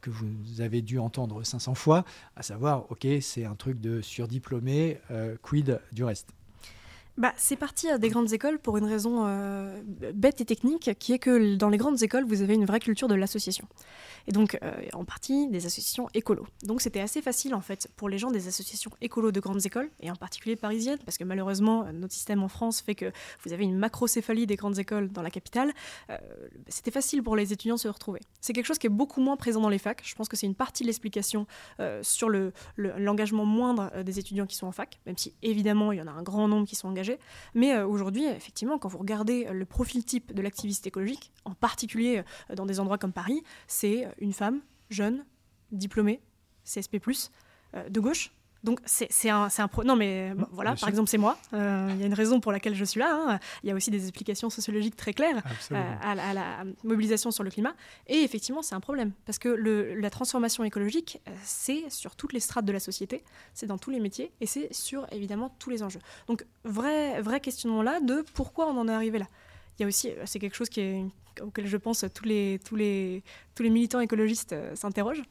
que 0.00 0.10
vous 0.10 0.60
avez 0.60 0.82
dû 0.82 0.98
entendre 0.98 1.44
500 1.44 1.74
fois, 1.74 2.04
à 2.36 2.42
savoir, 2.42 2.90
OK, 2.90 3.06
c'est 3.20 3.44
un 3.44 3.54
truc 3.54 3.80
de 3.80 4.00
surdiplômé, 4.00 4.98
euh, 5.10 5.36
quid 5.42 5.80
du 5.92 6.04
reste? 6.04 6.28
Bah, 7.18 7.34
c'est 7.36 7.56
parti 7.56 7.88
des 7.98 8.08
grandes 8.08 8.32
écoles 8.32 8.58
pour 8.58 8.78
une 8.78 8.86
raison 8.86 9.26
euh, 9.26 9.82
bête 10.14 10.40
et 10.40 10.46
technique, 10.46 10.90
qui 10.98 11.12
est 11.12 11.18
que 11.18 11.56
dans 11.56 11.68
les 11.68 11.76
grandes 11.76 12.02
écoles, 12.02 12.24
vous 12.24 12.40
avez 12.40 12.54
une 12.54 12.64
vraie 12.64 12.80
culture 12.80 13.06
de 13.06 13.14
l'association. 13.14 13.68
Et 14.26 14.32
donc, 14.32 14.58
euh, 14.62 14.72
en 14.94 15.04
partie, 15.04 15.48
des 15.48 15.66
associations 15.66 16.08
écolos. 16.14 16.46
Donc, 16.62 16.80
c'était 16.80 17.00
assez 17.00 17.20
facile, 17.20 17.54
en 17.54 17.60
fait, 17.60 17.88
pour 17.96 18.08
les 18.08 18.16
gens 18.16 18.30
des 18.30 18.48
associations 18.48 18.90
écolos 19.02 19.30
de 19.30 19.40
grandes 19.40 19.66
écoles, 19.66 19.90
et 20.00 20.10
en 20.10 20.16
particulier 20.16 20.56
parisiennes, 20.56 21.00
parce 21.04 21.18
que 21.18 21.24
malheureusement, 21.24 21.84
notre 21.92 22.14
système 22.14 22.42
en 22.42 22.48
France 22.48 22.80
fait 22.80 22.94
que 22.94 23.12
vous 23.44 23.52
avez 23.52 23.64
une 23.64 23.76
macrocéphalie 23.76 24.46
des 24.46 24.56
grandes 24.56 24.78
écoles 24.78 25.10
dans 25.10 25.22
la 25.22 25.30
capitale. 25.30 25.72
Euh, 26.08 26.16
c'était 26.68 26.90
facile 26.90 27.22
pour 27.22 27.36
les 27.36 27.52
étudiants 27.52 27.74
de 27.74 27.80
se 27.80 27.88
retrouver. 27.88 28.20
C'est 28.40 28.54
quelque 28.54 28.66
chose 28.66 28.78
qui 28.78 28.86
est 28.86 28.90
beaucoup 28.90 29.20
moins 29.20 29.36
présent 29.36 29.60
dans 29.60 29.68
les 29.68 29.78
facs. 29.78 30.00
Je 30.04 30.14
pense 30.14 30.30
que 30.30 30.36
c'est 30.36 30.46
une 30.46 30.54
partie 30.54 30.82
de 30.82 30.88
l'explication 30.88 31.46
sur 32.02 32.30
l'engagement 32.76 33.42
le, 33.42 33.48
moindre 33.48 34.02
des 34.02 34.18
étudiants 34.18 34.46
qui 34.46 34.56
sont 34.56 34.66
en 34.66 34.72
fac, 34.72 34.98
même 35.04 35.18
si, 35.18 35.34
évidemment, 35.42 35.92
il 35.92 35.98
y 35.98 36.02
en 36.02 36.06
a 36.06 36.12
un 36.12 36.22
grand 36.22 36.48
nombre 36.48 36.66
qui 36.66 36.76
sont 36.76 36.88
engagés 36.88 37.02
mais 37.54 37.74
euh, 37.74 37.86
aujourd'hui, 37.86 38.24
effectivement, 38.24 38.78
quand 38.78 38.88
vous 38.88 38.98
regardez 38.98 39.46
euh, 39.46 39.52
le 39.52 39.64
profil 39.64 40.04
type 40.04 40.32
de 40.32 40.42
l'activiste 40.42 40.86
écologique, 40.86 41.32
en 41.44 41.54
particulier 41.54 42.22
euh, 42.50 42.54
dans 42.54 42.66
des 42.66 42.80
endroits 42.80 42.98
comme 42.98 43.12
Paris, 43.12 43.42
c'est 43.66 44.08
une 44.18 44.32
femme 44.32 44.60
jeune, 44.90 45.24
diplômée, 45.70 46.20
CSP+, 46.64 47.00
de 47.88 48.00
gauche, 48.00 48.32
donc 48.64 48.80
c'est 48.86 49.28
un, 49.28 49.48
un 49.56 49.68
pro... 49.68 49.82
Non 49.82 49.96
mais 49.96 50.34
mmh, 50.34 50.46
voilà, 50.52 50.74
par 50.76 50.88
exemple 50.88 51.10
c'est 51.10 51.18
moi. 51.18 51.36
Euh, 51.52 51.88
il 51.90 52.00
y 52.00 52.04
a 52.04 52.06
une 52.06 52.14
raison 52.14 52.40
pour 52.40 52.52
laquelle 52.52 52.74
je 52.74 52.84
suis 52.84 53.00
là. 53.00 53.10
Hein. 53.12 53.40
Il 53.62 53.68
y 53.68 53.72
a 53.72 53.74
aussi 53.74 53.90
des 53.90 54.02
explications 54.02 54.50
sociologiques 54.50 54.96
très 54.96 55.12
claires 55.12 55.42
euh, 55.72 55.94
à, 56.00 56.14
la, 56.14 56.64
mobilisation 56.84 57.30
sur 57.30 57.42
le 57.42 57.50
climat. 57.50 57.74
Et 58.06 58.22
effectivement 58.22 58.62
c'est 58.62 58.74
un 58.74 58.80
problème 58.80 59.12
parce 59.26 59.38
que 59.38 59.48
le, 59.48 59.94
la 59.94 60.10
transformation 60.10 60.64
écologique 60.64 61.20
euh, 61.28 61.32
c'est 61.42 61.90
sur 61.90 62.14
toutes 62.14 62.32
les 62.32 62.40
strates 62.40 62.64
de 62.64 62.72
la 62.72 62.80
société, 62.80 63.24
c'est 63.54 63.66
dans 63.66 63.78
tous 63.78 63.90
les 63.90 64.00
métiers 64.00 64.32
et 64.40 64.46
c'est 64.46 64.72
sur 64.72 65.06
évidemment 65.12 65.54
tous 65.58 65.70
les 65.70 65.82
enjeux. 65.82 66.00
Donc 66.28 66.46
vrai, 66.64 67.20
vrai 67.20 67.40
questionnement 67.40 67.82
là 67.82 68.00
de 68.00 68.24
pourquoi 68.34 68.68
on 68.68 68.78
en 68.78 68.88
est 68.88 68.92
arrivé 68.92 69.18
là. 69.18 69.26
Il 69.78 69.82
y 69.82 69.84
a 69.84 69.88
aussi, 69.88 70.10
c'est 70.26 70.38
quelque 70.38 70.56
chose 70.56 70.68
auquel 71.40 71.66
je 71.66 71.76
pense 71.76 72.04
tous 72.14 72.24
les, 72.24 72.60
tous 72.64 72.76
les, 72.76 73.22
militants 73.60 74.00
écologistes 74.00 74.54
s'interrogent 74.74 75.22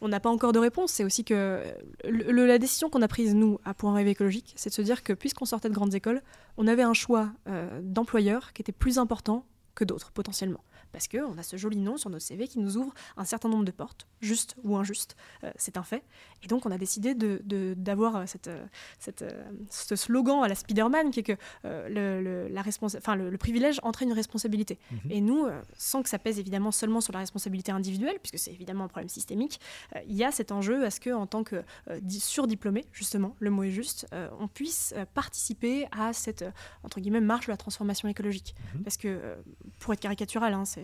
on 0.00 0.08
n'a 0.08 0.20
pas 0.20 0.30
encore 0.30 0.52
de 0.52 0.58
réponse. 0.58 0.92
C'est 0.92 1.04
aussi 1.04 1.24
que 1.24 1.62
la 2.04 2.58
décision 2.58 2.88
qu'on 2.90 3.02
a 3.02 3.08
prise, 3.08 3.34
nous, 3.34 3.58
à 3.64 3.74
Point 3.74 3.94
Rêve 3.94 4.08
écologique, 4.08 4.52
c'est 4.56 4.70
de 4.70 4.74
se 4.74 4.82
dire 4.82 5.02
que 5.02 5.12
puisqu'on 5.12 5.44
sortait 5.44 5.68
de 5.68 5.74
grandes 5.74 5.94
écoles, 5.94 6.22
on 6.56 6.66
avait 6.66 6.82
un 6.82 6.94
choix 6.94 7.30
euh, 7.48 7.80
d'employeur 7.82 8.52
qui 8.52 8.62
était 8.62 8.72
plus 8.72 8.98
important 8.98 9.44
que 9.74 9.84
d'autres, 9.84 10.10
potentiellement 10.12 10.62
parce 10.92 11.08
qu'on 11.08 11.38
a 11.38 11.42
ce 11.42 11.56
joli 11.56 11.78
nom 11.78 11.96
sur 11.96 12.10
nos 12.10 12.18
CV 12.18 12.48
qui 12.48 12.58
nous 12.58 12.76
ouvre 12.76 12.92
un 13.16 13.24
certain 13.24 13.48
nombre 13.48 13.64
de 13.64 13.70
portes, 13.70 14.06
juste 14.20 14.56
ou 14.64 14.76
injuste, 14.76 15.16
euh, 15.44 15.50
c'est 15.56 15.76
un 15.76 15.82
fait. 15.82 16.02
Et 16.42 16.46
donc 16.46 16.66
on 16.66 16.70
a 16.70 16.78
décidé 16.78 17.14
d'avoir 17.14 18.20
de, 18.20 18.26
cette, 18.26 18.48
euh, 18.48 18.64
cette, 18.98 19.22
euh, 19.22 19.44
ce 19.68 19.96
slogan 19.96 20.42
à 20.42 20.48
la 20.48 20.54
Spider-Man 20.54 21.10
qui 21.10 21.20
est 21.20 21.22
que 21.22 21.36
le, 21.64 22.48
la 22.48 22.62
enfin, 22.82 23.16
le, 23.16 23.36
privilège 23.38 23.80
entraîne 23.82 24.08
une 24.08 24.14
responsabilité. 24.14 24.78
Mhm. 24.90 25.10
Et 25.10 25.20
nous, 25.20 25.46
sans 25.76 26.02
que 26.02 26.08
ça 26.08 26.18
pèse 26.18 26.38
évidemment 26.38 26.72
seulement 26.72 27.00
sur 27.00 27.12
la 27.12 27.20
responsabilité 27.20 27.72
individuelle, 27.72 28.18
puisque 28.22 28.38
c'est 28.38 28.52
évidemment 28.52 28.84
un 28.84 28.88
problème 28.88 29.08
systémique, 29.08 29.60
il 30.06 30.14
y 30.14 30.24
a 30.24 30.30
cet 30.30 30.52
enjeu 30.52 30.84
à 30.84 30.90
ce 30.90 31.00
qu'en 31.00 31.26
tant 31.26 31.44
que 31.44 31.62
surdiplômé, 32.08 32.84
justement, 32.92 33.34
le 33.38 33.50
mot 33.50 33.62
est 33.62 33.70
juste, 33.70 34.06
on 34.38 34.48
puisse 34.48 34.94
participer 35.14 35.86
à 35.90 36.12
cette, 36.12 36.44
entre 36.82 37.00
guillemets, 37.00 37.20
marche 37.20 37.46
de 37.46 37.52
la 37.52 37.56
transformation 37.56 38.08
écologique. 38.08 38.54
Mhm. 38.74 38.82
Parce 38.82 38.96
que, 38.96 39.36
pour 39.78 39.92
être 39.94 40.00
caricatural, 40.00 40.52
hein, 40.52 40.64
c'est 40.64 40.79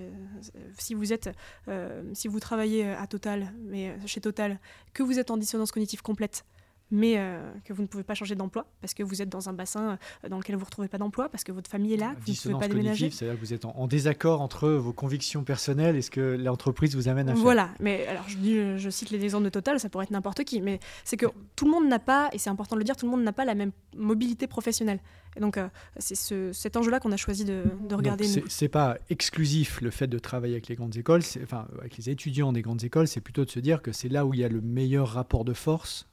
si 0.78 0.94
vous 0.94 1.12
êtes, 1.12 1.30
euh, 1.68 2.02
si 2.14 2.28
vous 2.28 2.40
travaillez 2.40 2.88
à 2.88 3.06
Total, 3.06 3.52
mais 3.58 3.90
euh, 3.90 3.96
chez 4.06 4.20
Total, 4.20 4.58
que 4.92 5.02
vous 5.02 5.18
êtes 5.18 5.30
en 5.30 5.36
dissonance 5.36 5.72
cognitive 5.72 6.02
complète, 6.02 6.44
mais 6.90 7.14
euh, 7.16 7.38
que 7.64 7.72
vous 7.72 7.82
ne 7.82 7.86
pouvez 7.86 8.04
pas 8.04 8.14
changer 8.14 8.34
d'emploi 8.34 8.66
parce 8.80 8.94
que 8.94 9.02
vous 9.02 9.22
êtes 9.22 9.28
dans 9.28 9.48
un 9.48 9.52
bassin 9.52 9.98
dans 10.28 10.38
lequel 10.38 10.56
vous 10.56 10.62
ne 10.62 10.66
retrouvez 10.66 10.88
pas 10.88 10.98
d'emploi, 10.98 11.28
parce 11.28 11.44
que 11.44 11.52
votre 11.52 11.70
famille 11.70 11.94
est 11.94 11.98
là, 11.98 12.14
vous 12.20 12.32
ne 12.32 12.36
pouvez 12.36 12.54
pas 12.58 12.68
déménager. 12.68 13.10
C'est-à-dire 13.10 13.38
que 13.38 13.44
vous 13.44 13.52
êtes 13.52 13.64
en, 13.64 13.86
désaccord 13.86 14.40
entre 14.40 14.68
vos 14.68 14.92
convictions 14.92 15.44
personnelles 15.44 15.96
et 15.96 16.02
ce 16.02 16.10
que 16.10 16.36
l'entreprise 16.36 16.94
vous 16.94 17.08
amène 17.08 17.28
à 17.28 17.34
faire. 17.34 17.42
Voilà, 17.42 17.70
mais 17.80 18.06
alors 18.06 18.28
je, 18.28 18.76
je 18.76 18.90
cite 18.90 19.10
les 19.10 19.24
exemples 19.24 19.44
de 19.44 19.50
Total, 19.50 19.80
ça 19.80 19.88
pourrait 19.88 20.04
être 20.04 20.10
n'importe 20.10 20.44
qui, 20.44 20.60
mais 20.60 20.80
c'est 21.04 21.16
que 21.16 21.26
tout 21.54 21.64
le 21.64 21.70
monde 21.70 21.88
n'a 21.88 21.98
pas, 21.98 22.28
et 22.32 22.38
c'est 22.38 22.50
important 22.50 22.76
de 22.76 22.80
le 22.80 22.84
dire, 22.84 22.96
tout 22.96 23.06
le 23.06 23.10
monde 23.10 23.22
n'a 23.22 23.32
pas 23.32 23.44
la 23.44 23.54
même 23.54 23.72
mobilité 23.96 24.46
professionnelle. 24.46 25.00
Et 25.36 25.40
donc, 25.40 25.58
euh, 25.58 25.68
c'est 25.98 26.14
ce, 26.14 26.52
cet 26.52 26.76
enjeu-là 26.76 26.98
qu'on 26.98 27.12
a 27.12 27.16
choisi 27.16 27.44
de, 27.44 27.64
de 27.88 27.94
regarder. 27.94 28.24
Ce 28.24 28.64
n'est 28.64 28.68
pas 28.68 28.96
exclusif 29.10 29.80
le 29.80 29.90
fait 29.90 30.06
de 30.06 30.18
travailler 30.18 30.54
avec 30.54 30.68
les 30.68 30.76
grandes 30.76 30.96
écoles, 30.96 31.22
enfin, 31.42 31.66
avec 31.78 31.96
les 31.96 32.10
étudiants 32.10 32.52
des 32.52 32.62
grandes 32.62 32.84
écoles, 32.84 33.06
c'est 33.06 33.20
plutôt 33.20 33.44
de 33.44 33.50
se 33.50 33.60
dire 33.60 33.82
que 33.82 33.92
c'est 33.92 34.08
là 34.08 34.24
où 34.24 34.34
il 34.34 34.40
y 34.40 34.44
a 34.44 34.48
le 34.48 34.60
meilleur 34.60 35.08
rapport 35.08 35.44
de 35.44 35.52
force 35.52 36.06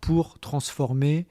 pour 0.00 0.38
transformer 0.38 1.26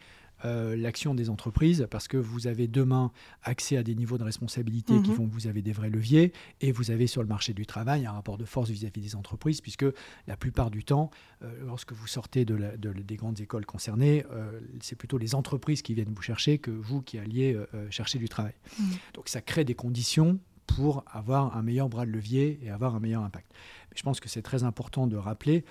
euh, 0.46 0.78
l'action 0.78 1.16
des 1.16 1.30
entreprises 1.30 1.86
parce 1.92 2.08
que 2.08 2.16
vous 2.16 2.48
avez 2.48 2.70
demain 2.70 3.12
accès 3.44 3.76
à 3.76 3.84
des 3.84 3.94
niveaux 3.94 4.18
de 4.18 4.24
responsabilité 4.24 4.94
qui 5.02 5.12
mhm. 5.12 5.18
que 5.18 5.34
vous 5.34 5.48
avez 5.48 5.62
des 5.62 5.74
vrais 5.74 5.90
leviers 5.90 6.32
et 6.62 6.72
vous 6.72 6.92
avez 6.92 7.08
sur 7.08 7.22
le 7.22 7.28
marché 7.28 7.52
du 7.52 7.66
travail 7.66 8.06
un 8.06 8.14
rapport 8.14 8.38
de 8.38 8.46
force 8.46 8.70
vis-à-vis 8.70 9.02
des 9.02 9.16
entreprises 9.18 9.60
puisque 9.60 9.86
la 10.28 10.38
plupart 10.38 10.72
du 10.72 10.86
temps, 10.86 11.10
euh, 11.44 11.52
lorsque 11.66 11.92
vous 11.92 12.08
sortez 12.08 12.46
de, 12.46 12.58
des 12.78 13.16
grandes 13.18 13.42
écoles 13.42 13.66
concernées, 13.66 14.26
euh, 14.32 14.62
c'est 14.80 14.96
plutôt 14.96 15.18
les 15.18 15.36
entreprises 15.36 15.82
qui 15.82 15.94
viennent 15.94 16.14
vous 16.14 16.22
chercher 16.22 16.58
que 16.58 16.72
vous 16.72 17.02
qui 17.02 17.20
alliez 17.20 17.60
chercher 17.90 18.18
du 18.18 18.30
travail. 18.30 18.54
Mhm. 18.80 18.86
Donc 19.16 19.28
ça 19.28 19.42
crée 19.42 19.66
des 19.66 19.76
conditions 19.76 20.40
pour 20.68 21.04
avoir 21.12 21.58
un 21.58 21.64
meilleur 21.64 21.90
bras 21.90 22.06
de 22.06 22.12
levier 22.12 22.60
et 22.64 22.70
avoir 22.70 22.96
un 22.96 23.00
meilleur 23.00 23.24
impact. 23.24 23.52
Mais 23.90 23.98
je 23.98 24.04
pense 24.04 24.20
que 24.20 24.30
c'est 24.30 24.42
très 24.42 24.64
important 24.64 25.08
de 25.08 25.18
rappeler 25.18 25.66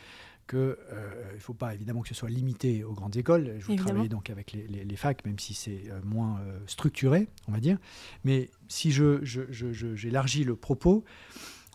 qu'il 0.49 0.59
ne 0.59 0.65
euh, 0.93 1.39
faut 1.39 1.55
pas 1.55 1.75
évidemment 1.75 2.01
que 2.01 2.09
ce 2.09 2.15
soit 2.15 2.31
limité 2.31 2.83
aux 2.83 2.95
grandes 2.95 3.17
écoles. 3.17 3.55
Je 3.59 3.67
vous 3.67 3.77
travaillez 3.77 4.09
donc 4.09 4.31
avec 4.31 4.53
les, 4.53 4.97
facs, 4.97 5.25
même 5.25 5.39
si 5.39 5.55
c'est 5.55 5.85
euh, 5.91 6.01
moins 6.05 6.41
euh, 6.41 6.59
structuré, 6.67 7.29
on 7.47 7.53
va 7.53 7.61
dire. 7.61 7.79
Mais 8.25 8.51
si 8.67 8.91
je, 8.91 9.23
j'élargis 9.23 10.45
le 10.45 10.57
propos, 10.57 11.05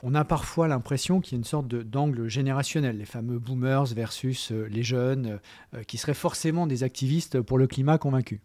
on 0.02 0.16
a 0.16 0.26
parfois 0.26 0.68
l'impression 0.68 1.22
qu'il 1.22 1.34
y 1.34 1.36
a 1.36 1.40
une 1.40 1.46
sorte 1.46 1.68
d'angle 1.68 2.28
générationnel, 2.28 2.98
les 2.98 3.06
fameux 3.06 3.40
boomers 3.40 3.86
versus 3.86 4.52
les 4.52 4.84
jeunes, 4.84 5.40
qui 5.88 5.98
seraient 5.98 6.14
forcément 6.14 6.68
des 6.68 6.84
activistes 6.84 7.40
pour 7.40 7.58
le 7.58 7.68
climat 7.68 7.98
convaincus 7.98 8.42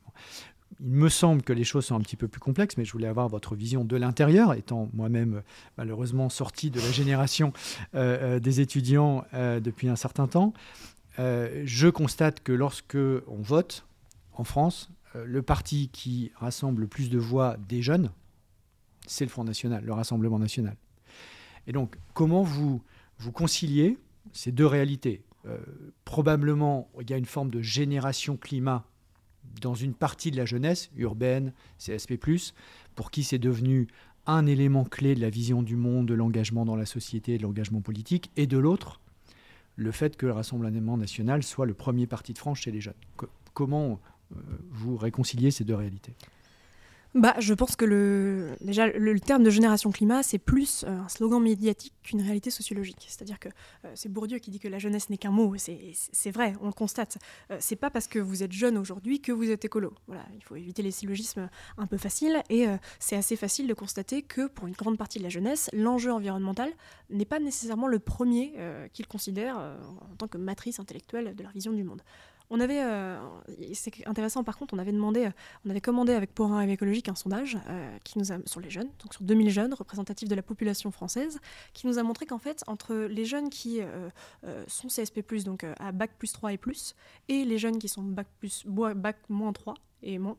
il 0.81 0.91
me 0.91 1.09
semble 1.09 1.43
que 1.43 1.53
les 1.53 1.65
choses 1.65 1.87
sont 1.87 1.97
un 1.97 2.01
petit 2.01 2.17
peu 2.17 2.29
plus 2.29 2.41
complexes, 2.41 2.77
mais 2.77 2.85
je 2.85 2.93
voulais 2.93 3.09
avoir 3.09 3.29
votre 3.29 3.55
vision 3.57 3.85
de 3.85 3.97
l'intérieur, 3.97 4.55
étant 4.55 4.89
moi-même 4.93 5.35
euh, 5.35 5.41
malheureusement 5.77 6.29
sorti 6.29 6.71
de 6.71 6.81
la 6.81 6.91
génération 6.93 7.53
euh, 7.95 8.37
euh, 8.37 8.41
des 8.41 8.61
étudiants 8.61 9.25
depuis 9.33 9.89
un 9.89 9.97
certain 9.97 10.27
temps. 10.27 10.53
je 11.19 11.89
constate 11.89 12.43
que 12.43 12.53
lorsque 12.53 12.97
on 12.97 13.41
vote 13.41 13.87
en 14.35 14.45
France, 14.45 14.91
le 15.15 15.43
parti 15.43 15.89
qui 15.89 16.31
rassemble 16.37 16.83
le 16.83 16.87
plus 16.87 17.11
de 17.11 17.19
voix 17.19 17.57
des 17.69 17.83
jeunes, 17.83 18.11
c'est 19.07 19.25
le 19.25 19.31
Front 19.31 19.45
National, 19.45 19.85
le 19.85 19.93
Rassemblement 19.93 20.39
National. 20.39 20.77
Et 21.67 21.73
donc, 21.73 21.97
comment 22.15 22.43
vous, 22.43 22.83
vous 23.19 23.33
conciliez 23.33 23.99
ces 24.33 24.53
deux 24.53 24.67
réalités? 24.67 25.25
Probablement, 26.05 26.89
il 27.01 27.11
y 27.11 27.15
a 27.15 27.17
une 27.17 27.25
forme 27.25 27.51
de 27.51 27.63
génération 27.63 28.37
climat 28.37 28.85
dans 29.61 29.75
une 29.75 29.95
partie 29.95 30.31
de 30.31 30.37
la 30.37 30.45
jeunesse, 30.45 30.91
urbaine, 30.97 31.53
CSP, 31.79 32.15
pour 32.95 33.11
qui 33.11 33.23
c'est 33.23 33.39
devenu 33.39 33.89
un 34.27 34.47
élément 34.47 34.85
clé 34.85 35.15
de 35.15 35.21
la 35.21 35.31
vision 35.31 35.63
du 35.63 35.77
monde, 35.77 36.07
de 36.07 36.15
l'engagement 36.15 36.65
dans 36.65 36.77
la 36.77 36.87
société, 36.87 37.39
de 37.39 37.43
l'engagement 37.43 37.81
politique, 37.81 38.31
et 38.37 38.47
de 38.47 38.59
l'autre, 38.59 39.01
le 39.77 39.91
fait 39.91 40.17
que 40.17 40.27
le 40.27 40.33
Rassemblement 40.33 40.97
national 40.97 41.43
soit 41.43 41.65
le 41.65 41.75
premier 41.75 42.07
parti 42.07 42.33
de 42.33 42.39
France 42.39 42.59
chez 42.59 42.71
les 42.71 42.81
jeunes. 42.81 42.95
comment 43.55 44.01
euh, 44.37 44.41
vous 44.71 44.97
réconciliez 44.97 45.51
ces 45.51 45.65
deux 45.65 45.75
réalités? 45.75 46.15
Bah, 47.15 47.35
je 47.39 47.55
pense 47.55 47.75
que 47.75 47.87
le, 47.87 48.55
déjà, 48.61 48.87
le, 48.87 49.19
terme 49.19 49.43
de 49.43 49.49
génération 49.51 49.91
climat, 49.91 50.23
c'est 50.23 50.39
plus 50.39 50.85
euh, 50.85 51.01
un 51.01 51.09
slogan 51.09 51.43
médiatique 51.43 51.95
qu'une 52.03 52.21
réalité 52.21 52.51
sociologique. 52.51 53.07
C'est-à-dire 53.09 53.39
que 53.39 53.49
euh, 53.49 53.93
c'est 53.95 54.11
Bourdieu 54.11 54.39
qui 54.39 54.51
dit 54.51 54.59
que 54.59 54.69
la 54.69 54.79
jeunesse 54.79 55.09
n'est 55.09 55.17
qu'un 55.17 55.31
mot. 55.31 55.55
C'est 55.57 56.31
vrai, 56.31 56.55
on 56.61 56.67
le 56.67 56.73
constate. 56.73 57.17
Euh, 57.51 57.57
c'est 57.61 57.77
pas 57.77 57.89
parce 57.89 58.09
que 58.09 58.19
vous 58.19 58.43
êtes 58.43 58.53
jeune 58.53 58.77
aujourd'hui 58.77 59.21
que 59.21 59.33
vous 59.33 59.51
êtes 59.51 59.65
écolo. 59.65 59.95
Voilà, 60.07 60.25
il 60.35 60.43
faut 60.43 60.57
éviter 60.57 60.83
les 60.83 60.91
syllogismes 60.91 61.49
un 61.79 61.87
peu 61.87 61.97
faciles. 61.97 62.43
Et 62.51 62.67
c'est 62.99 63.17
assez 63.17 63.37
facile 63.37 63.67
de 63.67 63.75
constater 63.75 64.23
que 64.23 64.47
pour 64.47 64.67
une 64.67 64.75
grande 64.75 64.99
partie 64.99 65.19
de 65.19 65.25
la 65.25 65.31
jeunesse, 65.31 65.71
l'enjeu 65.73 66.13
environnemental 66.13 66.71
n'est 67.11 67.25
pas 67.25 67.39
nécessairement 67.39 67.89
le 67.89 67.99
premier 67.99 68.55
qu'ils 68.93 69.07
considèrent 69.07 69.57
en 69.59 70.17
tant 70.17 70.29
que 70.29 70.39
matrice 70.39 70.79
intellectuelle 70.79 71.35
de 71.35 71.43
leur 71.43 71.53
vision 71.53 71.73
du 71.73 71.85
monde. 71.85 72.03
On 72.51 72.61
avait, 72.61 72.83
euh, 72.83 73.19
c'est 73.75 74.07
intéressant 74.07 74.43
par 74.43 74.57
contre, 74.57 74.75
on 74.75 74.79
avait 74.79 74.93
demandé, 74.93 75.27
euh, 75.27 75.31
on 75.67 75.71
avait 75.71 75.81
commandé 75.81 76.13
avec 76.13 76.35
Pour 76.35 76.53
un 76.53 76.67
écologique 76.67 77.09
un 77.09 77.15
sondage 77.15 77.59
euh, 77.69 77.97
qui 78.05 78.19
nous 78.19 78.33
a, 78.33 78.37
sur 78.47 78.61
les 78.61 78.71
jeunes, 78.71 78.89
donc 79.03 79.13
sur 79.13 79.23
2000 79.23 79.51
jeunes 79.51 79.75
représentatifs 79.75 80.29
de 80.29 80.35
la 80.35 80.43
population 80.43 80.91
française, 80.91 81.41
qui 81.75 81.87
nous 81.87 81.99
a 81.99 82.03
montré 82.03 82.27
qu'en 82.27 82.39
fait, 82.39 82.65
entre 82.67 82.95
les 82.95 83.25
jeunes 83.25 83.51
qui 83.51 83.81
sont 84.67 84.89
CSP+, 84.89 85.23
donc 85.45 85.65
à 85.79 85.93
bac 85.93 86.13
plus 86.19 86.33
3 86.33 86.53
et 86.53 86.59
plus, 86.59 86.95
et 87.29 87.45
les 87.45 87.59
jeunes 87.59 87.79
qui 87.79 87.89
sont 87.89 88.03
bac, 88.03 88.27
plus, 88.39 88.65
bac 88.67 89.19
moins 89.29 89.53
3 89.53 89.75
et 90.03 90.19
moins, 90.19 90.37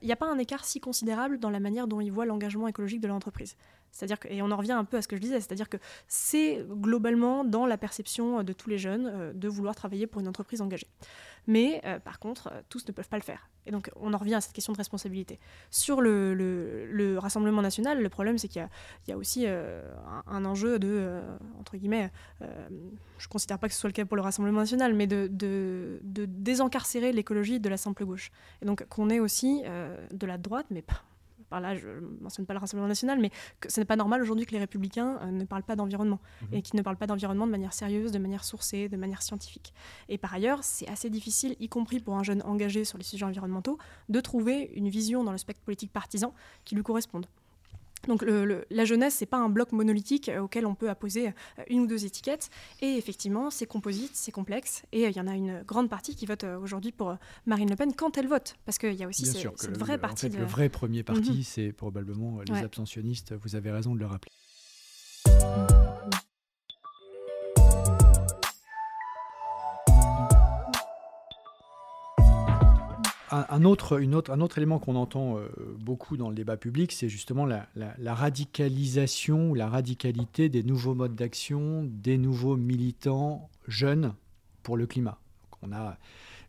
il 0.00 0.06
n'y 0.06 0.12
a 0.12 0.16
pas 0.16 0.30
un 0.30 0.38
écart 0.38 0.64
si 0.64 0.80
considérable 0.80 1.38
dans 1.38 1.50
la 1.50 1.60
manière 1.60 1.86
dont 1.86 2.00
ils 2.00 2.10
voient 2.10 2.24
l'engagement 2.24 2.66
écologique 2.66 3.00
de 3.00 3.08
l'entreprise. 3.08 3.56
C'est-à-dire 3.92 4.18
que, 4.18 4.28
et 4.28 4.42
on 4.42 4.50
en 4.50 4.56
revient 4.56 4.72
un 4.72 4.84
peu 4.84 4.96
à 4.96 5.02
ce 5.02 5.08
que 5.08 5.16
je 5.16 5.20
disais, 5.20 5.40
c'est-à-dire 5.40 5.68
que 5.68 5.76
c'est 6.08 6.64
globalement 6.68 7.44
dans 7.44 7.66
la 7.66 7.76
perception 7.78 8.42
de 8.42 8.52
tous 8.52 8.70
les 8.70 8.78
jeunes 8.78 9.32
de 9.34 9.48
vouloir 9.48 9.74
travailler 9.74 10.06
pour 10.06 10.20
une 10.20 10.28
entreprise 10.28 10.60
engagée. 10.60 10.88
Mais 11.46 11.80
euh, 11.84 11.98
par 11.98 12.18
contre, 12.18 12.48
euh, 12.52 12.60
tous 12.68 12.86
ne 12.86 12.92
peuvent 12.92 13.08
pas 13.08 13.16
le 13.16 13.22
faire. 13.22 13.48
Et 13.66 13.70
donc, 13.70 13.90
on 13.96 14.12
en 14.12 14.18
revient 14.18 14.34
à 14.34 14.40
cette 14.40 14.52
question 14.52 14.72
de 14.72 14.78
responsabilité. 14.78 15.38
Sur 15.70 16.00
le, 16.00 16.34
le, 16.34 17.18
Rassemblement 17.18 17.62
national, 17.62 18.02
le 18.02 18.08
problème, 18.08 18.38
c'est 18.38 18.48
qu'il 18.48 18.66
y, 19.08 19.12
a 19.12 19.16
aussi 19.16 19.44
euh, 19.46 19.82
un, 20.26 20.44
enjeu 20.44 20.78
de, 20.78 21.20
entre 21.60 21.76
guillemets, 21.76 22.10
je 22.40 23.26
ne 23.26 23.30
considère 23.30 23.60
pas 23.60 23.68
que 23.68 23.74
ce 23.74 23.80
soit 23.80 23.88
le 23.88 23.92
cas 23.92 24.04
pour 24.04 24.16
le 24.16 24.22
Rassemblement 24.22 24.60
national, 24.60 24.94
mais 24.94 25.06
de, 25.06 25.28
de 25.30 26.00
désencarcérer 26.02 27.12
l'écologie 27.12 27.60
de 27.60 27.68
la 27.68 27.76
simple 27.76 28.04
gauche. 28.04 28.32
Et 28.62 28.66
donc, 28.66 28.84
qu'on 28.88 29.10
ait 29.10 29.20
aussi 29.20 29.62
de 30.10 30.26
la 30.26 30.38
droite, 30.38 30.66
mais 30.70 30.82
pas 30.82 31.02
par 31.52 31.60
là 31.60 31.76
je 31.76 31.86
ne 31.86 32.22
mentionne 32.22 32.46
pas 32.46 32.54
le 32.54 32.60
Rassemblement 32.60 32.88
national, 32.88 33.20
mais 33.20 33.30
que 33.60 33.70
ce 33.70 33.78
n'est 33.78 33.84
pas 33.84 33.96
normal 33.96 34.22
aujourd'hui 34.22 34.46
que 34.46 34.52
les 34.52 34.58
républicains 34.58 35.18
euh, 35.20 35.30
ne 35.30 35.44
parlent 35.44 35.62
pas 35.62 35.76
d'environnement 35.76 36.18
mhm. 36.40 36.48
et 36.54 36.62
qu'ils 36.62 36.78
ne 36.78 36.82
parlent 36.82 36.96
pas 36.96 37.06
d'environnement 37.06 37.46
de 37.46 37.50
manière 37.50 37.74
sérieuse, 37.74 38.10
de 38.10 38.18
manière 38.18 38.42
sourcée, 38.42 38.88
de 38.88 38.96
manière 38.96 39.20
scientifique. 39.20 39.74
Et 40.08 40.16
par 40.16 40.32
ailleurs, 40.32 40.64
c'est 40.64 40.88
assez 40.88 41.10
difficile, 41.10 41.54
y 41.60 41.68
compris 41.68 42.00
pour 42.00 42.16
un 42.16 42.22
jeune 42.22 42.42
engagé 42.42 42.84
sur 42.86 42.96
les 42.96 43.04
sujets 43.04 43.26
environnementaux, 43.26 43.76
de 44.08 44.20
trouver 44.20 44.72
une 44.74 44.88
vision 44.88 45.24
dans 45.24 45.32
le 45.32 45.38
spectre 45.38 45.62
politique 45.62 45.92
partisan 45.92 46.32
qui 46.64 46.74
lui 46.74 46.82
corresponde. 46.82 47.26
Donc 48.08 48.24
la 48.70 48.84
jeunesse, 48.84 49.14
c'est 49.14 49.26
pas 49.26 49.38
un 49.38 49.48
bloc 49.48 49.72
monolithique 49.72 50.28
euh, 50.28 50.40
auquel 50.40 50.66
on 50.66 50.74
peut 50.74 50.90
apposer 50.90 51.28
euh, 51.28 51.62
une 51.68 51.80
ou 51.80 51.86
deux 51.86 52.04
étiquettes. 52.04 52.50
Et 52.80 52.96
effectivement, 52.96 53.50
c'est 53.50 53.66
composite, 53.66 54.12
c'est 54.14 54.32
complexe. 54.32 54.82
Et 54.92 55.06
euh, 55.06 55.10
il 55.10 55.16
y 55.16 55.20
en 55.20 55.26
a 55.26 55.34
une 55.34 55.62
grande 55.62 55.88
partie 55.88 56.14
qui 56.14 56.26
vote 56.26 56.44
aujourd'hui 56.44 56.92
pour 56.92 57.16
Marine 57.46 57.70
Le 57.70 57.76
Pen 57.76 57.92
quand 57.94 58.18
elle 58.18 58.28
vote. 58.28 58.56
Parce 58.64 58.78
qu'il 58.78 58.94
y 58.94 59.04
a 59.04 59.08
aussi 59.08 59.26
cette, 59.26 59.78
vraie 59.78 59.98
partie. 59.98 60.26
En 60.26 60.30
fait, 60.30 60.38
Le 60.38 60.44
vrai 60.44 60.68
premier 60.68 61.02
parti, 61.02 61.30
mhm. 61.30 61.42
c'est 61.42 61.72
probablement 61.72 62.40
les 62.42 62.56
abstentionnistes. 62.56 63.34
Vous 63.34 63.56
avez 63.56 63.70
raison 63.70 63.94
de 63.94 64.00
le 64.00 64.06
rappeler. 64.06 64.32
Un, 73.32 73.64
autre, 73.64 74.00
une 74.00 74.14
autre, 74.14 74.30
un 74.30 74.40
autre 74.40 74.58
élément 74.58 74.78
qu'on 74.78 74.96
entend 74.96 75.38
euh, 75.38 75.48
beaucoup 75.78 76.16
dans 76.16 76.28
le 76.28 76.34
débat 76.34 76.56
public, 76.56 76.92
c'est 76.92 77.08
justement 77.08 77.46
la, 77.46 77.66
radicalisation 78.14 79.50
ou 79.50 79.54
la 79.54 79.68
radicalité 79.68 80.48
des 80.48 80.62
nouveaux 80.62 80.94
modes 80.94 81.14
d'action, 81.14 81.84
des 81.84 82.18
nouveaux 82.18 82.56
militants 82.56 83.48
jeunes 83.66 84.14
pour 84.62 84.76
le 84.76 84.86
climat. 84.86 85.18
on 85.62 85.72
a 85.72 85.98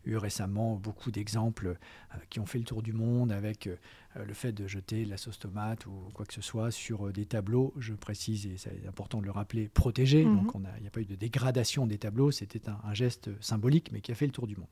eu 0.06 0.18
récemment 0.18 0.76
beaucoup 0.76 1.10
d'exemples 1.10 1.68
euh, 1.68 2.18
qui 2.28 2.38
ont 2.38 2.44
fait 2.44 2.58
le 2.58 2.64
tour 2.64 2.82
du 2.82 2.92
monde 2.92 3.32
avec 3.32 3.66
euh, 3.66 3.76
le 4.22 4.34
fait 4.34 4.52
de 4.52 4.66
jeter 4.66 5.06
la 5.06 5.16
sauce 5.16 5.38
tomate 5.38 5.86
ou 5.86 5.92
quoi 6.12 6.26
que 6.26 6.34
ce 6.34 6.42
soit 6.42 6.70
sur 6.70 7.10
des 7.10 7.24
tableaux, 7.24 7.72
je 7.78 7.94
précise, 7.94 8.44
et 8.44 8.58
c'est 8.58 8.86
important 8.86 9.20
de 9.20 9.24
le 9.24 9.30
rappeler, 9.30 9.68
protégés. 9.68 10.26
Mhm. 10.26 10.36
Donc 10.36 10.52
il 10.76 10.82
n'y 10.82 10.86
a 10.86 10.90
pas 10.90 11.00
eu 11.00 11.06
de 11.06 11.14
dégradation 11.14 11.86
des 11.86 11.96
tableaux, 11.96 12.30
c'était 12.30 12.68
un, 12.68 12.92
geste 12.92 13.30
symbolique, 13.42 13.90
mais 13.92 14.02
qui 14.02 14.12
a 14.12 14.14
fait 14.14 14.26
le 14.26 14.32
tour 14.32 14.46
du 14.46 14.56
monde 14.56 14.68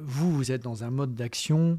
vous, 0.00 0.32
vous 0.32 0.52
êtes 0.52 0.62
dans 0.62 0.84
un 0.84 0.90
mode 0.90 1.14
d'action 1.14 1.78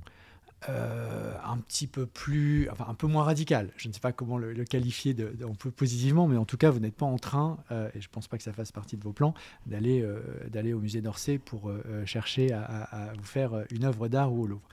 euh, 0.70 1.34
un 1.44 1.58
petit 1.58 1.86
peu 1.86 2.08
plus, 2.08 2.68
enfin 2.72 2.88
un 2.90 2.96
peu 2.96 3.06
moins 3.06 3.24
radical. 3.24 3.70
Je 3.78 3.88
ne 3.88 3.94
sais 3.94 4.00
pas 4.00 4.12
comment 4.12 4.38
le, 4.38 4.64
qualifier 4.64 5.14
de, 5.14 5.36
un 5.44 5.54
peu 5.54 5.70
positivement, 5.70 6.28
mais 6.28 6.38
en 6.38 6.46
tout 6.46 6.58
cas, 6.58 6.72
vous 6.72 6.80
n'êtes 6.80 6.96
pas 6.96 7.06
en 7.06 7.18
train, 7.18 7.58
euh, 7.72 7.90
et 7.94 8.02
je 8.02 8.08
ne 8.08 8.12
pense 8.12 8.28
pas 8.28 8.38
que 8.38 8.44
ça 8.44 8.52
fasse 8.52 8.72
partie 8.72 8.98
de 8.98 9.04
vos 9.04 9.12
plans, 9.12 9.36
d'aller 9.68 10.02
euh, 10.02 10.74
au 10.74 10.80
musée 10.80 11.02
d'Orsay 11.02 11.38
pour 11.38 11.72
chercher 12.06 12.52
à, 12.52 13.14
vous 13.18 13.26
faire 13.26 13.64
une 13.70 13.84
œuvre 13.84 14.08
d'art 14.08 14.34
ou 14.34 14.44
au 14.44 14.48
Louvre. 14.48 14.68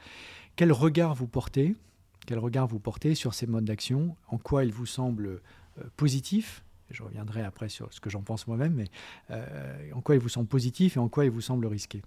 Quel 0.57 0.73
regard 0.73 1.15
vous 1.15 1.27
portez 1.27 1.75
Quel 2.27 2.39
regard 2.39 2.67
vous 2.67 2.79
portez 2.79 3.15
sur 3.15 3.35
ces 3.35 3.47
modes 3.47 3.65
d'action? 3.65 4.17
En 4.29 4.39
quoi 4.39 4.65
ils 4.65 4.73
vous 4.73 4.87
semblent 4.87 5.43
positifs? 5.97 6.65
Je 6.91 7.03
reviendrai 7.03 7.43
après 7.43 7.69
sur 7.69 7.93
ce 7.93 8.01
que 8.01 8.09
j'en 8.09 8.23
pense 8.23 8.47
moi-même, 8.47 8.75
mais 8.75 8.89
en 9.93 10.01
quoi 10.01 10.15
ils 10.15 10.21
vous 10.21 10.31
semblent 10.31 10.49
positifs 10.49 10.97
et 10.97 11.01
en 11.01 11.09
quoi 11.09 11.27
ils 11.27 11.31
vous 11.31 11.43
semblent 11.43 11.67
risqués? 11.67 12.03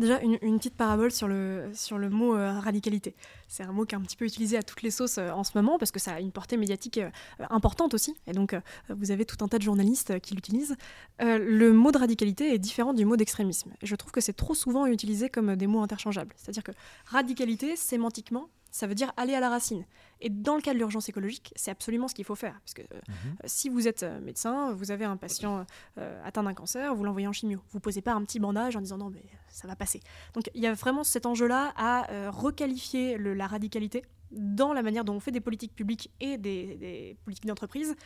Déjà, 0.00 0.18
une, 0.22 0.38
petite 0.38 0.76
parabole 0.76 1.12
sur 1.12 1.28
le, 1.28 1.70
sur 1.74 1.98
le 1.98 2.08
mot 2.08 2.34
euh, 2.34 2.58
radicalité. 2.58 3.14
C'est 3.48 3.64
un 3.64 3.72
mot 3.72 3.84
qui 3.84 3.94
est 3.94 3.98
un 3.98 4.00
petit 4.00 4.16
peu 4.16 4.24
utilisé 4.24 4.56
à 4.56 4.62
toutes 4.62 4.80
les 4.80 4.90
sauces 4.90 5.18
euh, 5.18 5.28
en 5.28 5.44
ce 5.44 5.50
moment 5.54 5.78
parce 5.78 5.90
que 5.90 5.98
ça 6.00 6.14
a 6.14 6.20
une 6.20 6.32
portée 6.32 6.56
médiatique 6.56 6.96
euh, 6.96 7.10
importante 7.50 7.92
aussi. 7.92 8.16
Et 8.26 8.32
donc, 8.32 8.56
vous 8.88 9.10
avez 9.10 9.26
tout 9.26 9.36
un 9.44 9.48
tas 9.48 9.58
de 9.58 9.62
journalistes 9.62 10.18
qui 10.20 10.34
l'utilisent. 10.34 10.74
le 11.18 11.72
mot 11.72 11.92
de 11.92 11.98
radicalité 11.98 12.54
est 12.54 12.58
différent 12.58 12.94
du 12.94 13.04
mot 13.04 13.16
d'extrémisme. 13.16 13.72
Je 13.82 13.94
trouve 13.94 14.10
que 14.10 14.22
c'est 14.22 14.32
trop 14.32 14.54
souvent 14.54 14.86
utilisé 14.86 15.28
comme 15.28 15.54
des 15.54 15.66
mots 15.66 15.82
interchangeables. 15.82 16.32
C'est-à-dire 16.36 16.62
que 16.64 16.72
radicalité, 17.04 17.76
sémantiquement, 17.76 18.48
ça 18.70 18.86
veut 18.86 18.94
dire 18.94 19.12
aller 19.16 19.34
à 19.34 19.40
la 19.40 19.48
racine. 19.48 19.84
Et 20.20 20.28
dans 20.28 20.54
le 20.54 20.62
cas 20.62 20.72
de 20.72 20.78
l'urgence 20.78 21.08
écologique, 21.08 21.52
c'est 21.56 21.70
absolument 21.70 22.08
ce 22.08 22.14
qu'il 22.14 22.24
faut 22.24 22.34
faire. 22.34 22.58
Parce 22.60 22.74
que 22.74 22.82
euh, 22.82 23.00
mhm. 23.08 23.36
si 23.46 23.68
vous 23.68 23.88
êtes 23.88 24.02
euh, 24.02 24.20
médecin, 24.20 24.72
vous 24.72 24.90
avez 24.90 25.04
un 25.04 25.16
patient 25.16 25.64
euh, 25.98 26.22
atteint 26.24 26.42
d'un 26.42 26.54
cancer, 26.54 26.94
vous 26.94 27.04
l'envoyez 27.04 27.26
en 27.26 27.32
chimio. 27.32 27.60
Vous 27.70 27.80
posez 27.80 28.02
pas 28.02 28.12
un 28.12 28.22
petit 28.24 28.38
bandage 28.38 28.76
en 28.76 28.80
disant 28.80 28.98
non, 28.98 29.10
mais 29.10 29.24
ça 29.48 29.66
va 29.66 29.76
passer. 29.76 30.00
Donc 30.34 30.50
il 30.54 30.60
y 30.60 30.66
a 30.66 30.72
vraiment 30.72 31.04
cet 31.04 31.26
enjeu-là 31.26 31.72
à 31.76 32.30
requalifier 32.30 33.18
la 33.18 33.46
radicalité 33.46 34.04
dans 34.30 34.72
la 34.72 34.82
manière 34.82 35.04
dont 35.04 35.14
on 35.14 35.20
fait 35.20 35.32
des 35.32 35.40
politiques 35.40 35.74
publiques 35.74 36.10
et 36.20 36.38
des, 36.38 37.16
politiques 37.24 37.46
d'entreprise 37.46 37.96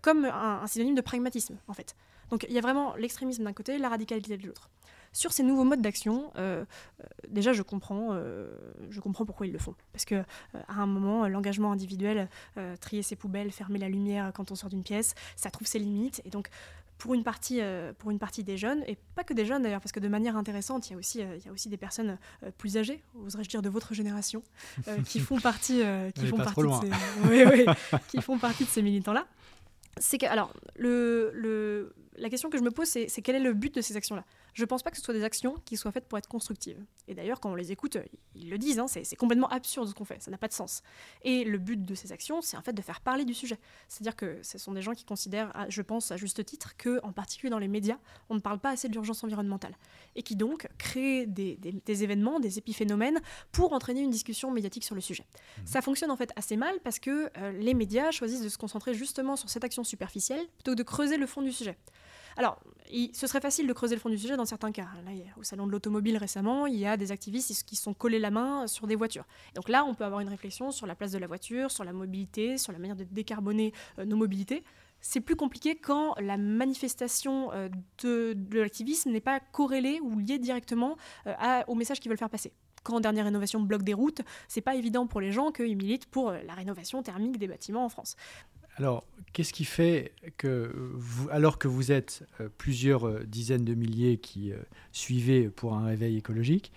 comme 0.00 0.24
un, 0.24 0.62
un 0.62 0.66
synonyme 0.66 0.94
de 0.94 1.00
pragmatisme, 1.00 1.58
en 1.66 1.74
fait. 1.74 1.94
Donc 2.30 2.46
il 2.48 2.54
y 2.54 2.58
a 2.58 2.60
vraiment 2.60 2.94
l'extrémisme 2.96 3.44
d'un 3.44 3.52
côté, 3.52 3.78
la 3.78 3.88
radicalité 3.88 4.36
de 4.36 4.46
l'autre. 4.46 4.70
Sur 5.12 5.32
ces 5.32 5.42
nouveaux 5.42 5.64
modes 5.64 5.80
d'action, 5.80 6.30
euh, 6.36 6.64
euh, 7.00 7.04
déjà 7.28 7.52
je 7.52 7.62
comprends, 7.62 8.08
euh, 8.12 8.48
je 8.90 9.00
comprends 9.00 9.24
pourquoi 9.24 9.46
ils 9.46 9.52
le 9.52 9.58
font. 9.58 9.74
Parce 9.92 10.04
que 10.04 10.22
à 10.54 10.74
un 10.80 10.86
moment, 10.86 11.28
l'engagement 11.28 11.72
individuel, 11.72 12.28
trier 12.80 13.02
ses 13.02 13.16
poubelles, 13.16 13.50
fermer 13.50 13.78
la 13.78 13.88
lumière 13.88 14.32
quand 14.34 14.50
on 14.50 14.54
sort 14.54 14.70
d'une 14.70 14.82
pièce, 14.82 15.14
ça 15.36 15.50
trouve 15.50 15.66
ses 15.66 15.78
limites. 15.78 16.22
Et 16.24 16.30
donc 16.30 16.48
pour 16.98 17.14
une 17.14 17.22
partie, 17.22 17.60
pour 17.98 18.10
une 18.10 18.18
partie 18.18 18.42
des 18.42 18.56
jeunes, 18.56 18.82
et 18.88 18.98
pas 19.14 19.22
que 19.22 19.32
des 19.32 19.46
jeunes 19.46 19.62
d'ailleurs, 19.62 19.80
parce 19.80 19.92
que 19.92 20.00
de 20.00 20.08
manière 20.08 20.36
intéressante, 20.36 20.88
il 20.88 20.94
y 20.94 20.96
a 20.96 20.98
aussi, 20.98 21.20
il 21.20 21.46
y 21.46 21.48
a 21.48 21.52
aussi 21.52 21.68
des 21.68 21.76
personnes 21.76 22.18
plus 22.58 22.76
âgées, 22.76 23.02
oserais-je 23.24 23.48
dire 23.48 23.62
de 23.62 23.68
votre 23.68 23.94
génération, 23.94 24.42
qui 25.04 25.20
font 25.20 25.38
partie, 25.38 25.82
qui 26.14 26.26
font 26.26 26.38
partie, 26.38 26.62
de 26.62 26.70
ces, 26.82 27.28
oui, 27.28 27.44
oui, 27.44 27.66
qui 28.08 28.20
font 28.20 28.38
partie 28.38 28.64
de 28.64 28.68
ces 28.68 28.82
militants-là. 28.82 29.26
C'est 30.00 30.18
que, 30.18 30.26
alors, 30.26 30.52
le, 30.76 31.30
le, 31.34 31.94
la 32.18 32.30
question 32.30 32.50
que 32.50 32.58
je 32.58 32.62
me 32.62 32.70
pose, 32.70 32.88
c'est 32.88 33.22
quel 33.22 33.36
est 33.36 33.40
le 33.40 33.52
but 33.52 33.74
de 33.74 33.80
ces 33.80 33.96
actions-là? 33.96 34.24
Je 34.54 34.62
ne 34.62 34.66
pense 34.66 34.82
pas 34.82 34.90
que 34.90 34.96
ce 34.96 35.02
soit 35.02 35.14
des 35.14 35.24
actions 35.24 35.54
qui 35.64 35.76
soient 35.76 35.92
faites 35.92 36.06
pour 36.06 36.18
être 36.18 36.28
constructives. 36.28 36.84
Et 37.06 37.14
d'ailleurs, 37.14 37.40
quand 37.40 37.50
on 37.50 37.54
les 37.54 37.72
écoute, 37.72 37.96
ils 38.34 38.50
le 38.50 38.58
disent, 38.58 38.78
hein, 38.78 38.86
c'est 38.88 39.16
complètement 39.16 39.48
absurde 39.48 39.88
ce 39.88 39.94
qu'on 39.94 40.04
fait, 40.04 40.20
ça 40.22 40.30
n'a 40.30 40.38
pas 40.38 40.48
de 40.48 40.52
sens. 40.52 40.82
Et 41.22 41.44
le 41.44 41.58
but 41.58 41.84
de 41.84 41.94
ces 41.94 42.12
actions, 42.12 42.40
c'est 42.42 42.56
en 42.56 42.62
fait 42.62 42.72
de 42.72 42.82
faire 42.82 43.00
parler 43.00 43.24
du 43.24 43.34
sujet. 43.34 43.58
C'est-à-dire 43.88 44.16
que 44.16 44.38
ce 44.42 44.58
sont 44.58 44.72
des 44.72 44.82
gens 44.82 44.94
qui 44.94 45.04
considèrent, 45.04 45.52
je 45.68 45.82
pense 45.82 46.10
à 46.10 46.16
juste 46.16 46.44
titre, 46.44 46.76
que 46.76 47.00
en 47.02 47.12
particulier 47.12 47.50
dans 47.50 47.58
les 47.58 47.68
médias, 47.68 47.98
on 48.28 48.34
ne 48.34 48.40
parle 48.40 48.58
pas 48.58 48.70
assez 48.70 48.88
de 48.88 48.92
l'urgence 48.92 49.22
environnementale. 49.24 49.76
Et 50.16 50.22
qui 50.22 50.36
donc 50.36 50.68
créent 50.78 51.26
des, 51.26 51.58
événements, 52.02 52.40
des 52.40 52.58
épiphénomènes 52.58 53.20
pour 53.52 53.72
entraîner 53.72 54.00
une 54.00 54.10
discussion 54.10 54.50
médiatique 54.50 54.84
sur 54.84 54.94
le 54.94 55.00
sujet. 55.00 55.24
Mmh. 55.24 55.66
Ça 55.66 55.82
fonctionne 55.82 56.10
en 56.10 56.16
fait 56.16 56.32
assez 56.36 56.56
mal 56.56 56.74
parce 56.82 56.98
que 56.98 57.30
euh, 57.38 57.52
les 57.52 57.74
médias 57.74 58.10
choisissent 58.10 58.42
de 58.42 58.48
se 58.48 58.58
concentrer 58.58 58.94
justement 58.94 59.36
sur 59.36 59.48
cette 59.48 59.64
action 59.64 59.84
superficielle 59.84 60.44
plutôt 60.56 60.72
que 60.72 60.76
de 60.76 60.82
creuser 60.82 61.16
le 61.16 61.26
fond 61.26 61.42
du 61.42 61.52
sujet. 61.52 61.76
Alors, 62.38 62.56
ce 63.12 63.26
serait 63.26 63.40
facile 63.40 63.66
de 63.66 63.72
creuser 63.72 63.96
le 63.96 64.00
fond 64.00 64.08
du 64.08 64.16
sujet 64.16 64.36
dans 64.36 64.44
certains 64.44 64.70
cas. 64.70 64.86
Là, 65.04 65.10
au 65.36 65.42
salon 65.42 65.66
de 65.66 65.72
l'automobile 65.72 66.16
récemment, 66.16 66.66
il 66.66 66.76
y 66.76 66.86
a 66.86 66.96
des 66.96 67.10
activistes 67.10 67.64
qui 67.64 67.74
sont 67.74 67.94
collés 67.94 68.20
la 68.20 68.30
main 68.30 68.68
sur 68.68 68.86
des 68.86 68.94
voitures. 68.94 69.24
Donc 69.56 69.68
là, 69.68 69.84
on 69.84 69.92
peut 69.94 70.04
avoir 70.04 70.20
une 70.20 70.28
réflexion 70.28 70.70
sur 70.70 70.86
la 70.86 70.94
place 70.94 71.10
de 71.10 71.18
la 71.18 71.26
voiture, 71.26 71.72
sur 71.72 71.82
la 71.82 71.92
mobilité, 71.92 72.56
sur 72.56 72.72
la 72.72 72.78
manière 72.78 72.94
de 72.94 73.02
décarboner 73.02 73.72
euh, 73.98 74.04
nos 74.04 74.16
mobilités. 74.16 74.62
C'est 75.00 75.20
plus 75.20 75.34
compliqué 75.34 75.76
quand 75.76 76.14
la 76.20 76.36
manifestation 76.36 77.52
euh, 77.52 77.68
de, 78.04 78.36
l'activisme 78.52 79.10
n'est 79.10 79.20
pas 79.20 79.40
corrélée 79.40 79.98
ou 80.00 80.20
liée 80.20 80.38
directement 80.38 80.96
euh, 81.26 81.34
au 81.66 81.74
message 81.74 81.98
qu'ils 81.98 82.08
veulent 82.08 82.18
faire 82.18 82.30
passer 82.30 82.52
quand 82.84 83.00
dernière 83.00 83.24
rénovation 83.24 83.60
bloque 83.60 83.82
des 83.82 83.92
routes, 83.92 84.22
c'est 84.46 84.62
pas 84.62 84.74
évident 84.74 85.06
pour 85.06 85.20
les 85.20 85.30
gens 85.30 85.50
qu'ils 85.50 85.76
militent 85.76 86.06
pour 86.06 86.30
la 86.30 86.54
rénovation 86.54 87.02
thermique 87.02 87.36
des 87.36 87.48
bâtiments 87.48 87.84
en 87.84 87.90
France. 87.90 88.16
Alors, 88.78 89.04
qu'est-ce 89.32 89.52
qui 89.52 89.64
fait 89.64 90.12
que, 90.36 90.72
vous, 90.94 91.28
alors 91.30 91.58
que 91.58 91.68
vous 91.68 91.92
êtes 91.92 92.26
euh, 92.40 92.48
plusieurs 92.58 93.06
euh, 93.06 93.24
dizaines 93.26 93.64
de 93.64 93.74
milliers 93.74 94.18
qui 94.18 94.52
euh, 94.52 94.56
suivez 94.92 95.48
pour 95.48 95.74
un 95.74 95.84
réveil 95.84 96.16
écologique, 96.16 96.72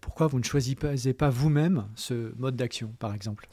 pourquoi 0.00 0.28
vous 0.28 0.38
ne 0.38 0.44
choisissez 0.44 1.14
pas 1.14 1.30
vous-même 1.30 1.88
ce 1.96 2.32
mode 2.38 2.54
d'action, 2.54 2.94
par 3.00 3.12
exemple? 3.12 3.48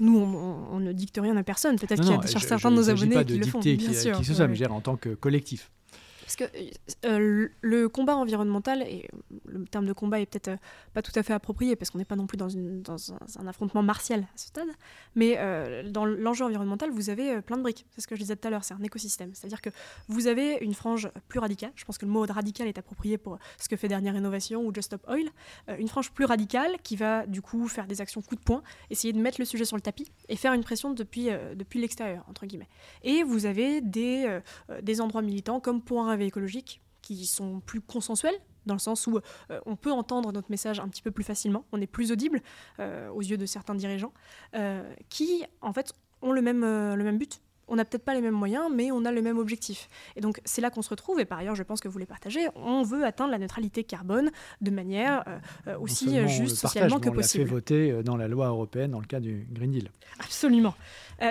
Nous, 0.00 0.16
on, 0.18 0.80
ne 0.80 0.92
dicte 0.92 1.18
rien 1.20 1.36
à 1.36 1.42
personne. 1.42 1.76
Peut-être 1.78 2.00
qu'il 2.00 2.10
y 2.10 2.14
a 2.14 2.22
certains 2.26 2.70
de 2.70 2.76
nos 2.76 2.88
abonnés 2.88 3.22
qui 3.26 3.38
le 3.38 3.46
font. 3.46 3.58
Bien 3.58 3.76
qui, 3.76 3.94
sûr. 3.94 4.16
Qui 4.16 4.24
ce 4.24 4.32
soit, 4.32 4.46
mais 4.46 4.66
en 4.68 4.80
tant 4.80 4.96
que 4.96 5.10
collectif. 5.10 5.70
Parce 6.28 6.36
que 6.36 6.44
euh, 7.06 7.48
le 7.62 7.88
combat 7.88 8.14
environnemental, 8.14 8.82
et 8.82 9.08
le 9.46 9.64
terme 9.64 9.86
de 9.86 9.94
combat 9.94 10.20
est 10.20 10.26
peut-être 10.26 10.48
euh, 10.48 10.56
pas 10.92 11.00
tout 11.00 11.12
à 11.14 11.22
fait 11.22 11.32
approprié 11.32 11.74
parce 11.74 11.88
qu'on 11.88 11.96
n'est 11.96 12.04
pas 12.04 12.16
non 12.16 12.26
plus 12.26 12.36
dans, 12.36 12.50
un, 12.50 13.46
affrontement 13.46 13.82
martial 13.82 14.20
à 14.20 14.36
ce 14.36 14.48
stade, 14.48 14.68
mais 15.14 15.36
euh, 15.38 15.88
dans 15.88 16.04
l'enjeu 16.04 16.44
environnemental, 16.44 16.90
vous 16.90 17.08
avez 17.08 17.40
plein 17.40 17.56
de 17.56 17.62
briques. 17.62 17.86
C'est 17.92 18.02
ce 18.02 18.06
que 18.06 18.14
je 18.14 18.20
disais 18.20 18.36
tout 18.36 18.46
à 18.46 18.50
l'heure, 18.50 18.62
c'est 18.62 18.74
un 18.74 18.82
écosystème. 18.82 19.30
C'est-à-dire 19.32 19.62
que 19.62 19.70
vous 20.08 20.26
avez 20.26 20.58
une 20.60 20.74
frange 20.74 21.10
plus 21.28 21.38
radicale, 21.38 21.72
je 21.76 21.86
pense 21.86 21.96
que 21.96 22.04
le 22.04 22.12
mot 22.12 22.26
radical 22.28 22.68
est 22.68 22.76
approprié 22.76 23.16
pour 23.16 23.38
ce 23.58 23.66
que 23.66 23.76
fait 23.76 23.88
Dernière 23.88 24.14
Innovation 24.14 24.66
ou 24.66 24.74
Just 24.74 24.88
Stop 24.88 25.08
Oil, 25.08 25.30
une 25.78 25.88
frange 25.88 26.10
plus 26.10 26.26
radicale 26.26 26.76
qui 26.82 26.96
va 26.96 27.24
du 27.24 27.40
coup 27.40 27.68
faire 27.68 27.86
des 27.86 28.02
actions 28.02 28.20
coup 28.20 28.34
de 28.34 28.40
poing, 28.40 28.62
essayer 28.90 29.14
de 29.14 29.18
mettre 29.18 29.40
le 29.40 29.46
sujet 29.46 29.64
sur 29.64 29.76
le 29.76 29.82
tapis 29.82 30.10
et 30.28 30.36
faire 30.36 30.52
une 30.52 30.62
pression 30.62 30.92
depuis, 30.92 31.30
depuis 31.54 31.80
l'extérieur, 31.80 32.26
entre 32.28 32.44
guillemets. 32.44 32.68
Et 33.02 33.22
vous 33.22 33.46
avez 33.46 33.80
des, 33.80 34.40
des 34.82 35.00
endroits 35.00 35.22
militants 35.22 35.60
comme 35.60 35.80
pour 35.80 36.02
un 36.02 36.17
écologiques 36.26 36.80
qui 37.02 37.26
sont 37.26 37.60
plus 37.60 37.80
consensuels, 37.80 38.38
dans 38.66 38.74
le 38.74 38.80
sens 38.80 39.06
où 39.06 39.18
euh, 39.50 39.60
on 39.66 39.76
peut 39.76 39.92
entendre 39.92 40.30
notre 40.32 40.50
message 40.50 40.78
un 40.78 40.88
petit 40.88 41.02
peu 41.02 41.10
plus 41.10 41.24
facilement, 41.24 41.64
on 41.72 41.80
est 41.80 41.86
plus 41.86 42.12
audible 42.12 42.42
euh, 42.78 43.08
aux 43.10 43.22
yeux 43.22 43.38
de 43.38 43.46
certains 43.46 43.74
dirigeants, 43.74 44.12
euh, 44.54 44.82
qui 45.08 45.44
en 45.60 45.72
fait 45.72 45.92
ont 46.22 46.32
le 46.32 46.42
même, 46.42 46.60
le 46.60 47.02
même 47.02 47.18
but, 47.18 47.40
on 47.70 47.76
n'a 47.76 47.84
peut-être 47.84 48.04
pas 48.04 48.14
les 48.14 48.22
mêmes 48.22 48.34
moyens, 48.34 48.70
mais 48.74 48.90
on 48.90 49.04
a 49.04 49.12
le 49.12 49.22
même 49.22 49.38
objectif. 49.38 49.88
Et 50.16 50.20
donc 50.20 50.40
c'est 50.44 50.60
là 50.60 50.70
qu'on 50.70 50.82
se 50.82 50.90
retrouve, 50.90 51.20
et 51.20 51.24
par 51.24 51.38
ailleurs 51.38 51.54
je 51.54 51.62
pense 51.62 51.80
que 51.80 51.88
vous 51.88 51.98
les 51.98 52.06
partagez, 52.06 52.48
on 52.56 52.82
veut 52.82 53.04
atteindre 53.04 53.30
la 53.30 53.38
neutralité 53.38 53.84
carbone 53.84 54.30
de 54.60 54.70
manière 54.70 55.24
aussi 55.78 56.26
juste 56.28 56.56
socialement 56.56 56.98
que 56.98 57.10
possible. 57.10 57.42
On 57.42 57.44
l'a 57.44 57.48
fait 57.48 57.54
voter 57.54 58.02
dans 58.02 58.16
la 58.16 58.26
loi 58.26 58.48
européenne 58.48 58.90
dans 58.90 59.00
le 59.00 59.06
cas 59.06 59.20
du 59.20 59.46
Green 59.50 59.70
Deal. 59.70 59.90
Absolument. 60.18 60.74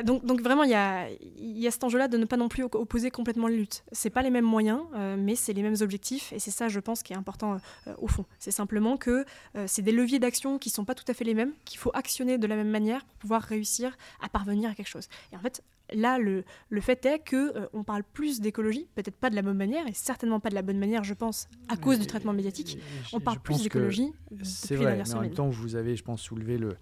Donc, 0.03 0.25
donc 0.25 0.41
vraiment 0.41 0.63
il 0.63 0.71
y 0.71 0.75
a, 0.75 1.07
y 1.37 1.67
a 1.67 1.71
cet 1.71 1.83
enjeu-là 1.83 2.07
de 2.07 2.17
ne 2.17 2.25
pas 2.25 2.37
non 2.37 2.49
plus 2.49 2.63
opposer 2.63 3.11
complètement 3.11 3.47
les 3.47 3.57
luttes. 3.57 3.83
C'est 3.91 4.09
pas 4.09 4.21
les 4.21 4.29
mêmes 4.29 4.45
moyens, 4.45 4.81
mais 5.17 5.35
c'est 5.35 5.53
les 5.53 5.61
mêmes 5.61 5.77
objectifs, 5.81 6.33
et 6.33 6.39
c'est 6.39 6.51
ça 6.51 6.67
je 6.67 6.79
pense 6.79 7.03
qui 7.03 7.13
est 7.13 7.15
important 7.15 7.57
au 7.97 8.07
fond. 8.07 8.25
C'est 8.39 8.51
simplement 8.51 8.97
que 8.97 9.25
c'est 9.65 9.81
des 9.81 9.91
leviers 9.91 10.19
d'action 10.19 10.57
qui 10.57 10.69
sont 10.69 10.85
pas 10.85 10.95
tout 10.95 11.05
à 11.07 11.13
fait 11.13 11.23
les 11.23 11.33
mêmes, 11.33 11.53
qu'il 11.65 11.79
faut 11.79 11.91
actionner 11.93 12.37
de 12.37 12.47
la 12.47 12.55
même 12.55 12.69
manière 12.69 13.05
pour 13.05 13.17
pouvoir 13.17 13.41
réussir 13.41 13.97
à 14.21 14.29
parvenir 14.29 14.69
à 14.69 14.75
quelque 14.75 14.89
chose. 14.89 15.07
Et 15.31 15.37
en 15.37 15.39
fait, 15.39 15.63
là, 15.93 16.17
le, 16.17 16.43
fait 16.81 17.05
est 17.05 17.19
que 17.19 17.57
euh, 17.57 17.67
on 17.73 17.83
parle 17.83 18.03
plus 18.03 18.41
d'écologie, 18.41 18.87
peut-être 18.95 19.15
pas 19.15 19.29
de 19.29 19.35
la 19.35 19.41
bonne 19.41 19.57
manière, 19.57 19.87
et 19.87 19.93
certainement 19.93 20.39
pas 20.39 20.49
de 20.49 20.55
la 20.55 20.61
bonne 20.61 20.79
manière, 20.79 21.03
je 21.03 21.13
pense, 21.13 21.47
à 21.69 21.77
cause 21.77 21.99
du 21.99 22.07
traitement 22.07 22.33
médiatique. 22.33 22.79
On 23.13 23.19
parle 23.19 23.39
plus 23.39 23.63
d'écologie 23.63 24.11
C'est 24.43 24.75
vrai, 24.75 24.97
mais 24.97 25.13
en 25.13 25.21
même 25.21 25.33
temps, 25.33 25.49
vous 25.49 25.75
avez, 25.75 25.95
je 25.95 26.03
pense, 26.03 26.21
soulevé 26.21 26.57
le, 26.57 26.69
euh, 26.69 26.73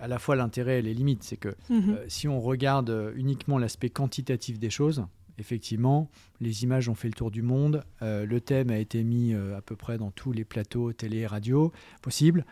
à 0.00 0.08
la 0.08 0.18
fois 0.18 0.36
l'intérêt 0.36 0.78
et 0.78 0.82
les 0.82 0.94
limites. 0.94 1.22
C'est 1.22 1.36
que 1.36 1.54
mhm. 1.68 1.90
euh, 1.90 2.04
si 2.08 2.28
on 2.28 2.40
regarde 2.40 3.12
uniquement 3.16 3.58
l'aspect 3.58 3.90
quantitatif 3.90 4.58
des 4.58 4.70
choses, 4.70 5.04
effectivement, 5.38 6.10
les 6.40 6.64
images 6.64 6.88
ont 6.88 6.94
fait 6.94 7.08
le 7.08 7.14
tour 7.14 7.30
du 7.30 7.42
monde. 7.42 7.82
le 8.02 8.38
thème 8.40 8.70
a 8.70 8.76
été 8.76 9.02
mis 9.02 9.32
à 9.32 9.62
peu 9.62 9.74
près 9.74 9.96
dans 9.96 10.10
tous 10.10 10.32
les 10.32 10.44
plateaux 10.44 10.92
télé 10.92 11.18
et 11.18 11.26
radio 11.26 11.72
possibles. 12.02 12.44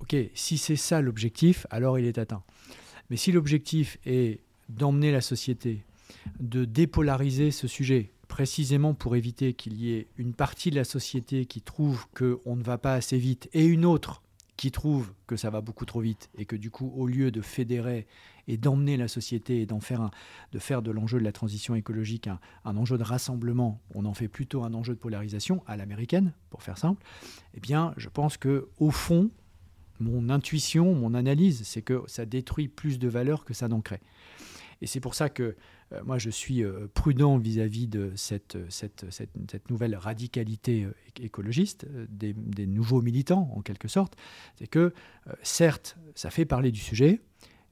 Ok, 0.00 0.16
si 0.34 0.56
c'est 0.56 0.76
ça 0.76 1.02
l'objectif, 1.02 1.66
alors 1.68 1.98
il 1.98 2.06
est 2.06 2.16
atteint. 2.16 2.42
Mais 3.10 3.16
si 3.16 3.32
l'objectif 3.32 3.98
est 4.06 4.40
d'emmener 4.70 5.12
la 5.12 5.20
société, 5.20 5.84
de 6.40 6.64
dépolariser 6.64 7.50
ce 7.50 7.68
sujet, 7.68 8.10
précisément 8.28 8.94
pour 8.94 9.14
éviter 9.14 9.52
qu'il 9.52 9.74
y 9.74 9.92
ait 9.92 10.08
une 10.16 10.32
partie 10.32 10.70
de 10.70 10.76
la 10.76 10.84
société 10.84 11.44
qui 11.44 11.60
trouve 11.60 12.06
qu'on 12.16 12.56
ne 12.56 12.62
va 12.62 12.78
pas 12.78 12.94
assez 12.94 13.18
vite 13.18 13.50
et 13.52 13.64
une 13.66 13.84
autre 13.84 14.22
qui 14.62 14.70
trouve 14.70 15.12
que 15.26 15.34
ça 15.34 15.50
va 15.50 15.60
beaucoup 15.60 15.86
trop 15.86 16.00
vite 16.00 16.30
et 16.38 16.44
que 16.44 16.54
du 16.54 16.70
coup, 16.70 16.92
au 16.94 17.08
lieu 17.08 17.32
de 17.32 17.40
fédérer 17.40 18.06
et 18.46 18.56
d'emmener 18.56 18.96
la 18.96 19.08
société 19.08 19.60
et 19.60 19.66
d'en 19.66 19.80
faire 19.80 20.12
de 20.52 20.60
faire 20.60 20.82
de 20.82 20.92
l'enjeu 20.92 21.18
de 21.18 21.24
la 21.24 21.32
transition 21.32 21.74
écologique 21.74 22.28
un, 22.28 22.38
un, 22.64 22.76
enjeu 22.76 22.96
de 22.96 23.02
rassemblement, 23.02 23.80
on 23.92 24.04
en 24.04 24.14
fait 24.14 24.28
plutôt 24.28 24.62
un 24.62 24.72
enjeu 24.72 24.94
de 24.94 25.00
polarisation 25.00 25.64
à 25.66 25.76
l'américaine, 25.76 26.32
pour 26.48 26.62
faire 26.62 26.78
simple. 26.78 27.04
Eh 27.54 27.58
bien, 27.58 27.92
je 27.96 28.08
pense 28.08 28.36
que 28.36 28.68
au 28.78 28.92
fond, 28.92 29.32
mon 29.98 30.30
intuition, 30.30 30.94
mon 30.94 31.14
analyse, 31.14 31.62
c'est 31.64 31.82
que 31.82 32.04
ça 32.06 32.24
détruit 32.24 32.68
plus 32.68 33.00
de 33.00 33.08
valeur 33.08 33.44
que 33.44 33.54
ça 33.54 33.66
n'en 33.66 33.80
crée. 33.80 34.00
Et 34.82 34.86
c'est 34.86 35.00
pour 35.00 35.14
ça 35.14 35.30
que 35.30 35.56
euh, 35.92 36.00
moi, 36.04 36.18
je 36.18 36.28
suis 36.28 36.64
euh, 36.64 36.88
prudent 36.92 37.38
vis-à-vis 37.38 37.86
de 37.86 38.12
cette, 38.16 38.58
cette, 38.68 39.70
nouvelle 39.70 39.94
radicalité 39.94 40.84
euh, 40.84 40.92
écologiste, 41.20 41.86
des, 42.08 42.34
nouveaux 42.66 43.00
militants, 43.00 43.48
en 43.54 43.62
quelque 43.62 43.86
sorte. 43.86 44.16
C'est 44.56 44.66
que, 44.66 44.92
certes, 45.42 45.96
ça 46.16 46.30
fait 46.30 46.44
parler 46.44 46.72
du 46.72 46.80
sujet, 46.80 47.20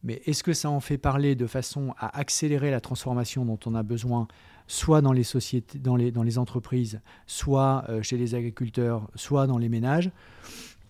mais 0.05 0.23
est-ce 0.25 0.45
que 0.45 0.53
ça 0.53 0.71
en 0.71 0.81
fait 0.81 0.99
parler 0.99 1.35
de 1.35 1.47
façon 1.47 1.95
à 1.99 2.17
accélérer 2.19 2.71
la 2.71 2.81
transformation 2.81 3.45
dont 3.45 3.59
on 3.67 3.75
a 3.75 3.83
besoin, 3.83 4.29
soit 4.69 5.03
dans 5.03 5.13
les 5.13 6.39
entreprises, 6.39 7.01
soit 7.27 7.85
chez 8.03 8.17
les 8.17 8.35
agriculteurs, 8.35 9.11
soit 9.17 9.47
dans 9.47 9.59
les 9.59 9.69
ménages? 9.69 10.11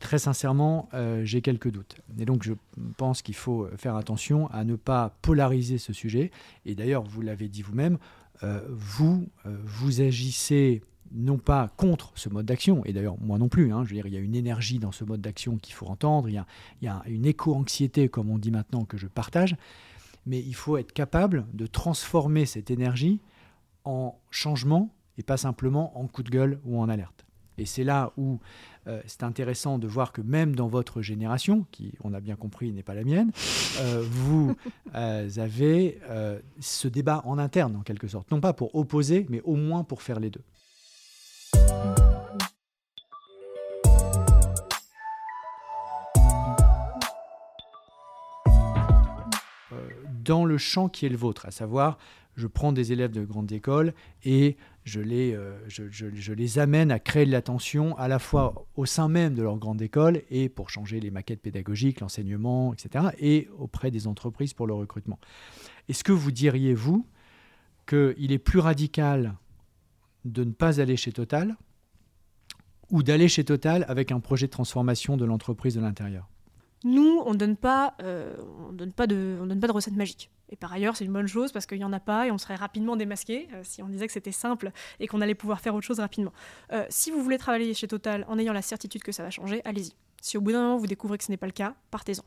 Très 0.00 0.18
sincèrement, 0.18 0.88
euh, 0.94 1.24
j'ai 1.24 1.42
quelques 1.42 1.70
doutes. 1.70 1.96
Et 2.18 2.24
donc, 2.24 2.42
je 2.42 2.54
pense 2.96 3.22
qu'il 3.22 3.36
faut 3.36 3.68
faire 3.76 3.96
attention 3.96 4.48
à 4.50 4.64
ne 4.64 4.74
pas 4.74 5.16
polariser 5.22 5.78
ce 5.78 5.92
sujet. 5.92 6.30
Et 6.64 6.74
d'ailleurs, 6.74 7.04
vous 7.04 7.20
l'avez 7.20 7.48
dit 7.48 7.62
vous-même, 7.62 7.98
euh, 8.42 8.60
vous, 8.70 9.28
euh, 9.44 9.56
vous 9.64 10.00
agissez 10.00 10.82
non 11.12 11.38
pas 11.38 11.70
contre 11.76 12.12
ce 12.14 12.28
mode 12.28 12.46
d'action, 12.46 12.84
et 12.84 12.92
d'ailleurs 12.92 13.20
moi 13.20 13.36
non 13.36 13.48
plus, 13.48 13.72
hein, 13.72 13.82
je 13.84 13.90
veux 13.90 13.96
dire, 13.96 14.06
il 14.06 14.14
y 14.14 14.16
a 14.16 14.20
une 14.20 14.36
énergie 14.36 14.78
dans 14.78 14.92
ce 14.92 15.02
mode 15.02 15.20
d'action 15.20 15.56
qu'il 15.56 15.74
faut 15.74 15.86
entendre, 15.86 16.28
il 16.28 16.34
y 16.34 16.38
a, 16.38 16.46
il 16.80 16.84
y 16.84 16.88
a 16.88 17.02
une 17.06 17.26
éco-anxiété, 17.26 18.08
comme 18.08 18.30
on 18.30 18.38
dit 18.38 18.52
maintenant, 18.52 18.84
que 18.84 18.96
je 18.96 19.08
partage, 19.08 19.56
mais 20.24 20.38
il 20.38 20.54
faut 20.54 20.76
être 20.76 20.92
capable 20.92 21.46
de 21.52 21.66
transformer 21.66 22.46
cette 22.46 22.70
énergie 22.70 23.20
en 23.84 24.16
changement 24.30 24.94
et 25.18 25.24
pas 25.24 25.36
simplement 25.36 25.98
en 25.98 26.06
coup 26.06 26.22
de 26.22 26.30
gueule 26.30 26.60
ou 26.64 26.80
en 26.80 26.88
alerte. 26.88 27.26
Et 27.60 27.66
c'est 27.66 27.84
là 27.84 28.12
où 28.16 28.40
euh, 28.86 29.02
c'est 29.06 29.22
intéressant 29.22 29.78
de 29.78 29.86
voir 29.86 30.12
que 30.12 30.22
même 30.22 30.56
dans 30.56 30.66
votre 30.66 31.02
génération, 31.02 31.66
qui, 31.70 31.92
on 32.02 32.14
a 32.14 32.20
bien 32.20 32.34
compris, 32.34 32.72
n'est 32.72 32.82
pas 32.82 32.94
la 32.94 33.04
mienne, 33.04 33.32
euh, 33.80 34.02
vous 34.02 34.56
euh, 34.94 35.28
avez 35.36 35.98
ce 36.58 36.88
débat 36.88 37.20
en 37.26 37.38
interne, 37.38 37.76
en 37.76 37.82
quelque 37.82 38.08
sorte. 38.08 38.30
Non 38.30 38.40
pas 38.40 38.54
pour 38.54 38.74
opposer, 38.74 39.26
mais 39.28 39.42
au 39.42 39.56
moins 39.56 39.84
pour 39.84 40.02
faire 40.02 40.20
les 40.20 40.30
deux. 40.30 40.42
dans 50.22 50.44
le 50.44 50.58
champ 50.58 50.88
qui 50.88 51.06
est 51.06 51.08
le 51.08 51.16
vôtre, 51.16 51.46
à 51.46 51.50
savoir 51.50 51.98
je 52.36 52.46
prends 52.46 52.72
des 52.72 52.92
élèves 52.92 53.12
de 53.12 53.24
grande 53.24 53.50
école 53.52 53.94
et 54.24 54.56
je 54.84 55.00
les, 55.00 55.34
euh, 55.34 55.58
je, 55.68 56.32
les 56.32 56.58
amène 56.58 56.90
à 56.90 56.98
créer 56.98 57.26
de 57.26 57.30
l'attention 57.30 57.96
à 57.98 58.08
la 58.08 58.18
fois 58.18 58.66
au 58.76 58.86
sein 58.86 59.08
même 59.08 59.34
de 59.34 59.42
leur 59.42 59.58
grande 59.58 59.82
école 59.82 60.22
et 60.30 60.48
pour 60.48 60.70
changer 60.70 61.00
les 61.00 61.10
maquettes 61.10 61.42
pédagogiques, 61.42 62.00
l'enseignement, 62.00 62.72
etc., 62.72 63.06
et 63.18 63.48
auprès 63.58 63.90
des 63.90 64.06
entreprises 64.06 64.54
pour 64.54 64.66
le 64.66 64.74
recrutement. 64.74 65.18
Est-ce 65.88 66.02
que 66.02 66.12
vous 66.12 66.32
diriez, 66.32 66.74
vous, 66.74 67.06
qu'il 67.86 68.32
est 68.32 68.38
plus 68.38 68.58
radical 68.58 69.34
de 70.24 70.44
ne 70.44 70.52
pas 70.52 70.80
aller 70.80 70.96
chez 70.96 71.12
Total 71.12 71.56
ou 72.90 73.02
d'aller 73.02 73.28
chez 73.28 73.44
Total 73.44 73.84
avec 73.88 74.12
un 74.12 74.20
projet 74.20 74.46
de 74.46 74.52
transformation 74.52 75.16
de 75.16 75.24
l'entreprise 75.24 75.74
de 75.74 75.80
l'intérieur? 75.80 76.28
Nous, 76.84 77.22
on 77.26 77.34
ne 77.34 77.38
donne, 77.38 77.56
pas, 77.56 77.94
euh, 78.02 78.34
on 78.68 78.72
donne, 78.72 78.92
de, 79.06 79.38
on 79.42 79.46
donne 79.46 79.60
pas 79.60 79.66
de 79.66 79.72
recette 79.72 79.96
magique. 79.96 80.30
Et 80.50 80.56
par 80.56 80.72
ailleurs, 80.72 80.96
c'est 80.96 81.04
une 81.04 81.12
bonne 81.12 81.26
chose 81.26 81.52
parce 81.52 81.66
qu'il 81.66 81.78
n'y 81.78 81.84
en 81.84 81.92
a 81.92 82.00
pas 82.00 82.26
et 82.26 82.30
on 82.30 82.38
serait 82.38 82.56
rapidement 82.56 82.96
démasqué 82.96 83.48
euh, 83.54 83.60
si 83.62 83.82
on 83.82 83.88
disait 83.88 84.06
que 84.06 84.12
c'était 84.12 84.32
simple 84.32 84.72
et 84.98 85.06
qu'on 85.06 85.20
allait 85.20 85.34
pouvoir 85.34 85.60
faire 85.60 85.74
autre 85.74 85.86
chose 85.86 86.00
rapidement. 86.00 86.32
Euh, 86.72 86.84
si 86.88 87.10
vous 87.10 87.22
voulez 87.22 87.38
travailler 87.38 87.72
chez 87.74 87.88
Total 87.88 88.24
en 88.28 88.38
ayant 88.38 88.52
la 88.52 88.62
certitude 88.62 89.02
que 89.02 89.12
ça 89.12 89.22
va 89.22 89.30
changer, 89.30 89.62
allez-y. 89.64 89.94
Si 90.20 90.36
au 90.36 90.40
bout 90.40 90.52
d'un 90.52 90.62
moment 90.62 90.76
vous 90.76 90.86
découvrez 90.86 91.18
que 91.18 91.24
ce 91.24 91.30
n'est 91.30 91.36
pas 91.36 91.46
le 91.46 91.52
cas, 91.52 91.74
partez-en. 91.90 92.22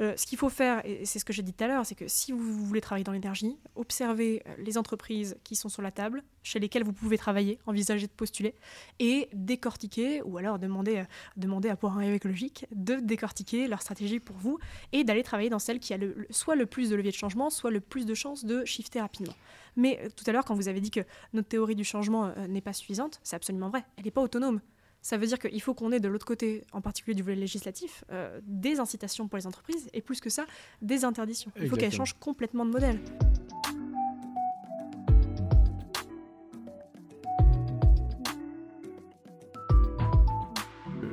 Euh, 0.00 0.14
ce 0.16 0.26
qu'il 0.26 0.38
faut 0.38 0.48
faire, 0.48 0.84
et 0.84 1.04
c'est 1.04 1.18
ce 1.18 1.24
que 1.24 1.32
j'ai 1.32 1.42
dit 1.42 1.52
tout 1.52 1.64
à 1.64 1.68
l'heure, 1.68 1.84
c'est 1.86 1.94
que 1.94 2.08
si 2.08 2.32
vous 2.32 2.64
voulez 2.64 2.80
travailler 2.80 3.04
dans 3.04 3.12
l'énergie, 3.12 3.56
observez 3.76 4.42
euh, 4.46 4.54
les 4.58 4.78
entreprises 4.78 5.36
qui 5.44 5.56
sont 5.56 5.68
sur 5.68 5.82
la 5.82 5.90
table, 5.90 6.22
chez 6.42 6.58
lesquelles 6.58 6.84
vous 6.84 6.92
pouvez 6.92 7.18
travailler, 7.18 7.58
envisager 7.66 8.06
de 8.06 8.12
postuler, 8.12 8.54
et 8.98 9.28
décortiquer, 9.32 10.22
ou 10.22 10.38
alors 10.38 10.58
demander, 10.58 11.04
demander 11.36 11.68
à 11.68 11.76
Pour 11.76 11.92
un 11.92 12.00
écologique 12.00 12.66
de 12.72 12.96
décortiquer 12.96 13.68
leur 13.68 13.82
stratégie 13.82 14.20
pour 14.20 14.36
vous, 14.36 14.58
et 14.92 15.04
d'aller 15.04 15.22
travailler 15.22 15.50
dans 15.50 15.58
celle 15.58 15.78
qui 15.78 15.94
a 15.94 15.96
le, 15.96 16.26
soit 16.30 16.56
le 16.56 16.66
plus 16.66 16.90
de 16.90 16.96
levier 16.96 17.12
de 17.12 17.16
changement, 17.16 17.50
soit 17.50 17.70
le 17.70 17.80
plus 17.80 18.06
de 18.06 18.14
chances 18.14 18.44
de 18.44 18.64
shifter 18.64 19.00
rapidement. 19.00 19.34
Mais 19.76 20.08
tout 20.16 20.24
à 20.26 20.32
l'heure, 20.32 20.44
quand 20.44 20.54
vous 20.54 20.68
avez 20.68 20.80
dit 20.80 20.90
que 20.90 21.00
notre 21.32 21.48
théorie 21.48 21.76
du 21.76 21.84
changement 21.84 22.32
n'est 22.48 22.60
pas 22.60 22.72
suffisante, 22.72 23.20
c'est 23.22 23.36
absolument 23.36 23.68
vrai, 23.68 23.84
elle 23.96 24.04
n'est 24.04 24.10
pas 24.10 24.22
autonome. 24.22 24.60
Ça 25.08 25.16
veut 25.16 25.26
dire 25.26 25.38
qu'il 25.38 25.62
faut 25.62 25.72
qu'on 25.72 25.90
ait 25.90 26.00
de 26.00 26.08
l'autre 26.08 26.26
côté, 26.26 26.64
en 26.70 26.82
particulier 26.82 27.14
du 27.14 27.22
volet 27.22 27.34
législatif, 27.34 28.04
euh, 28.12 28.42
des 28.44 28.78
incitations 28.78 29.26
pour 29.26 29.38
les 29.38 29.46
entreprises 29.46 29.88
et 29.94 30.02
plus 30.02 30.20
que 30.20 30.28
ça, 30.28 30.44
des 30.82 31.02
interditions. 31.02 31.50
Il 31.58 31.66
faut 31.70 31.76
qu'elles 31.76 31.90
changent 31.90 32.18
complètement 32.20 32.66
de 32.66 32.72
modèle. 32.72 33.00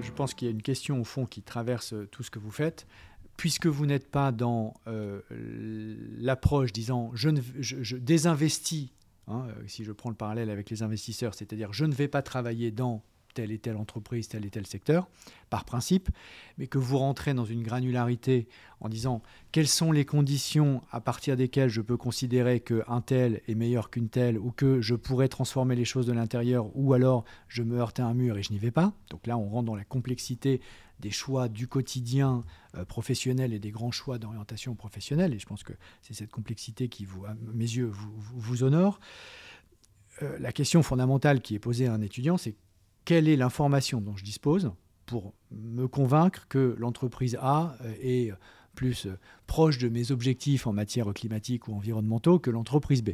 Je 0.01 0.11
pense 0.11 0.33
qu'il 0.33 0.49
y 0.49 0.49
a 0.49 0.51
une 0.51 0.61
question 0.61 0.99
au 0.99 1.05
fond 1.05 1.25
qui 1.25 1.41
traverse 1.41 1.93
tout 2.11 2.21
ce 2.21 2.29
que 2.29 2.39
vous 2.39 2.51
faites. 2.51 2.87
Puisque 3.37 3.67
vous 3.67 3.85
n'êtes 3.85 4.11
pas 4.11 4.33
dans 4.33 4.73
euh, 4.87 5.21
l'approche 6.17 6.73
disant 6.73 7.11
je, 7.13 7.29
je, 7.59 7.95
désinvestis, 7.95 8.89
hein, 9.29 9.47
si 9.67 9.85
je 9.85 9.93
prends 9.93 10.09
le 10.09 10.17
parallèle 10.17 10.49
avec 10.49 10.69
les 10.69 10.83
investisseurs, 10.83 11.33
c'est-à-dire 11.33 11.71
je 11.71 11.85
ne 11.85 11.93
vais 11.93 12.09
pas 12.09 12.21
travailler 12.21 12.71
dans 12.71 13.01
telle 13.35 13.51
et 13.51 13.59
telle 13.59 13.77
entreprise, 13.77 14.27
tel 14.27 14.45
et 14.45 14.49
tel 14.49 14.65
secteur, 14.65 15.07
par 15.51 15.65
principe, 15.65 16.09
mais 16.57 16.65
que 16.65 16.79
vous 16.79 16.97
rentrez 16.97 17.35
dans 17.35 17.45
une 17.45 17.61
granularité 17.61 18.47
en 18.79 18.89
disant 18.89 19.21
quelles 19.51 19.67
sont 19.67 19.91
les 19.91 20.05
conditions 20.05 20.81
à 20.91 20.99
partir 20.99 21.37
desquelles 21.37 21.69
je 21.69 21.81
peux 21.81 21.97
considérer 21.97 22.61
qu'un 22.61 23.01
tel 23.01 23.41
est 23.47 23.55
meilleur 23.55 23.91
qu'une 23.91 24.09
telle, 24.09 24.39
ou 24.39 24.51
que 24.51 24.81
je 24.81 24.95
pourrais 24.95 25.27
transformer 25.27 25.75
les 25.75 25.85
choses 25.85 26.07
de 26.07 26.13
l'intérieur, 26.13 26.75
ou 26.75 26.93
alors 26.93 27.25
je 27.47 27.61
me 27.61 27.77
heurte 27.77 27.99
à 27.99 28.05
un 28.05 28.15
mur 28.15 28.37
et 28.37 28.43
je 28.43 28.51
n'y 28.51 28.57
vais 28.57 28.71
pas. 28.71 28.93
Donc 29.11 29.27
là, 29.27 29.37
on 29.37 29.47
rentre 29.47 29.65
dans 29.65 29.75
la 29.75 29.83
complexité 29.83 30.61
des 30.99 31.11
choix 31.11 31.49
du 31.49 31.67
quotidien 31.67 32.43
euh, 32.75 32.85
professionnel 32.85 33.53
et 33.53 33.59
des 33.59 33.71
grands 33.71 33.91
choix 33.91 34.17
d'orientation 34.17 34.75
professionnelle, 34.75 35.33
et 35.33 35.39
je 35.39 35.45
pense 35.45 35.63
que 35.63 35.73
c'est 36.01 36.13
cette 36.13 36.31
complexité 36.31 36.87
qui, 36.87 37.05
à 37.27 37.35
mes 37.53 37.65
yeux, 37.65 37.85
vous, 37.85 38.13
vous, 38.17 38.63
honore. 38.63 38.99
Euh, 40.21 40.37
la 40.39 40.53
question 40.53 40.81
fondamentale 40.81 41.41
qui 41.41 41.55
est 41.55 41.59
posée 41.59 41.87
à 41.87 41.93
un 41.93 42.01
étudiant, 42.01 42.37
c'est 42.37 42.55
quelle 43.05 43.27
est 43.27 43.35
l'information 43.35 44.01
dont 44.01 44.15
je 44.17 44.23
dispose 44.23 44.71
pour 45.05 45.33
me 45.51 45.87
convaincre 45.87 46.47
que 46.47 46.75
l'entreprise 46.77 47.37
A 47.39 47.77
euh, 47.81 47.93
est 48.01 48.33
plus 48.73 49.05
euh, 49.05 49.17
proche 49.47 49.77
de 49.77 49.89
mes 49.89 50.11
objectifs 50.11 50.67
en 50.67 50.73
matière 50.73 51.13
climatique 51.13 51.67
ou 51.67 51.73
environnementaux 51.73 52.39
que 52.39 52.51
l'entreprise 52.51 53.03
B. 53.03 53.11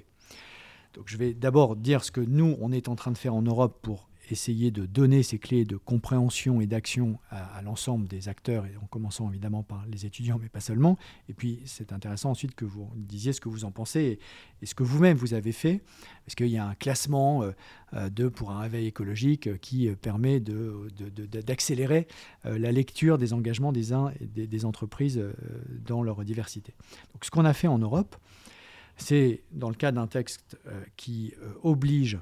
Donc 0.94 1.06
je 1.08 1.18
vais 1.18 1.34
d'abord 1.34 1.76
dire 1.76 2.04
ce 2.04 2.12
que 2.12 2.22
nous, 2.22 2.58
on 2.60 2.72
est 2.72 2.90
en 2.90 2.96
train 2.96 3.12
de 3.12 3.18
faire 3.18 3.36
en 3.36 3.42
Europe 3.42 3.80
pour 3.82 4.10
essayer 4.32 4.72
de 4.72 4.86
donner 4.86 5.24
ces 5.24 5.40
clés 5.40 5.66
de 5.66 5.78
compréhension 5.78 6.62
et 6.62 6.68
d'action 6.68 7.20
à, 7.30 7.62
l'ensemble 7.62 8.08
des 8.08 8.30
acteurs, 8.30 8.66
en 8.82 8.86
commençant 8.88 9.30
évidemment 9.30 9.64
par 9.64 9.86
les 9.88 10.06
étudiants, 10.06 10.40
mais 10.42 10.50
pas 10.50 10.60
seulement. 10.60 10.98
Et 11.30 11.34
puis 11.34 11.60
c'est 11.66 11.94
intéressant 11.94 12.32
ensuite 12.32 12.56
que 12.56 12.66
vous 12.66 12.90
disiez 12.96 13.34
ce 13.34 13.42
que 13.42 13.50
vous 13.50 13.66
en 13.66 13.72
pensez 13.72 14.20
et, 14.62 14.66
ce 14.66 14.76
que 14.76 14.84
vous-même 14.84 15.18
vous 15.18 15.34
avez 15.34 15.52
fait, 15.52 15.82
parce 16.26 16.36
qu'il 16.36 16.48
y 16.48 16.58
a 16.58 16.66
un 16.66 16.76
classement 16.76 17.44
euh, 17.44 17.52
euh, 17.94 18.10
de, 18.10 18.28
pour 18.28 18.52
un 18.52 18.60
réveil 18.60 18.88
écologique 18.88 19.48
euh, 19.48 19.58
qui 19.58 19.90
permet 20.02 20.40
d'accélérer 20.40 22.08
la 22.44 22.72
lecture 22.72 23.18
des 23.18 23.34
engagements 23.34 23.72
des 23.72 23.94
uns 23.94 24.12
et 24.20 24.28
des, 24.28 24.48
des 24.48 24.66
entreprises 24.66 25.22
dans 25.86 26.04
leur 26.04 26.24
diversité. 26.24 26.74
Donc 27.14 27.26
ce 27.26 27.32
qu'on 27.32 27.46
a 27.46 27.54
fait 27.54 27.68
en 27.68 27.80
Europe, 27.80 28.16
c'est 28.98 29.44
dans 29.52 29.70
le 29.70 29.76
cas 29.76 29.92
d'un 29.92 30.08
texte 30.08 30.58
qui 30.96 31.34
oblige 31.64 32.20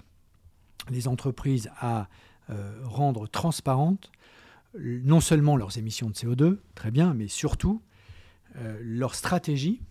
les 0.91 1.07
entreprises 1.07 1.69
à 1.79 2.07
euh, 2.49 2.79
rendre 2.83 3.27
transparentes 3.27 4.11
non 4.77 5.19
seulement 5.19 5.55
leurs 5.55 5.77
émissions 5.77 6.09
de 6.09 6.13
CO2, 6.13 6.57
très 6.75 6.91
bien, 6.91 7.13
mais 7.13 7.27
surtout 7.27 7.81
euh, 8.55 8.79
leur 8.81 9.15
stratégie 9.15 9.81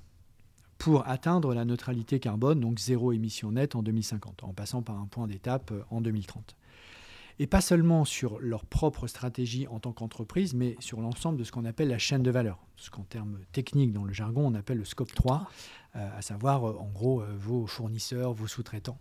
pour 0.79 1.07
atteindre 1.09 1.55
la 1.55 1.65
neutralité 1.65 2.21
carbone, 2.21 2.61
donc 2.61 2.79
zéro 2.79 3.13
émission 3.13 3.53
nette 3.53 3.75
en 3.75 3.83
2050, 3.83 4.45
en 4.45 4.53
passant 4.53 4.83
par 4.83 4.97
un 4.99 5.07
point 5.07 5.27
d'étape 5.27 5.71
euh, 5.73 5.83
en 5.91 6.01
2030. 6.01 6.57
Et 7.41 7.47
pas 7.47 7.61
seulement 7.61 8.05
sur 8.05 8.41
leur 8.41 8.67
propre 8.67 9.07
stratégie 9.07 9.69
en 9.69 9.79
tant 9.79 9.93
qu'entreprise, 9.93 10.55
mais 10.55 10.77
sur 10.81 11.01
l'ensemble 11.01 11.39
de 11.39 11.45
ce 11.45 11.53
qu'on 11.53 11.65
appelle 11.65 11.89
la 11.89 11.99
chaîne 11.99 12.25
de 12.25 12.31
valeur, 12.33 12.59
ce 12.77 12.91
qu'en 12.91 13.05
termes 13.05 13.39
techniques, 13.53 13.93
dans 13.93 14.05
le 14.05 14.13
jargon, 14.13 14.47
on 14.47 14.55
appelle 14.55 14.79
le 14.79 14.85
scope 14.85 15.15
3, 15.15 15.49
à 15.95 16.21
savoir 16.23 16.65
en 16.65 16.91
gros 16.93 17.23
vos 17.39 17.69
fournisseurs, 17.69 18.33
vos 18.33 18.49
sous-traitants 18.49 18.99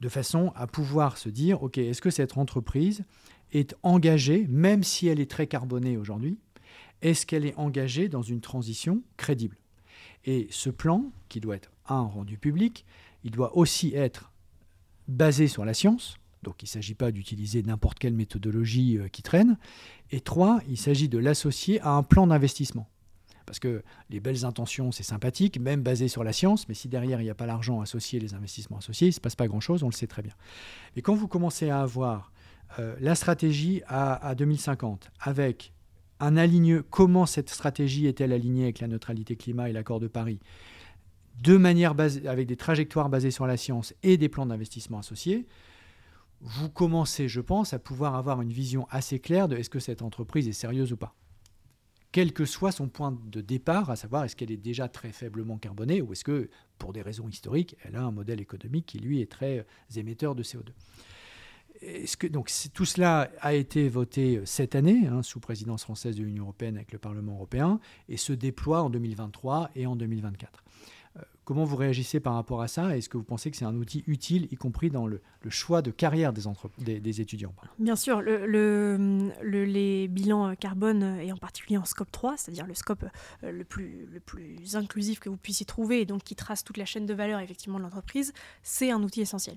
de 0.00 0.08
façon 0.08 0.52
à 0.54 0.66
pouvoir 0.66 1.18
se 1.18 1.28
dire, 1.28 1.62
OK, 1.62 1.78
est-ce 1.78 2.00
que 2.00 2.10
cette 2.10 2.36
entreprise 2.36 3.04
est 3.52 3.74
engagée, 3.82 4.46
même 4.48 4.82
si 4.82 5.06
elle 5.08 5.20
est 5.20 5.30
très 5.30 5.46
carbonée 5.46 5.96
aujourd'hui, 5.96 6.38
est-ce 7.02 7.26
qu'elle 7.26 7.46
est 7.46 7.56
engagée 7.56 8.08
dans 8.08 8.22
une 8.22 8.40
transition 8.40 9.02
crédible? 9.16 9.56
Et 10.24 10.48
ce 10.50 10.70
plan, 10.70 11.12
qui 11.28 11.40
doit 11.40 11.56
être, 11.56 11.70
un, 11.88 12.02
rendu 12.02 12.36
public, 12.36 12.84
il 13.24 13.30
doit 13.30 13.56
aussi 13.56 13.94
être 13.94 14.32
basé 15.08 15.46
sur 15.46 15.64
la 15.64 15.74
science, 15.74 16.16
donc 16.42 16.62
il 16.62 16.66
ne 16.66 16.70
s'agit 16.70 16.94
pas 16.94 17.12
d'utiliser 17.12 17.62
n'importe 17.62 17.98
quelle 17.98 18.14
méthodologie 18.14 18.98
euh, 18.98 19.08
qui 19.08 19.22
traîne, 19.22 19.56
et 20.10 20.20
trois, 20.20 20.60
il 20.68 20.76
s'agit 20.76 21.08
de 21.08 21.18
l'associer 21.18 21.80
à 21.80 21.90
un 21.90 22.02
plan 22.02 22.26
d'investissement. 22.26 22.88
Parce 23.46 23.60
que 23.60 23.82
les 24.10 24.20
belles 24.20 24.44
intentions, 24.44 24.92
c'est 24.92 25.04
sympathique, 25.04 25.58
même 25.60 25.82
basé 25.82 26.08
sur 26.08 26.24
la 26.24 26.32
science, 26.32 26.68
mais 26.68 26.74
si 26.74 26.88
derrière 26.88 27.20
il 27.20 27.24
n'y 27.24 27.30
a 27.30 27.34
pas 27.34 27.46
l'argent 27.46 27.80
associé, 27.80 28.18
les 28.18 28.34
investissements 28.34 28.78
associés, 28.78 29.06
il 29.06 29.10
ne 29.10 29.14
se 29.14 29.20
passe 29.20 29.36
pas 29.36 29.46
grand-chose, 29.46 29.84
on 29.84 29.88
le 29.88 29.94
sait 29.94 30.08
très 30.08 30.22
bien. 30.22 30.34
Et 30.96 31.02
quand 31.02 31.14
vous 31.14 31.28
commencez 31.28 31.70
à 31.70 31.80
avoir 31.80 32.32
euh, 32.78 32.96
la 33.00 33.14
stratégie 33.14 33.82
à, 33.86 34.34
2050, 34.34 35.10
avec 35.20 35.72
un 36.18 36.36
aligne, 36.36 36.82
comment 36.82 37.24
cette 37.24 37.48
stratégie 37.48 38.06
est-elle 38.06 38.32
alignée 38.32 38.64
avec 38.64 38.80
la 38.80 38.88
neutralité 38.88 39.36
climat 39.36 39.70
et 39.70 39.72
l'accord 39.72 40.00
de 40.00 40.08
Paris? 40.08 40.40
De 41.42 41.56
manière 41.56 41.94
basée, 41.94 42.26
avec 42.26 42.48
des 42.48 42.56
trajectoires 42.56 43.08
basées 43.08 43.30
sur 43.30 43.46
la 43.46 43.56
science 43.56 43.94
et 44.02 44.16
des 44.16 44.28
plans 44.28 44.46
d'investissement 44.46 44.98
associés, 44.98 45.46
vous 46.40 46.68
commencez, 46.68 47.28
je 47.28 47.40
pense, 47.40 47.72
à 47.72 47.78
pouvoir 47.78 48.14
avoir 48.14 48.42
une 48.42 48.52
vision 48.52 48.86
assez 48.90 49.20
claire 49.20 49.46
de 49.46 49.56
est-ce 49.56 49.70
que 49.70 49.78
cette 49.78 50.02
entreprise 50.02 50.48
est 50.48 50.52
sérieuse 50.52 50.92
ou 50.92 50.96
pas 50.96 51.14
quel 52.16 52.32
que 52.32 52.46
soit 52.46 52.72
son 52.72 52.88
point 52.88 53.14
de 53.26 53.42
départ, 53.42 53.90
à 53.90 53.96
savoir 53.96 54.24
est-ce 54.24 54.34
qu'elle 54.34 54.50
est 54.50 54.56
déjà 54.56 54.88
très 54.88 55.12
faiblement 55.12 55.58
carbonée 55.58 56.00
ou 56.00 56.14
est-ce 56.14 56.24
que, 56.24 56.48
pour 56.78 56.94
des 56.94 57.02
raisons 57.02 57.28
historiques, 57.28 57.76
elle 57.84 57.94
a 57.94 58.00
un 58.00 58.10
modèle 58.10 58.40
économique 58.40 58.86
qui, 58.86 58.98
lui, 59.00 59.20
est 59.20 59.30
très 59.30 59.58
euh, 59.58 59.98
émetteur 60.00 60.34
de 60.34 60.42
CO2. 60.42 60.70
Est-ce 61.82 62.16
que, 62.16 62.26
donc 62.26 62.50
tout 62.72 62.86
cela 62.86 63.30
a 63.42 63.52
été 63.52 63.90
voté 63.90 64.38
euh, 64.38 64.46
cette 64.46 64.74
année, 64.74 65.06
hein, 65.06 65.22
sous 65.22 65.40
présidence 65.40 65.82
française 65.82 66.16
de 66.16 66.22
l'Union 66.22 66.44
européenne 66.44 66.76
avec 66.76 66.90
le 66.92 66.98
Parlement 66.98 67.34
européen, 67.34 67.80
et 68.08 68.16
se 68.16 68.32
déploie 68.32 68.80
en 68.80 68.88
2023 68.88 69.72
et 69.76 69.84
en 69.84 69.94
2024. 69.94 70.64
Comment 71.46 71.62
vous 71.62 71.76
réagissez 71.76 72.18
par 72.18 72.34
rapport 72.34 72.60
à 72.60 72.66
ça? 72.66 72.96
Est-ce 72.96 73.08
que 73.08 73.16
vous 73.16 73.22
pensez 73.22 73.52
que 73.52 73.56
c'est 73.56 73.64
un 73.64 73.76
outil 73.76 74.02
utile, 74.08 74.48
y 74.50 74.56
compris 74.56 74.90
dans 74.90 75.06
le, 75.06 75.22
choix 75.48 75.80
de 75.80 75.92
carrière 75.92 76.32
des, 76.32 77.20
étudiants 77.20 77.54
Bien 77.78 77.94
sûr, 77.94 78.20
le, 78.20 79.30
les 79.44 80.08
bilans 80.08 80.56
carbone, 80.56 81.20
et 81.20 81.30
en 81.30 81.36
particulier 81.36 81.78
en 81.78 81.84
scope 81.84 82.10
3, 82.10 82.36
c'est-à-dire 82.36 82.66
le 82.66 82.74
scope 82.74 83.04
euh, 83.44 83.52
le 83.52 83.62
plus, 83.62 84.08
le 84.12 84.18
plus 84.18 84.74
inclusif 84.74 85.20
que 85.20 85.28
vous 85.28 85.36
puissiez 85.36 85.64
trouver, 85.64 86.00
et 86.00 86.04
donc 86.04 86.24
qui 86.24 86.34
trace 86.34 86.64
toute 86.64 86.78
la 86.78 86.84
chaîne 86.84 87.06
de 87.06 87.14
valeur 87.14 87.38
effectivement 87.38 87.78
de 87.78 87.84
l'entreprise, 87.84 88.32
c'est 88.64 88.90
un 88.90 89.00
outil 89.04 89.20
essentiel. 89.20 89.56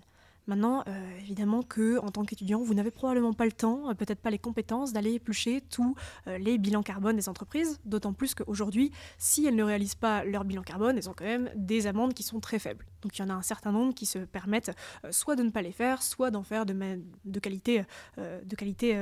Maintenant, 0.49 0.83
euh, 0.87 1.19
évidemment 1.19 1.61
que 1.61 1.99
en 1.99 2.09
tant 2.09 2.25
qu'étudiant, 2.25 2.59
vous 2.63 2.73
n'avez 2.73 2.89
probablement 2.89 3.33
pas 3.33 3.45
le 3.45 3.51
temps, 3.51 3.87
euh, 3.87 3.93
peut-être 3.93 4.19
pas 4.19 4.31
les 4.31 4.39
compétences 4.39 4.91
d'aller 4.91 5.13
éplucher 5.13 5.61
tous 5.61 5.93
euh, 6.25 6.39
les 6.39 6.57
bilans 6.57 6.81
carbone 6.81 7.15
des 7.15 7.29
entreprises, 7.29 7.79
d'autant 7.85 8.13
plus 8.13 8.33
qu'aujourd'hui, 8.33 8.91
si 9.19 9.45
elles 9.45 9.55
ne 9.55 9.61
réalisent 9.61 9.93
pas 9.93 10.23
leur 10.23 10.45
bilan 10.45 10.63
carbone, 10.63 10.97
elles 10.97 11.07
ont 11.07 11.13
quand 11.15 11.25
même 11.25 11.51
des 11.55 11.85
amendes 11.85 12.15
qui 12.15 12.23
sont 12.23 12.39
très 12.39 12.57
faibles. 12.57 12.87
Donc 13.03 13.15
il 13.15 13.21
y 13.21 13.25
en 13.25 13.29
a 13.29 13.33
un 13.33 13.43
certain 13.43 13.71
nombre 13.71 13.93
qui 13.93 14.07
se 14.07 14.17
permettent 14.17 14.71
soit 15.11 15.35
de 15.35 15.43
ne 15.43 15.51
pas 15.51 15.61
les 15.61 15.71
faire, 15.71 16.01
soit 16.01 16.31
d'en 16.31 16.43
faire 16.43 16.65
de, 16.65 16.75
de 17.23 17.39
qualité, 17.39 17.83
de 18.17 18.55
qualité 18.57 19.01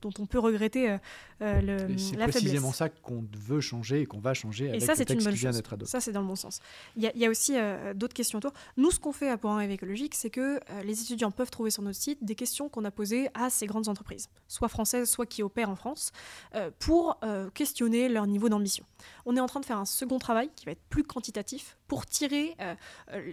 dont 0.00 0.12
on 0.20 0.26
peut 0.26 0.38
regretter 0.38 0.96
le, 1.40 1.88
C'est 1.96 2.16
précisément 2.18 2.70
ça 2.70 2.88
qu'on 2.88 3.24
veut 3.36 3.60
changer 3.60 4.02
et 4.02 4.06
qu'on 4.06 4.20
va 4.20 4.32
changer 4.32 4.68
avec 4.68 4.82
et 4.82 4.84
ça, 4.84 4.92
le 4.92 4.98
texte 4.98 5.14
une 5.14 5.24
bonne 5.24 5.32
qui 5.32 5.40
vient 5.40 5.50
d'être 5.50 5.72
adopté. 5.72 5.90
Ça, 5.90 5.98
c'est 5.98 6.12
dans 6.12 6.20
le 6.20 6.28
bon 6.28 6.36
sens. 6.36 6.60
Il 6.96 7.02
y, 7.02 7.26
a 7.26 7.30
aussi 7.30 7.54
d'autres 7.96 8.14
questions 8.14 8.38
autour. 8.38 8.52
Nous, 8.76 8.92
ce 8.92 9.00
qu'on 9.00 9.12
fait 9.12 9.28
à 9.28 9.36
Point 9.38 9.56
Rêve 9.56 9.72
écologique, 9.72 10.14
c'est 10.14 10.30
que 10.30 10.60
les 10.82 11.00
étudiants 11.00 11.30
peuvent 11.30 11.50
trouver 11.50 11.70
sur 11.70 11.82
notre 11.82 11.98
site 11.98 12.24
des 12.24 12.34
questions 12.34 12.68
qu'on 12.68 12.84
a 12.84 12.90
posées 12.90 13.28
à 13.34 13.50
ces 13.50 13.66
grandes 13.66 13.88
entreprises, 13.88 14.28
soit 14.48 14.68
françaises, 14.68 15.10
soit 15.10 15.26
qui 15.26 15.42
opèrent 15.42 15.70
en 15.70 15.76
France, 15.76 16.12
euh, 16.54 16.70
pour 16.78 17.18
euh, 17.24 17.50
questionner 17.50 18.08
leur 18.08 18.26
niveau 18.26 18.48
d'ambition. 18.48 18.84
On 19.26 19.36
est 19.36 19.40
en 19.40 19.46
train 19.46 19.60
de 19.60 19.64
faire 19.64 19.78
un 19.78 19.84
second 19.84 20.18
travail 20.18 20.50
qui 20.54 20.66
va 20.66 20.72
être 20.72 20.82
plus 20.88 21.04
quantitatif 21.04 21.76
pour 21.88 22.06
tirer 22.06 22.56
euh, 22.60 22.74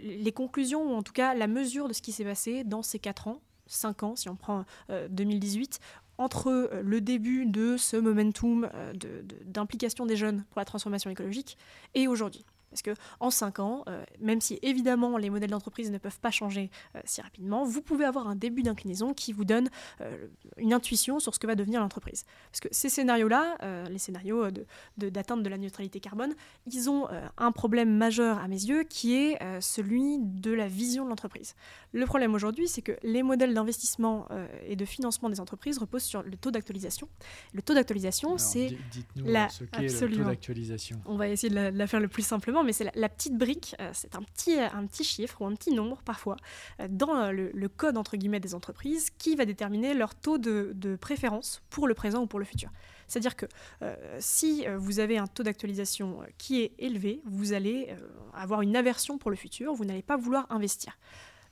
les 0.01 0.31
conclusions, 0.31 0.91
ou 0.91 0.95
en 0.95 1.03
tout 1.03 1.13
cas 1.13 1.33
la 1.33 1.47
mesure 1.47 1.87
de 1.87 1.93
ce 1.93 2.01
qui 2.01 2.11
s'est 2.11 2.23
passé 2.23 2.63
dans 2.63 2.83
ces 2.83 2.99
4 2.99 3.27
ans, 3.27 3.41
5 3.67 4.03
ans 4.03 4.15
si 4.15 4.29
on 4.29 4.35
prend 4.35 4.65
2018, 5.09 5.79
entre 6.17 6.69
le 6.83 7.01
début 7.01 7.45
de 7.45 7.77
ce 7.77 7.95
momentum 7.95 8.69
d'implication 9.45 10.05
des 10.05 10.17
jeunes 10.17 10.43
pour 10.49 10.59
la 10.59 10.65
transformation 10.65 11.09
écologique 11.09 11.57
et 11.93 12.07
aujourd'hui. 12.07 12.45
Parce 12.69 12.81
que 12.81 12.91
en 13.19 13.31
5 13.31 13.59
ans, 13.59 13.83
euh, 13.87 14.03
même 14.19 14.41
si 14.41 14.59
évidemment 14.61 15.17
les 15.17 15.29
modèles 15.29 15.49
d'entreprise 15.49 15.91
ne 15.91 15.97
peuvent 15.97 16.19
pas 16.19 16.31
changer 16.31 16.69
euh, 16.95 17.01
si 17.05 17.21
rapidement, 17.21 17.63
vous 17.63 17.81
pouvez 17.81 18.05
avoir 18.05 18.27
un 18.27 18.35
début 18.35 18.63
d'inclinaison 18.63 19.13
qui 19.13 19.33
vous 19.33 19.45
donne 19.45 19.69
euh, 20.01 20.27
une 20.57 20.73
intuition 20.73 21.19
sur 21.19 21.33
ce 21.33 21.39
que 21.39 21.47
va 21.47 21.55
devenir 21.55 21.81
l'entreprise. 21.81 22.25
Parce 22.51 22.59
que 22.61 22.67
ces 22.71 22.89
scénarios-là, 22.89 23.57
les 23.89 23.97
scénarios 23.97 24.49
d'atteinte 24.97 25.39
de, 25.39 25.43
de, 25.43 25.49
la 25.49 25.57
neutralité 25.57 25.99
carbone, 25.99 26.33
ils 26.71 26.89
ont 26.89 27.07
un 27.37 27.51
problème 27.51 27.95
majeur 27.95 28.39
à 28.39 28.47
mes 28.47 28.63
yeux 28.63 28.83
qui 28.83 29.15
est 29.15 29.39
celui 29.61 30.17
de 30.19 30.51
la 30.51 30.67
vision 30.67 31.05
de 31.05 31.09
l'entreprise. 31.09 31.55
Le 31.93 32.05
problème 32.05 32.33
aujourd'hui, 32.33 32.67
c'est 32.67 32.81
que 32.81 32.93
les 33.03 33.23
modèles 33.23 33.53
d'investissement 33.53 34.27
et 34.65 34.75
de 34.75 34.85
financement 34.85 35.29
des 35.29 35.39
entreprises 35.39 35.77
reposent 35.77 36.03
sur 36.03 36.23
le 36.23 36.35
taux 36.37 36.51
d'actualisation. 36.51 37.07
Le 37.53 37.61
taux 37.61 37.73
d'actualisation, 37.73 38.37
c'est 38.37 38.77
la... 39.15 39.49
ce 39.49 39.63
qu'est 39.63 39.81
le 39.81 40.17
taux 40.17 40.23
d'actualisation. 40.23 41.01
On 41.05 41.15
va 41.15 41.27
essayer 41.27 41.53
de 41.53 41.77
la 41.77 41.87
faire 41.87 41.99
le 41.99 42.07
plus 42.07 42.23
simplement 42.23 42.58
mais 42.63 42.73
c'est 42.73 42.89
la, 42.95 43.09
petite 43.09 43.37
brique, 43.37 43.75
euh, 43.79 43.91
c'est 43.93 44.15
un 44.15 44.23
petit, 44.23 44.59
un 44.59 44.85
petit 44.85 45.03
chiffre 45.03 45.41
ou 45.41 45.45
un 45.45 45.55
petit 45.55 45.71
nombre 45.71 46.01
parfois 46.03 46.37
euh, 46.79 46.87
dans 46.89 47.15
euh, 47.15 47.31
le, 47.31 47.69
code 47.69 47.97
entre 47.97 48.17
guillemets 48.17 48.39
des 48.39 48.55
entreprises 48.55 49.09
qui 49.17 49.35
va 49.35 49.45
déterminer 49.45 49.93
leur 49.93 50.15
taux 50.15 50.37
de, 50.37 50.97
préférence 50.99 51.61
pour 51.69 51.87
le 51.87 51.93
présent 51.93 52.23
ou 52.23 52.27
pour 52.27 52.39
le 52.39 52.45
futur. 52.45 52.69
C'est-à-dire 53.07 53.35
que 53.35 53.45
si 54.19 54.65
vous 54.77 54.99
avez 54.99 55.17
un 55.17 55.27
taux 55.27 55.43
d'actualisation 55.43 56.19
qui 56.37 56.61
est 56.61 56.73
élevé, 56.77 57.21
vous 57.25 57.53
allez 57.53 57.95
avoir 58.33 58.61
une 58.61 58.75
aversion 58.75 59.17
pour 59.17 59.31
le 59.31 59.37
futur, 59.37 59.73
vous 59.73 59.85
n'allez 59.85 60.01
pas 60.01 60.17
vouloir 60.17 60.45
investir. 60.51 60.97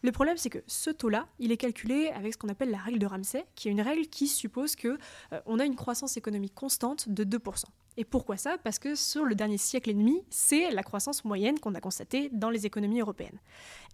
Le 0.03 0.12
problème, 0.12 0.38
c'est 0.38 0.49
que 0.49 0.64
ce 0.68 0.89
taux-là, 0.89 1.28
il 1.39 1.51
est 1.51 1.58
calculé 1.58 2.10
avec 2.10 2.34
ce 2.34 2.38
qu'on 2.38 2.49
appelle 2.49 2.70
la 2.70 2.78
règle 2.78 2.99
de 2.99 3.05
Ramsey, 3.05 3.45
qui 3.55 3.70
est 3.70 3.72
une 3.72 3.82
règle 3.82 4.08
qui 4.08 4.28
suppose 4.28 4.76
que 4.76 4.97
on 5.45 5.60
a 5.60 5.66
une 5.66 5.76
croissance 5.76 6.18
économique 6.18 6.53
constante 6.53 7.10
de 7.10 7.24
2%. 7.24 7.66
Et 7.98 8.06
pourquoi 8.06 8.38
ça? 8.38 8.58
Parce 8.64 8.78
que 8.78 8.93
sur 8.93 9.26
le 9.26 9.34
dernier 9.34 9.58
siècle 9.58 9.89
et 9.89 9.93
demi, 9.95 10.22
c'est 10.30 10.70
la 10.70 10.84
croissance 10.84 11.26
moyenne 11.26 11.60
qu'on 11.60 11.74
a 11.74 11.82
constatée 11.82 12.30
dans 12.32 12.52
les 12.52 12.68
économies 12.68 13.02
européennes. 13.02 13.39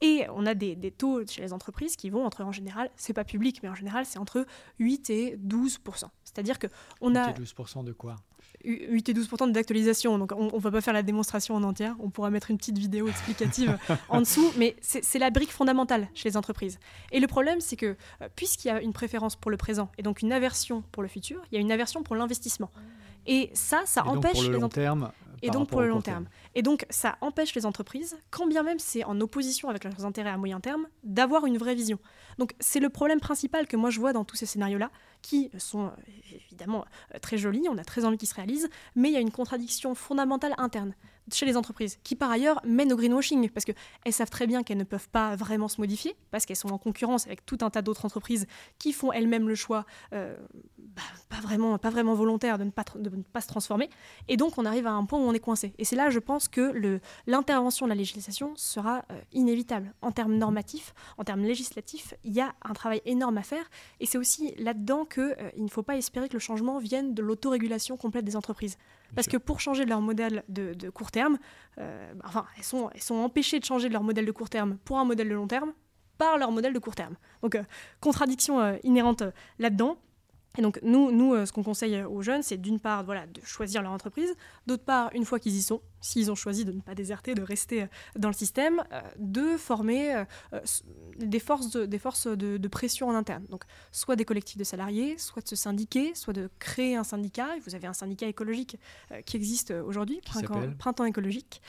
Et 0.01 0.25
on 0.35 0.45
a 0.45 0.53
des, 0.53 0.75
taux 0.91 1.25
chez 1.25 1.41
les 1.41 1.53
entreprises 1.53 1.95
qui 1.95 2.09
vont 2.09 2.25
entre, 2.25 2.43
en 2.43 2.51
général, 2.51 2.89
c'est 2.97 3.13
pas 3.13 3.23
public, 3.23 3.61
mais 3.63 3.69
en 3.69 3.75
général, 3.75 4.05
c'est 4.05 4.19
entre 4.19 4.45
8 4.79 5.09
et 5.09 5.35
12 5.37 5.79
C'est-à-dire 6.25 6.59
que 6.59 6.67
on 6.99 7.15
a... 7.15 7.27
8 7.27 7.31
et 7.31 7.39
12 7.39 7.55
de 7.85 7.93
quoi? 7.93 8.17
8 8.65 9.09
et 9.09 9.13
12 9.13 9.29
d'actualisation. 9.51 10.17
Donc 10.17 10.33
on, 10.35 10.45
ne 10.45 10.59
va 10.59 10.71
pas 10.71 10.81
faire 10.81 10.93
la 10.93 11.03
démonstration 11.03 11.55
en 11.55 11.63
entière. 11.63 11.95
On 11.99 12.09
pourra 12.09 12.29
mettre 12.29 12.51
une 12.51 12.57
petite 12.57 12.77
vidéo 12.77 13.07
explicative 13.07 13.77
en 14.09 14.19
dessous. 14.19 14.51
Mais 14.57 14.75
c'est 14.81 15.19
la 15.19 15.29
brique 15.29 15.51
fondamentale 15.51 16.09
chez 16.13 16.29
les 16.29 16.37
entreprises. 16.37 16.79
Et 17.11 17.19
le 17.19 17.27
problème, 17.27 17.61
c'est 17.61 17.75
que 17.75 17.95
euh, 18.21 18.29
puisqu'il 18.35 18.67
y 18.67 18.71
a 18.71 18.81
une 18.81 18.93
préférence 18.93 19.35
pour 19.35 19.51
le 19.51 19.57
présent 19.57 19.89
et 19.97 20.03
donc 20.03 20.21
une 20.21 20.31
aversion 20.31 20.83
pour 20.91 21.03
le 21.03 21.09
futur, 21.09 21.41
il 21.51 21.55
y 21.55 21.57
a 21.57 21.61
une 21.61 21.71
aversion 21.71 22.03
pour 22.03 22.15
l'investissement. 22.15 22.69
Et 23.25 23.49
ça, 23.53 23.83
ça 23.85 24.05
empêche 24.05 24.33
pour 24.33 24.43
le 24.43 24.57
les 24.57 24.69
terme. 24.69 25.11
Et 25.43 25.49
donc 25.49 25.69
pour 25.69 25.81
le 25.81 25.89
long 25.89 26.01
terme. 26.01 26.25
Et 26.55 26.61
donc 26.61 26.85
ça 26.89 27.17
empêche 27.19 27.53
les 27.53 27.65
entreprises, 27.65 28.17
quand 28.31 28.47
bien 28.47 28.63
même 28.63 28.79
c'est 28.79 29.03
en 29.03 29.19
opposition 29.19 29.69
avec 29.69 29.83
leurs 29.83 30.05
intérêts 30.05 30.29
à 30.29 30.37
moyen 30.37 30.61
terme, 30.61 30.87
d'avoir 31.03 31.45
une 31.45 31.57
vraie 31.57 31.75
vision. 31.75 31.99
Donc 32.37 32.53
c'est 32.59 32.79
le 32.79 32.89
problème 32.89 33.19
principal 33.19 33.67
que 33.67 33.75
moi 33.75 33.89
je 33.89 33.99
vois 33.99 34.13
dans 34.13 34.23
tous 34.23 34.37
ces 34.37 34.45
scénarios-là, 34.45 34.89
qui 35.21 35.51
sont 35.57 35.87
euh, 35.87 35.89
évidemment 36.49 36.85
euh, 37.13 37.19
très 37.19 37.37
jolis, 37.37 37.67
on 37.69 37.77
a 37.77 37.83
très 37.83 38.05
envie 38.05 38.17
qu'ils 38.17 38.29
se 38.29 38.35
réalisent, 38.35 38.69
mais 38.95 39.09
il 39.09 39.13
y 39.13 39.17
a 39.17 39.19
une 39.19 39.31
contradiction 39.31 39.95
fondamentale 39.95 40.53
interne 40.57 40.93
chez 41.31 41.45
les 41.45 41.55
entreprises, 41.55 41.99
qui 42.03 42.15
par 42.15 42.31
ailleurs 42.31 42.59
mènent 42.65 42.91
au 42.91 42.97
greenwashing, 42.97 43.49
parce 43.49 43.65
qu'elles 43.65 44.13
savent 44.13 44.29
très 44.29 44.47
bien 44.47 44.63
qu'elles 44.63 44.77
ne 44.77 44.83
peuvent 44.83 45.09
pas 45.09 45.35
vraiment 45.35 45.67
se 45.67 45.79
modifier, 45.79 46.15
parce 46.31 46.45
qu'elles 46.45 46.57
sont 46.57 46.71
en 46.71 46.77
concurrence 46.77 47.25
avec 47.27 47.45
tout 47.45 47.59
un 47.61 47.69
tas 47.69 47.81
d'autres 47.81 48.05
entreprises 48.05 48.45
qui 48.77 48.91
font 48.91 49.11
elles-mêmes 49.11 49.47
le 49.47 49.55
choix, 49.55 49.85
euh, 50.13 50.35
bah, 50.95 51.01
pas, 51.29 51.39
vraiment, 51.41 51.77
pas 51.77 51.89
vraiment 51.89 52.13
volontaire, 52.13 52.57
de 52.57 52.63
ne 52.63 52.69
pas, 52.69 52.83
de 52.95 53.09
ne 53.09 53.23
pas 53.23 53.41
se 53.41 53.47
transformer. 53.47 53.89
Et 54.27 54.37
donc 54.37 54.57
on 54.57 54.65
arrive 54.65 54.87
à 54.87 54.91
un 54.91 55.05
point 55.05 55.19
où 55.19 55.23
on 55.23 55.33
est 55.33 55.39
coincé. 55.39 55.73
Et 55.77 55.85
c'est 55.85 55.95
là, 55.95 56.09
je 56.09 56.19
pense, 56.19 56.47
que 56.47 56.99
l'intervention 57.27 57.85
de 57.85 57.89
la 57.89 57.95
législation 57.95 58.53
sera 58.55 59.05
euh, 59.11 59.19
inévitable. 59.31 59.93
En 60.01 60.11
termes 60.11 60.35
normatifs, 60.35 60.93
en 61.17 61.23
termes 61.23 61.43
législatifs, 61.43 62.13
il 62.23 62.33
y 62.33 62.41
a 62.41 62.53
un 62.63 62.73
travail 62.73 63.01
énorme 63.05 63.37
à 63.37 63.43
faire. 63.43 63.69
Et 63.99 64.05
c'est 64.05 64.17
aussi 64.17 64.53
là-dedans 64.57 65.05
qu'il 65.05 65.23
euh, 65.23 65.49
il 65.55 65.63
ne 65.63 65.69
faut 65.69 65.83
pas 65.83 65.97
espérer 65.97 66.27
que 66.27 66.33
le 66.33 66.39
changement 66.39 66.79
vienne 66.79 67.13
de 67.13 67.21
l'autorégulation 67.21 67.97
complète 67.97 68.25
des 68.25 68.35
entreprises. 68.35 68.77
Parce 69.15 69.27
que 69.27 69.37
pour 69.37 69.59
changer 69.59 69.85
leur 69.85 70.01
modèle 70.01 70.43
de, 70.49 70.73
de 70.73 70.89
court 70.89 71.11
terme, 71.11 71.37
euh, 71.77 72.13
bah, 72.15 72.25
enfin, 72.27 72.45
elles 72.57 72.63
sont, 72.63 72.89
elles 72.93 73.01
sont 73.01 73.15
empêchées 73.15 73.59
de 73.59 73.65
changer 73.65 73.89
leur 73.89 74.03
modèle 74.03 74.25
de 74.25 74.31
court 74.31 74.49
terme 74.49 74.77
pour 74.85 74.97
un 74.97 75.05
modèle 75.05 75.29
de 75.29 75.35
long 75.35 75.47
terme 75.47 75.73
par 76.17 76.37
leur 76.37 76.51
modèle 76.51 76.73
de 76.73 76.79
court 76.79 76.95
terme. 76.95 77.15
Donc, 77.41 77.57
contradiction 77.99 78.77
inhérente 78.83 79.23
là-dedans. 79.57 79.97
Et 80.57 80.61
donc, 80.61 80.79
nous, 80.83 81.11
nous 81.11 81.45
ce 81.45 81.51
qu'on 81.51 81.63
conseille 81.63 82.03
aux 82.03 82.21
jeunes, 82.21 82.43
c'est 82.43 82.57
d'une 82.57 82.79
part 82.79 83.03
voilà, 83.03 83.25
de 83.25 83.41
choisir 83.43 83.81
leur 83.81 83.91
entreprise, 83.91 84.33
d'autre 84.67 84.83
part, 84.83 85.09
une 85.13 85.25
fois 85.25 85.39
qu'ils 85.39 85.55
y 85.55 85.61
sont, 85.61 85.81
s'ils 86.03 86.29
ont 86.29 86.35
choisi 86.35 86.65
de 86.65 86.71
ne 86.71 86.81
pas 86.81 86.93
déserter, 86.93 87.33
de 87.33 87.41
rester 87.41 87.83
euh, 87.83 87.87
dans 88.17 88.27
le 88.27 88.33
système, 88.33 88.83
euh, 88.91 89.01
de 89.17 89.57
former 89.57 90.15
euh, 90.15 90.59
des 91.17 91.39
forces, 91.39 91.71
de, 91.71 91.85
des 91.85 91.97
forces 91.97 92.27
de, 92.27 92.67
pression 92.67 93.07
en 93.07 93.15
interne. 93.15 93.45
Donc, 93.49 93.63
soit 93.91 94.15
des 94.15 94.25
collectifs 94.25 94.57
de 94.57 94.63
salariés, 94.63 95.17
soit 95.17 95.41
de 95.41 95.47
se 95.47 95.55
syndiquer, 95.55 96.13
soit 96.15 96.33
de 96.33 96.49
créer 96.59 96.95
un 96.95 97.03
syndicat. 97.03 97.49
Vous 97.65 97.75
avez 97.75 97.87
un 97.87 97.93
syndicat 97.93 98.25
écologique 98.27 98.77
qui 99.25 99.37
existe 99.37 99.71
aujourd'hui, 99.71 100.21
Printemps, 100.79 101.05
écologique. 101.05 101.61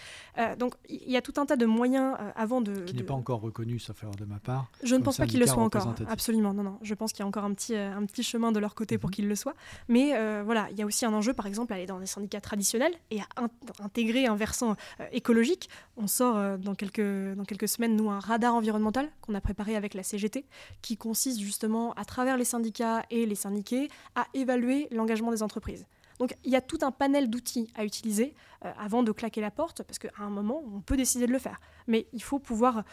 donc, 0.59 0.74
il 0.89 1.11
y 1.11 1.16
a 1.16 1.22
tout 1.22 1.35
un 1.37 1.45
tas 1.45 1.57
de 1.57 1.66
moyens 1.66 2.16
avant 2.35 2.62
de. 2.62 2.72
Qui 2.85 2.97
n'est 2.97 3.03
pas 3.03 3.14
encore 3.14 3.43
reconnu, 3.43 3.78
sauf 3.78 4.03
erreur 4.03 4.14
de 4.14 4.24
ma 4.24 4.39
part. 4.39 4.70
Je 4.82 4.95
ne 4.95 5.03
pense 5.03 5.18
pas 5.18 5.26
qu'il 5.26 5.41
le 5.41 5.47
soit 5.47 5.62
encore. 5.62 5.95
Absolument, 6.09 6.55
non, 6.55 6.62
non. 6.62 6.78
Je 6.80 6.95
pense 6.95 7.12
qu'il 7.12 7.20
y 7.20 7.24
a 7.24 7.26
encore 7.26 7.45
un 7.45 7.53
petit, 7.53 7.76
un 7.76 8.07
petit 8.07 8.22
chemin 8.22 8.51
de 8.51 8.59
leur 8.59 8.74
côté 8.74 8.97
pour 8.97 9.11
mhm. 9.11 9.14
qu'il 9.14 9.28
le 9.28 9.37
soit. 9.37 9.55
Mais 9.89 10.12
voilà, 10.43 10.68
il 10.70 10.78
y 10.78 10.82
a 10.82 10.87
aussi 10.87 11.05
un 11.05 11.12
enjeu, 11.12 11.35
par 11.35 11.47
exemple, 11.47 11.72
à 11.72 11.76
aller 11.76 11.87
dans 11.87 12.01
des 12.01 12.07
syndicats 12.07 12.41
traditionnels 12.41 12.95
et 13.11 13.20
à 13.20 13.26
intégrer 13.82 14.23
un 14.26 14.36
versant 14.36 14.76
euh, 15.00 15.06
écologique. 15.12 15.68
On 15.96 16.06
sort 16.06 16.36
euh, 16.36 16.56
dans, 16.56 16.74
quelques, 16.74 17.34
dans 17.36 17.44
quelques 17.44 17.68
semaines, 17.68 17.96
nous, 17.96 18.10
un 18.10 18.20
radar 18.20 18.54
environnemental 18.54 19.10
qu'on 19.20 19.34
a 19.34 19.40
préparé 19.40 19.76
avec 19.76 19.94
la 19.94 20.02
CGT, 20.02 20.44
qui 20.82 20.96
consiste 20.96 21.40
justement, 21.40 21.92
à 21.94 22.04
travers 22.04 22.36
les 22.36 22.44
syndicats 22.44 23.04
et 23.10 23.26
les 23.26 23.34
syndiqués, 23.34 23.88
à 24.14 24.26
évaluer 24.34 24.88
l'engagement 24.90 25.30
des 25.30 25.42
entreprises. 25.42 25.86
Donc 26.20 26.36
il 26.44 26.52
y 26.52 26.56
a 26.56 26.60
tout 26.60 26.78
un 26.82 26.92
panel 26.92 27.28
d'outils 27.28 27.68
à 27.74 27.84
utiliser 27.84 28.34
euh, 28.64 28.72
avant 28.78 29.02
de 29.02 29.10
claquer 29.10 29.40
la 29.40 29.50
porte, 29.50 29.82
parce 29.82 29.98
qu'à 29.98 30.10
un 30.18 30.30
moment, 30.30 30.62
on 30.72 30.80
peut 30.80 30.96
décider 30.96 31.26
de 31.26 31.32
le 31.32 31.40
faire. 31.40 31.60
Mais 31.88 32.06
il 32.12 32.22
faut 32.22 32.38
pouvoir 32.38 32.84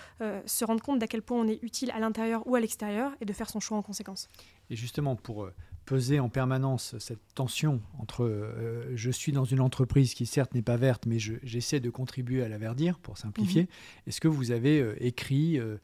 se 0.46 0.66
rendre 0.66 0.82
compte 0.82 1.00
d'à 1.00 1.08
quel 1.08 1.22
point 1.22 1.38
on 1.38 1.48
est 1.48 1.60
utile 1.62 1.92
à 1.92 2.00
l'intérieur 2.00 2.46
ou 2.46 2.56
à 2.56 2.60
l'extérieur 2.60 3.14
et 3.22 3.26
de 3.26 3.32
faire 3.32 3.50
son 3.50 3.60
choix 3.60 3.78
en 3.78 3.82
conséquence. 3.82 4.28
Et 4.70 4.76
justement, 4.76 5.16
pour 5.16 5.50
peser 5.86 6.20
en 6.20 6.30
permanence 6.30 6.96
cette 7.00 7.22
tension 7.36 7.82
entre 8.00 8.24
euh, 8.24 8.92
je 8.96 9.12
suis 9.12 9.32
dans 9.32 9.46
une 9.46 9.60
entreprise 9.60 10.14
qui 10.14 10.26
certes 10.26 10.54
n'est 10.54 10.62
pas 10.62 10.78
verte, 10.78 11.06
mais 11.06 11.18
j'essaie 11.20 11.80
de 11.80 11.90
contribuer 11.90 12.44
à 12.44 12.50
la 12.50 12.58
verdir, 12.58 13.00
pour 13.00 13.18
simplifier. 13.18 13.64
Mhm. 13.64 13.68
Est-ce 14.08 14.22
que 14.22 14.28
vous 14.28 14.52
avez 14.52 14.80
euh, 14.80 14.96
écrit 15.04 15.60
euh, 15.60 15.78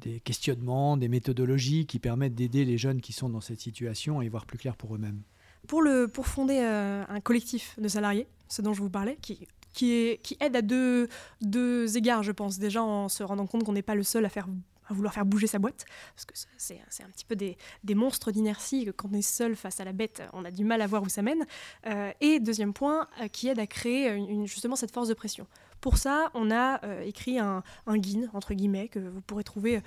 des 0.00 0.20
questionnements, 0.20 0.96
des 0.96 1.08
méthodologies 1.08 1.86
qui 1.86 1.98
permettent 1.98 2.34
d'aider 2.34 2.64
les 2.64 2.78
jeunes 2.78 3.00
qui 3.00 3.12
sont 3.12 3.28
dans 3.28 3.40
cette 3.40 3.60
situation 3.60 4.20
à 4.20 4.24
y 4.24 4.28
voir 4.28 4.44
plus 4.44 4.58
clair 4.58 4.76
pour 4.76 4.94
eux-mêmes? 4.94 5.22
Pour, 5.66 5.82
le, 5.82 6.08
pour 6.08 6.26
fonder 6.26 6.58
un 6.60 7.20
collectif 7.20 7.78
de 7.78 7.88
salariés, 7.88 8.26
ce 8.48 8.62
dont 8.62 8.72
je 8.72 8.80
vous 8.80 8.88
parlais, 8.88 9.18
qui, 9.20 9.46
qui, 9.74 9.92
est, 9.92 10.22
qui 10.22 10.36
aide 10.40 10.56
à 10.56 10.62
deux, 10.62 11.08
deux 11.42 11.96
égards, 11.96 12.22
je 12.22 12.32
pense. 12.32 12.58
Déjà 12.58 12.82
en 12.82 13.08
se 13.08 13.22
rendant 13.22 13.46
compte 13.46 13.64
qu'on 13.64 13.72
n'est 13.72 13.82
pas 13.82 13.94
le 13.94 14.02
seul 14.02 14.24
à 14.24 14.28
faire 14.28 14.48
à 14.88 14.94
vouloir 14.94 15.12
faire 15.12 15.24
bouger 15.24 15.46
sa 15.46 15.58
boîte, 15.58 15.84
parce 16.14 16.24
que 16.24 16.34
c'est 16.56 16.80
un 17.02 17.10
petit 17.10 17.24
peu 17.24 17.36
des, 17.36 17.56
monstres 17.94 18.30
d'inertie, 18.32 18.84
que 18.84 18.90
quand 18.90 19.08
on 19.12 19.16
est 19.16 19.22
seul 19.22 19.56
face 19.56 19.80
à 19.80 19.84
la 19.84 19.92
bête, 19.92 20.22
on 20.32 20.44
a 20.44 20.50
du 20.50 20.64
mal 20.64 20.82
à 20.82 20.86
voir 20.86 21.02
où 21.02 21.08
ça 21.08 21.22
mène. 21.22 21.46
Euh, 21.86 22.12
et 22.20 22.40
deuxième 22.40 22.72
point, 22.72 23.08
euh, 23.20 23.28
qui 23.28 23.48
aide 23.48 23.58
à 23.58 23.66
créer 23.66 24.46
justement 24.46 24.76
cette 24.76 24.92
force 24.92 25.08
de 25.08 25.14
pression. 25.14 25.46
Pour 25.80 25.96
ça, 25.96 26.30
on 26.34 26.50
a 26.50 26.84
euh, 26.84 27.02
écrit 27.02 27.38
un, 27.38 27.62
guide, 27.88 28.28
entre 28.32 28.54
guillemets, 28.54 28.88
que 28.88 28.98
vous 28.98 29.20
pourrez 29.20 29.44
trouver, 29.44 29.80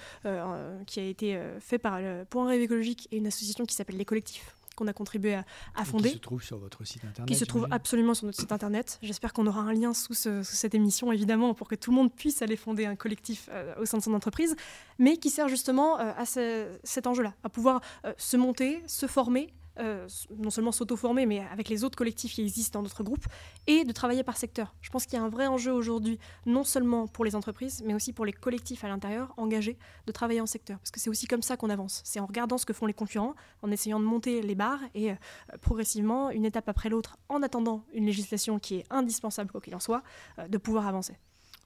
qui 0.87 0.99
a 0.99 1.03
été 1.03 1.39
fait 1.59 1.77
par 1.77 1.99
le 1.99 2.25
Point 2.29 2.47
Rêve 2.47 2.61
écologique 2.61 3.07
et 3.11 3.17
une 3.17 3.27
association 3.27 3.65
qui 3.65 3.75
s'appelle 3.75 3.97
Les 3.97 4.05
Collectifs, 4.05 4.55
qu'on 4.81 4.87
a 4.87 4.93
contribué 4.93 5.35
à, 5.75 5.85
fonder. 5.85 6.09
Qui 6.09 6.15
se 6.15 6.21
trouve 6.21 6.43
sur 6.43 6.57
votre 6.57 6.83
site 6.85 7.05
internet. 7.05 7.27
Qui 7.27 7.35
se 7.37 7.45
trouve 7.45 7.67
absolument 7.69 8.13
sur 8.13 8.25
notre 8.25 8.39
site 8.39 8.51
internet. 8.51 8.97
J'espère 9.03 9.31
qu'on 9.33 9.45
aura 9.45 9.61
un 9.61 9.73
lien 9.73 9.93
sous, 9.93 10.13
cette 10.13 10.73
émission, 10.73 11.11
évidemment, 11.11 11.53
pour 11.53 11.67
que 11.67 11.75
tout 11.75 11.91
le 11.91 11.97
monde 11.97 12.11
puisse 12.11 12.41
aller 12.41 12.55
fonder 12.55 12.85
un 12.85 12.95
collectif 12.95 13.49
euh, 13.51 13.75
au 13.79 13.85
sein 13.85 13.99
de 13.99 14.03
son 14.03 14.13
entreprise, 14.13 14.55
mais 14.97 15.17
qui 15.17 15.29
sert 15.29 15.47
justement 15.47 15.99
euh, 15.99 16.11
à 16.17 16.25
cet 16.25 17.07
enjeu-là, 17.07 17.33
à 17.43 17.49
pouvoir 17.49 17.81
euh, 18.05 18.13
se 18.17 18.37
monter, 18.37 18.81
se 18.87 19.05
former 19.05 19.53
euh, 19.79 20.07
non 20.37 20.49
seulement 20.49 20.71
s'auto-former, 20.71 21.25
mais 21.25 21.39
avec 21.51 21.69
les 21.69 21.83
autres 21.83 21.95
collectifs 21.95 22.33
qui 22.33 22.41
existent 22.41 22.79
dans 22.79 22.83
notre 22.83 23.03
groupe, 23.03 23.25
et 23.67 23.83
de 23.83 23.91
travailler 23.91 24.23
par 24.23 24.37
secteur. 24.37 24.75
Je 24.81 24.89
pense 24.89 25.05
qu'il 25.05 25.17
y 25.17 25.21
a 25.21 25.23
un 25.23 25.29
vrai 25.29 25.47
enjeu 25.47 25.71
aujourd'hui, 25.71 26.19
non 26.45 26.63
seulement 26.63 27.07
pour 27.07 27.23
les 27.23 27.35
entreprises, 27.35 27.81
mais 27.85 27.93
aussi 27.93 28.11
pour 28.13 28.25
les 28.25 28.33
collectifs 28.33 28.83
à 28.83 28.89
l'intérieur 28.89 29.33
engagés, 29.37 29.77
de 30.07 30.11
travailler 30.11 30.41
en 30.41 30.45
secteur. 30.45 30.77
Parce 30.79 30.91
que 30.91 30.99
c'est 30.99 31.09
aussi 31.09 31.25
comme 31.25 31.41
ça 31.41 31.57
qu'on 31.57 31.69
avance. 31.69 32.01
C'est 32.03 32.19
en 32.19 32.25
regardant 32.25 32.57
ce 32.57 32.65
que 32.65 32.73
font 32.73 32.85
les 32.85 32.93
concurrents, 32.93 33.35
en 33.61 33.71
essayant 33.71 33.99
de 33.99 34.05
monter 34.05 34.41
les 34.41 34.55
barres, 34.55 34.81
et 34.93 35.11
euh, 35.11 35.15
progressivement, 35.61 36.31
une 36.31 36.45
étape 36.45 36.67
après 36.67 36.89
l'autre, 36.89 37.17
en 37.29 37.41
attendant 37.41 37.85
une 37.93 38.05
législation 38.05 38.59
qui 38.59 38.75
est 38.75 38.85
indispensable, 38.89 39.51
quoi 39.51 39.61
qu'il 39.61 39.75
en 39.75 39.79
soit, 39.79 40.03
euh, 40.39 40.47
de 40.47 40.57
pouvoir 40.57 40.87
avancer. 40.87 41.17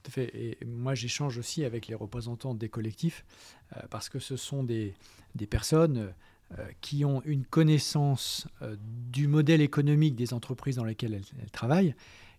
Tout 0.02 0.10
à 0.10 0.10
fait. 0.10 0.30
Et 0.36 0.64
moi, 0.64 0.94
j'échange 0.94 1.38
aussi 1.38 1.64
avec 1.64 1.88
les 1.88 1.96
représentants 1.96 2.54
des 2.54 2.68
collectifs, 2.68 3.24
parce 3.90 4.08
que 4.08 4.20
ce 4.20 4.36
sont 4.36 4.62
des, 4.62 4.94
des 5.34 5.48
personnes 5.48 6.14
qui 6.80 7.04
ont 7.04 7.22
une 7.24 7.44
connaissance 7.44 8.46
du 8.78 9.26
modèle 9.26 9.60
économique 9.60 10.14
des 10.14 10.32
entreprises 10.32 10.76
dans 10.76 10.84
lesquelles 10.84 11.20
elles 11.40 11.50
travaillent, 11.50 11.94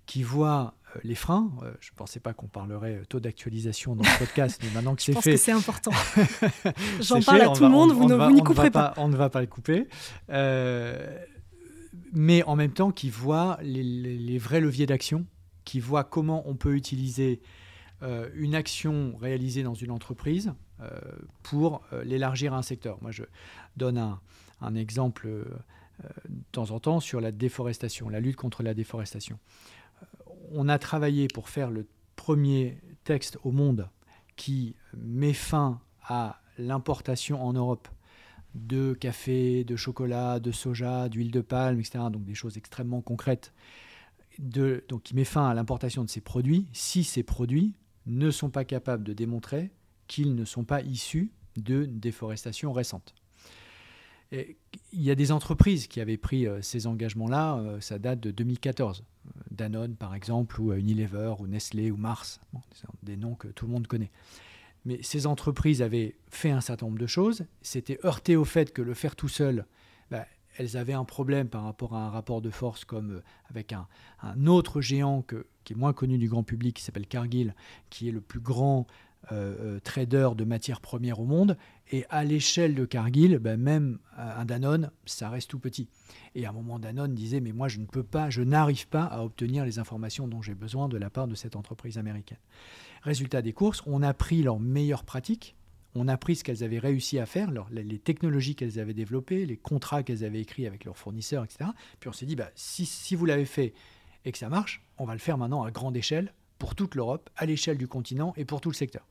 qui 0.07 0.23
voient 0.23 0.73
euh, 0.95 0.99
les 1.03 1.13
freins. 1.15 1.51
Euh, 1.61 1.73
je 1.81 1.91
ne 1.91 1.95
pensais 1.95 2.19
pas 2.19 2.33
qu'on 2.33 2.47
parlerait 2.47 2.95
euh, 2.95 3.05
taux 3.07 3.19
d'actualisation 3.19 3.95
dans 3.95 4.03
le 4.03 4.19
podcast, 4.19 4.59
mais 4.63 4.71
maintenant 4.71 4.95
que 4.95 5.03
c'est 5.03 5.13
fait. 5.21 5.33
que 5.33 5.37
c'est 5.37 5.51
important. 5.51 5.91
J'en 7.01 7.21
parle 7.21 7.41
à 7.41 7.49
tout 7.49 7.63
le 7.63 7.69
monde, 7.69 7.91
vous, 7.91 8.07
n'y 8.31 8.41
couperez 8.41 8.71
pas, 8.71 8.93
On 8.97 9.09
ne 9.09 9.15
va 9.15 9.29
pas 9.29 9.41
le 9.41 9.47
couper. 9.47 9.87
mais 12.13 12.43
en 12.43 12.55
même 12.55 12.71
temps, 12.71 12.91
qui 12.91 13.09
voient 13.11 13.59
les, 13.61 14.37
vrais 14.39 14.61
leviers 14.61 14.87
d'action, 14.87 15.27
qui 15.65 15.79
voient 15.79 16.05
comment 16.05 16.49
on 16.49 16.55
peut 16.55 16.75
utiliser 16.75 17.41
une 18.01 18.55
action 18.55 19.15
réalisée 19.19 19.63
dans 19.63 19.73
une 19.73 19.91
entreprise 19.91 20.53
pour 21.43 21.81
l'élargir 22.03 22.53
à 22.53 22.57
un 22.57 22.61
secteur. 22.61 22.97
Moi, 23.01 23.11
je 23.11 23.23
donne 23.77 23.97
un, 24.61 24.75
exemple 24.75 25.27
de 25.27 26.43
temps 26.51 26.71
en 26.71 26.79
temps 26.79 26.99
sur 26.99 27.19
la 27.21 27.31
déforestation, 27.31 28.09
la 28.09 28.19
lutte 28.19 28.35
contre 28.35 28.63
la 28.63 28.73
déforestation 28.73 29.39
on 30.51 30.69
a 30.69 30.79
travaillé 30.79 31.27
pour 31.27 31.49
faire 31.49 31.71
le 31.71 31.87
premier 32.15 32.77
texte 33.03 33.37
au 33.43 33.51
monde 33.51 33.89
qui 34.35 34.75
met 34.95 35.33
fin 35.33 35.81
à 36.03 36.41
l'importation 36.57 37.43
en 37.43 37.53
Europe 37.53 37.87
de 38.55 38.93
café, 38.93 39.63
de 39.63 39.75
chocolat, 39.75 40.39
de 40.39 40.51
soja, 40.51 41.09
d'huile 41.09 41.31
de 41.31 41.41
palme, 41.41 41.79
etc. 41.79 41.99
Donc 42.11 42.23
des 42.23 42.33
choses 42.33 42.57
extrêmement 42.57 43.01
concrètes. 43.01 43.53
donc 44.39 45.03
qui 45.03 45.15
met 45.15 45.25
fin 45.25 45.47
à 45.49 45.53
l'importation 45.53 46.03
de 46.03 46.09
ces 46.09 46.21
produits 46.21 46.67
si 46.73 47.03
ces 47.03 47.23
produits 47.23 47.75
ne 48.05 48.31
sont 48.31 48.49
pas 48.49 48.63
capables 48.63 49.03
de 49.03 49.13
démontrer 49.13 49.71
qu'ils 50.07 50.35
ne 50.35 50.45
sont 50.45 50.63
pas 50.63 50.81
issus 50.81 51.31
de 51.57 51.85
déforestation 51.85 52.71
récente. 52.71 53.15
il 54.31 54.55
y 54.93 55.09
a 55.09 55.15
des 55.15 55.31
entreprises 55.31 55.87
qui 55.87 56.01
avaient 56.01 56.17
pris 56.17 56.45
euh, 56.45 56.61
ces 56.61 56.85
engagements-là, 56.87 57.57
euh, 57.57 57.79
ça 57.81 57.97
date 57.99 58.19
de 58.19 58.31
2014. 58.31 59.03
Danone 59.51 59.95
par 59.95 60.15
exemple, 60.15 60.61
ou 60.61 60.73
Unilever, 60.73 61.33
ou 61.39 61.47
Nestlé, 61.47 61.91
ou 61.91 61.97
Mars, 61.97 62.39
des 63.03 63.17
noms 63.17 63.35
que 63.35 63.47
tout 63.47 63.65
le 63.65 63.71
monde 63.71 63.87
connaît. 63.87 64.11
Mais 64.85 65.01
ces 65.01 65.27
entreprises 65.27 65.81
avaient 65.81 66.15
fait 66.29 66.51
un 66.51 66.61
certain 66.61 66.85
nombre 66.85 66.99
de 66.99 67.07
choses, 67.07 67.45
s'étaient 67.61 67.99
heurtées 68.05 68.35
au 68.35 68.45
fait 68.45 68.71
que 68.71 68.81
le 68.81 68.93
faire 68.93 69.15
tout 69.15 69.27
seul, 69.27 69.65
bah, 70.11 70.25
elles 70.57 70.77
avaient 70.77 70.93
un 70.93 71.03
problème 71.05 71.49
par 71.49 71.63
rapport 71.63 71.95
à 71.95 72.05
un 72.05 72.09
rapport 72.09 72.41
de 72.41 72.49
force 72.49 72.85
comme 72.85 73.15
euh, 73.15 73.23
avec 73.49 73.73
un, 73.73 73.87
autre 74.47 74.81
géant 74.81 75.23
qui 75.63 75.73
est 75.73 75.75
moins 75.75 75.93
connu 75.93 76.17
du 76.17 76.27
grand 76.27 76.43
public, 76.43 76.77
qui 76.77 76.83
s'appelle 76.83 77.07
Cargill, 77.07 77.53
qui 77.89 78.07
est 78.07 78.11
le 78.11 78.21
plus 78.21 78.39
grand 78.39 78.87
euh, 79.31 79.75
euh, 79.75 79.79
trader 79.81 80.29
de 80.37 80.45
matières 80.45 80.79
premières 80.79 81.19
au 81.19 81.25
monde. 81.25 81.57
Et 81.91 82.05
à 82.09 82.23
l'échelle 82.23 82.75
de 82.75 82.85
Cargill, 82.85 83.39
ben 83.39 83.59
même 83.59 83.99
un 84.17 84.45
Danone, 84.45 84.91
ça 85.05 85.29
reste 85.29 85.49
tout 85.49 85.59
petit. 85.59 85.89
Et 86.35 86.45
à 86.45 86.49
un 86.49 86.53
moment, 86.53 86.79
Danone 86.79 87.13
disait, 87.13 87.39
mais 87.39 87.51
moi, 87.51 87.67
je 87.67 87.79
ne 87.79 87.85
peux 87.85 88.03
pas, 88.03 88.29
je 88.29 88.41
n'arrive 88.41 88.87
pas 88.87 89.03
à 89.03 89.23
obtenir 89.23 89.65
les 89.65 89.79
informations 89.79 90.27
dont 90.27 90.41
j'ai 90.41 90.55
besoin 90.55 90.87
de 90.87 90.97
la 90.97 91.09
part 91.09 91.27
de 91.27 91.35
cette 91.35 91.55
entreprise 91.55 91.97
américaine. 91.97 92.37
Résultat 93.01 93.41
des 93.41 93.53
courses, 93.53 93.83
on 93.85 94.01
a 94.01 94.13
pris 94.13 94.43
leurs 94.43 94.59
meilleures 94.59 95.03
pratiques, 95.03 95.55
on 95.95 96.07
a 96.07 96.17
pris 96.17 96.35
ce 96.35 96.43
qu'elles 96.43 96.63
avaient 96.63 96.79
réussi 96.79 97.19
à 97.19 97.25
faire, 97.25 97.51
les 97.71 97.99
technologies 97.99 98.55
qu'elles 98.55 98.79
avaient 98.79 98.93
développées, 98.93 99.45
les 99.45 99.57
contrats 99.57 100.03
qu'elles 100.03 100.23
avaient 100.23 100.41
écrits 100.41 100.67
avec 100.67 100.85
leurs 100.85 100.97
fournisseurs, 100.97 101.43
etc. 101.43 101.71
Puis 101.99 102.09
on 102.09 102.13
s'est 102.13 102.25
dit, 102.25 102.35
bah, 102.35 102.49
si, 102.55 102.85
si 102.85 103.15
vous 103.15 103.25
l'avez 103.25 103.45
fait 103.45 103.73
et 104.23 104.31
que 104.31 104.37
ça 104.37 104.49
marche, 104.49 104.83
on 104.97 105.05
va 105.05 105.13
le 105.13 105.19
faire 105.19 105.37
maintenant 105.37 105.63
à 105.63 105.71
grande 105.71 105.97
échelle 105.97 106.33
pour 106.57 106.75
toute 106.75 106.95
l'Europe, 106.95 107.29
à 107.35 107.45
l'échelle 107.45 107.77
du 107.77 107.87
continent 107.87 108.33
et 108.37 108.45
pour 108.45 108.61
tout 108.61 108.69
le 108.69 108.75
secteur. 108.75 109.07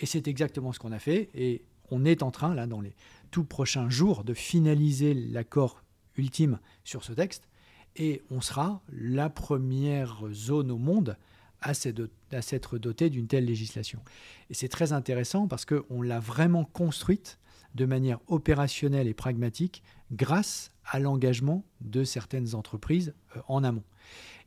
Et 0.00 0.06
c'est 0.06 0.28
exactement 0.28 0.72
ce 0.72 0.78
qu'on 0.78 0.92
a 0.92 0.98
fait. 0.98 1.30
Et 1.34 1.62
on 1.90 2.04
est 2.04 2.22
en 2.22 2.30
train, 2.30 2.54
là, 2.54 2.66
dans 2.66 2.80
les 2.80 2.94
tout 3.30 3.44
prochains 3.44 3.90
jours, 3.90 4.24
de 4.24 4.34
finaliser 4.34 5.14
l'accord 5.14 5.82
ultime 6.16 6.58
sur 6.84 7.04
ce 7.04 7.12
texte. 7.12 7.48
Et 7.96 8.22
on 8.30 8.40
sera 8.40 8.82
la 8.92 9.28
première 9.30 10.22
zone 10.32 10.70
au 10.70 10.78
monde 10.78 11.16
à 11.60 11.74
s'être 11.74 12.78
dotée 12.78 13.10
d'une 13.10 13.26
telle 13.26 13.44
législation. 13.44 14.00
Et 14.48 14.54
c'est 14.54 14.68
très 14.68 14.92
intéressant 14.92 15.46
parce 15.46 15.66
qu'on 15.66 16.00
l'a 16.00 16.20
vraiment 16.20 16.64
construite 16.64 17.38
de 17.74 17.84
manière 17.84 18.18
opérationnelle 18.28 19.06
et 19.06 19.14
pragmatique 19.14 19.82
grâce 20.10 20.72
à 20.84 20.98
l'engagement 20.98 21.64
de 21.80 22.04
certaines 22.04 22.54
entreprises 22.54 23.14
euh, 23.36 23.40
en 23.48 23.62
amont. 23.62 23.84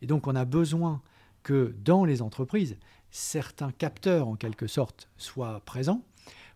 Et 0.02 0.08
donc 0.08 0.28
on 0.28 0.36
a 0.36 0.46
besoin 0.46 1.02
que 1.44 1.76
dans 1.84 2.06
les 2.06 2.22
entreprises, 2.22 2.78
certains 3.12 3.72
capteurs 3.72 4.28
en 4.28 4.36
quelque 4.36 4.68
sorte 4.68 5.10
soient 5.18 5.62
présents 5.66 6.04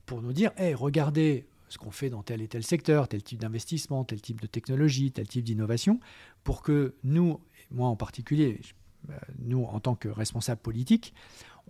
pour 0.06 0.22
nous 0.22 0.34
dire, 0.34 0.52
hey, 0.58 0.74
regardez 0.74 1.46
ce 1.70 1.78
qu'on 1.78 1.92
fait 1.92 2.10
dans 2.10 2.24
tel 2.24 2.42
et 2.42 2.48
tel 2.48 2.64
secteur, 2.64 3.08
tel 3.08 3.22
type 3.22 3.40
d'investissement, 3.40 4.06
tel 4.06 4.22
type 4.22 4.42
de 4.42 4.48
technologie, 4.48 5.12
tel 5.12 5.28
type 5.28 5.44
d'innovation, 5.44 6.00
pour 6.44 6.62
que 6.62 6.96
nous, 7.04 7.40
moi 7.72 7.90
en 7.90 7.96
particulier, 7.96 8.62
euh, 9.10 9.18
nous 9.40 9.64
en 9.66 9.80
tant 9.80 9.96
que 9.96 10.08
responsables 10.08 10.62
politiques, 10.62 11.14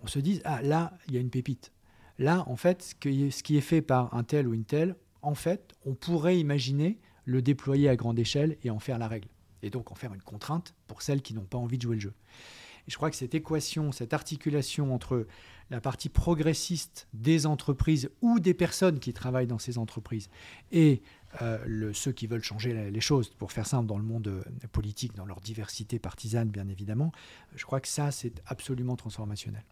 on 0.02 0.06
se 0.06 0.20
dise, 0.20 0.40
ah 0.44 0.62
là, 0.62 0.96
il 1.08 1.14
y 1.14 1.16
a 1.18 1.20
une 1.20 1.30
pépite. 1.30 1.72
Là, 2.18 2.44
en 2.48 2.56
fait, 2.56 2.82
ce 2.82 3.42
qui 3.42 3.56
est 3.56 3.60
fait 3.60 3.82
par 3.82 4.14
un 4.14 4.24
tel 4.24 4.46
ou 4.48 4.54
une 4.54 4.64
telle, 4.64 4.96
en 5.22 5.34
fait, 5.34 5.74
on 5.84 5.94
pourrait 5.94 6.38
imaginer 6.38 6.98
le 7.24 7.42
déployer 7.42 7.88
à 7.88 7.96
grande 7.96 8.18
échelle 8.18 8.56
et 8.62 8.70
en 8.70 8.78
faire 8.78 8.98
la 8.98 9.08
règle. 9.08 9.28
Et 9.62 9.70
donc 9.70 9.90
en 9.90 9.94
faire 9.94 10.14
une 10.14 10.22
contrainte 10.22 10.74
pour 10.86 11.02
celles 11.02 11.22
qui 11.22 11.34
n'ont 11.34 11.44
pas 11.44 11.58
envie 11.58 11.76
de 11.76 11.82
jouer 11.82 11.96
le 11.96 12.00
jeu. 12.00 12.14
Je 12.88 12.96
crois 12.96 13.10
que 13.10 13.16
cette 13.16 13.34
équation, 13.34 13.92
cette 13.92 14.12
articulation 14.12 14.92
entre 14.94 15.26
la 15.70 15.80
partie 15.80 16.08
progressiste 16.08 17.06
des 17.12 17.46
entreprises 17.46 18.10
ou 18.22 18.40
des 18.40 18.54
personnes 18.54 18.98
qui 18.98 19.12
travaillent 19.12 19.46
dans 19.46 19.58
ces 19.58 19.78
entreprises 19.78 20.30
et 20.72 21.02
euh, 21.42 21.92
ceux 21.92 22.12
qui 22.12 22.26
veulent 22.26 22.42
changer 22.42 22.90
les 22.90 23.00
choses, 23.00 23.28
pour 23.28 23.52
faire 23.52 23.66
simple, 23.66 23.86
dans 23.86 23.98
le 23.98 24.04
monde 24.04 24.28
euh, 24.28 24.42
politique, 24.72 25.14
dans 25.14 25.26
leur 25.26 25.40
diversité 25.42 25.98
partisane, 25.98 26.48
bien 26.48 26.66
évidemment, 26.68 27.12
je 27.54 27.64
crois 27.64 27.80
que 27.80 27.88
ça, 27.88 28.10
c'est 28.10 28.42
absolument 28.46 28.96
transformationnel. 28.96 29.62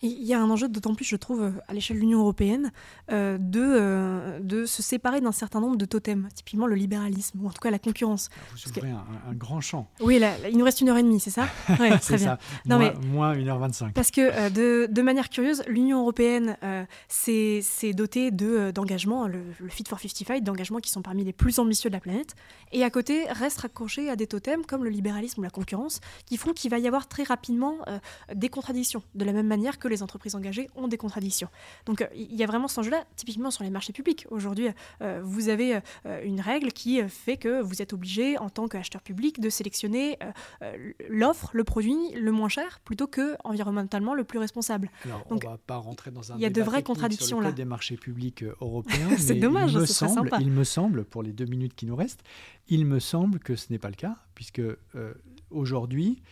Il 0.00 0.22
y 0.24 0.32
a 0.32 0.40
un 0.40 0.48
enjeu 0.48 0.68
d'autant 0.68 0.94
plus, 0.94 1.04
je 1.04 1.16
trouve, 1.16 1.52
à 1.66 1.74
l'échelle 1.74 1.96
de 1.96 2.00
l'Union 2.00 2.20
européenne, 2.20 2.70
euh, 3.10 3.36
de, 3.38 3.60
euh, 3.60 4.38
de 4.40 4.64
se 4.64 4.80
séparer 4.80 5.20
d'un 5.20 5.32
certain 5.32 5.60
nombre 5.60 5.76
de 5.76 5.84
totems, 5.84 6.28
typiquement 6.34 6.68
le 6.68 6.76
libéralisme, 6.76 7.40
ou 7.42 7.48
en 7.48 7.50
tout 7.50 7.60
cas 7.60 7.70
la 7.70 7.80
concurrence. 7.80 8.28
Ah, 8.32 8.40
vous 8.54 8.70
ouvrez 8.70 8.90
un, 8.90 9.34
grand 9.34 9.60
champ. 9.60 9.90
Oui, 10.00 10.20
il 10.48 10.56
nous 10.56 10.64
reste 10.64 10.80
une 10.80 10.88
heure 10.88 10.98
et 10.98 11.02
demie, 11.02 11.20
c'est 11.20 11.30
ça? 11.30 11.48
Oui, 11.80 11.90
très 12.00 12.16
bien. 12.16 12.26
Ça. 12.26 12.38
Non, 12.66 12.78
mais, 12.78 12.92
moins 13.12 13.34
une 13.34 13.48
heure 13.48 13.58
vingt-cinq. 13.58 13.92
Parce 13.94 14.10
que, 14.10 14.20
euh, 14.20 14.50
de, 14.50 14.88
de, 14.90 15.02
manière 15.02 15.28
curieuse, 15.30 15.62
l'Union 15.68 16.00
européenne 16.00 16.56
s'est 17.08 17.92
dotée 17.94 18.30
d'engagements, 18.30 19.26
le, 19.26 19.40
le, 19.58 19.68
Fit 19.68 19.84
for 19.88 20.00
55, 20.00 20.42
d'engagements 20.42 20.78
qui 20.78 20.90
sont 20.90 21.02
parmi 21.02 21.24
les 21.24 21.32
plus 21.32 21.58
ambitieux 21.58 21.90
de 21.90 21.94
la 21.94 22.00
planète, 22.00 22.34
et 22.72 22.84
à 22.84 22.90
côté 22.90 23.24
reste 23.30 23.60
raccroché 23.60 24.10
à 24.10 24.16
des 24.16 24.26
totems 24.26 24.64
comme 24.64 24.84
le 24.84 24.90
libéralisme 24.90 25.40
ou 25.40 25.44
la 25.44 25.50
concurrence, 25.50 26.00
qui 26.26 26.36
font 26.36 26.52
qu'il 26.52 26.70
va 26.70 26.78
y 26.78 26.86
avoir 26.86 27.08
très 27.08 27.22
rapidement 27.22 27.76
des 28.34 28.48
contradictions, 28.48 29.02
de 29.14 29.24
la 29.24 29.32
même 29.32 29.46
manière 29.46 29.78
que 29.78 29.87
les 29.88 30.02
entreprises 30.02 30.34
engagées 30.34 30.68
ont 30.76 30.88
des 30.88 30.96
contradictions. 30.96 31.48
Donc 31.86 32.06
il 32.14 32.34
y 32.34 32.42
a 32.42 32.46
vraiment 32.46 32.68
cet 32.68 32.78
enjeu-là, 32.78 33.04
typiquement 33.16 33.50
sur 33.50 33.64
les 33.64 33.70
marchés 33.70 33.92
publics. 33.92 34.26
Aujourd'hui, 34.30 34.68
euh, 35.02 35.20
vous 35.22 35.48
avez 35.48 35.76
euh, 35.76 36.22
une 36.24 36.40
règle 36.40 36.72
qui 36.72 37.00
fait 37.08 37.36
que 37.36 37.60
vous 37.60 37.82
êtes 37.82 37.92
obligé, 37.92 38.38
en 38.38 38.50
tant 38.50 38.68
qu'acheteur 38.68 39.02
public, 39.02 39.40
de 39.40 39.50
sélectionner 39.50 40.18
euh, 40.62 40.92
l'offre, 41.08 41.50
le 41.52 41.64
produit 41.64 41.96
le 42.14 42.32
moins 42.32 42.48
cher, 42.48 42.80
plutôt 42.80 43.06
que 43.06 43.36
environnementalement 43.44 44.14
le 44.14 44.24
plus 44.24 44.38
responsable. 44.38 44.90
Alors, 45.04 45.24
Donc, 45.28 45.42
on 45.44 45.50
va 45.50 45.58
pas 45.58 45.76
rentrer 45.76 46.10
dans 46.10 46.32
un 46.32 46.36
Il 46.36 46.40
y 46.40 46.46
a 46.46 46.50
de 46.50 46.62
vraies 46.62 46.82
contradictions 46.82 47.40
le 47.40 47.52
des 47.52 47.64
marchés 47.64 47.96
publics 47.96 48.44
européens. 48.60 49.16
C'est 49.18 49.34
dommage, 49.34 49.72
il 49.72 49.80
me 49.80 49.86
semble. 49.86 50.30
Il 50.40 50.50
me 50.50 50.64
semble, 50.64 51.04
pour 51.04 51.22
les 51.22 51.32
deux 51.32 51.46
minutes 51.46 51.74
qui 51.74 51.86
nous 51.86 51.96
restent, 51.96 52.22
il 52.68 52.84
me 52.84 52.98
semble 53.00 53.38
que 53.38 53.56
ce 53.56 53.72
n'est 53.72 53.78
pas 53.78 53.88
le 53.88 53.94
cas, 53.94 54.16
puisque 54.34 54.62
aujourd'hui, 55.50 56.22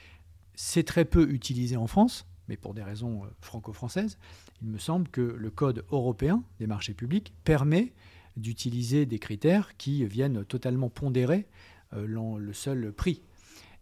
c'est 0.55 0.85
très 0.85 1.05
peu 1.05 1.29
utilisé 1.31 1.77
en 1.77 1.87
France 1.87 2.27
mais 2.49 2.57
pour 2.57 2.75
des 2.75 2.83
raisons 2.83 3.25
euh, 3.25 3.29
franco-françaises, 3.41 4.19
il 4.63 4.69
me 4.69 4.79
semble 4.79 5.09
que 5.09 5.21
le 5.21 5.51
code 5.51 5.85
européen 5.91 6.43
des 6.59 6.67
marchés 6.67 6.95
publics 6.95 7.35
permet 7.45 7.93
d'utiliser 8.37 9.07
des 9.07 9.19
critères 9.19 9.77
qui 9.77 10.05
viennent 10.05 10.45
totalement 10.45 10.91
pondérer 10.91 11.47
euh, 11.95 12.37
le 12.39 12.53
seul 12.53 12.93
prix. 12.93 13.23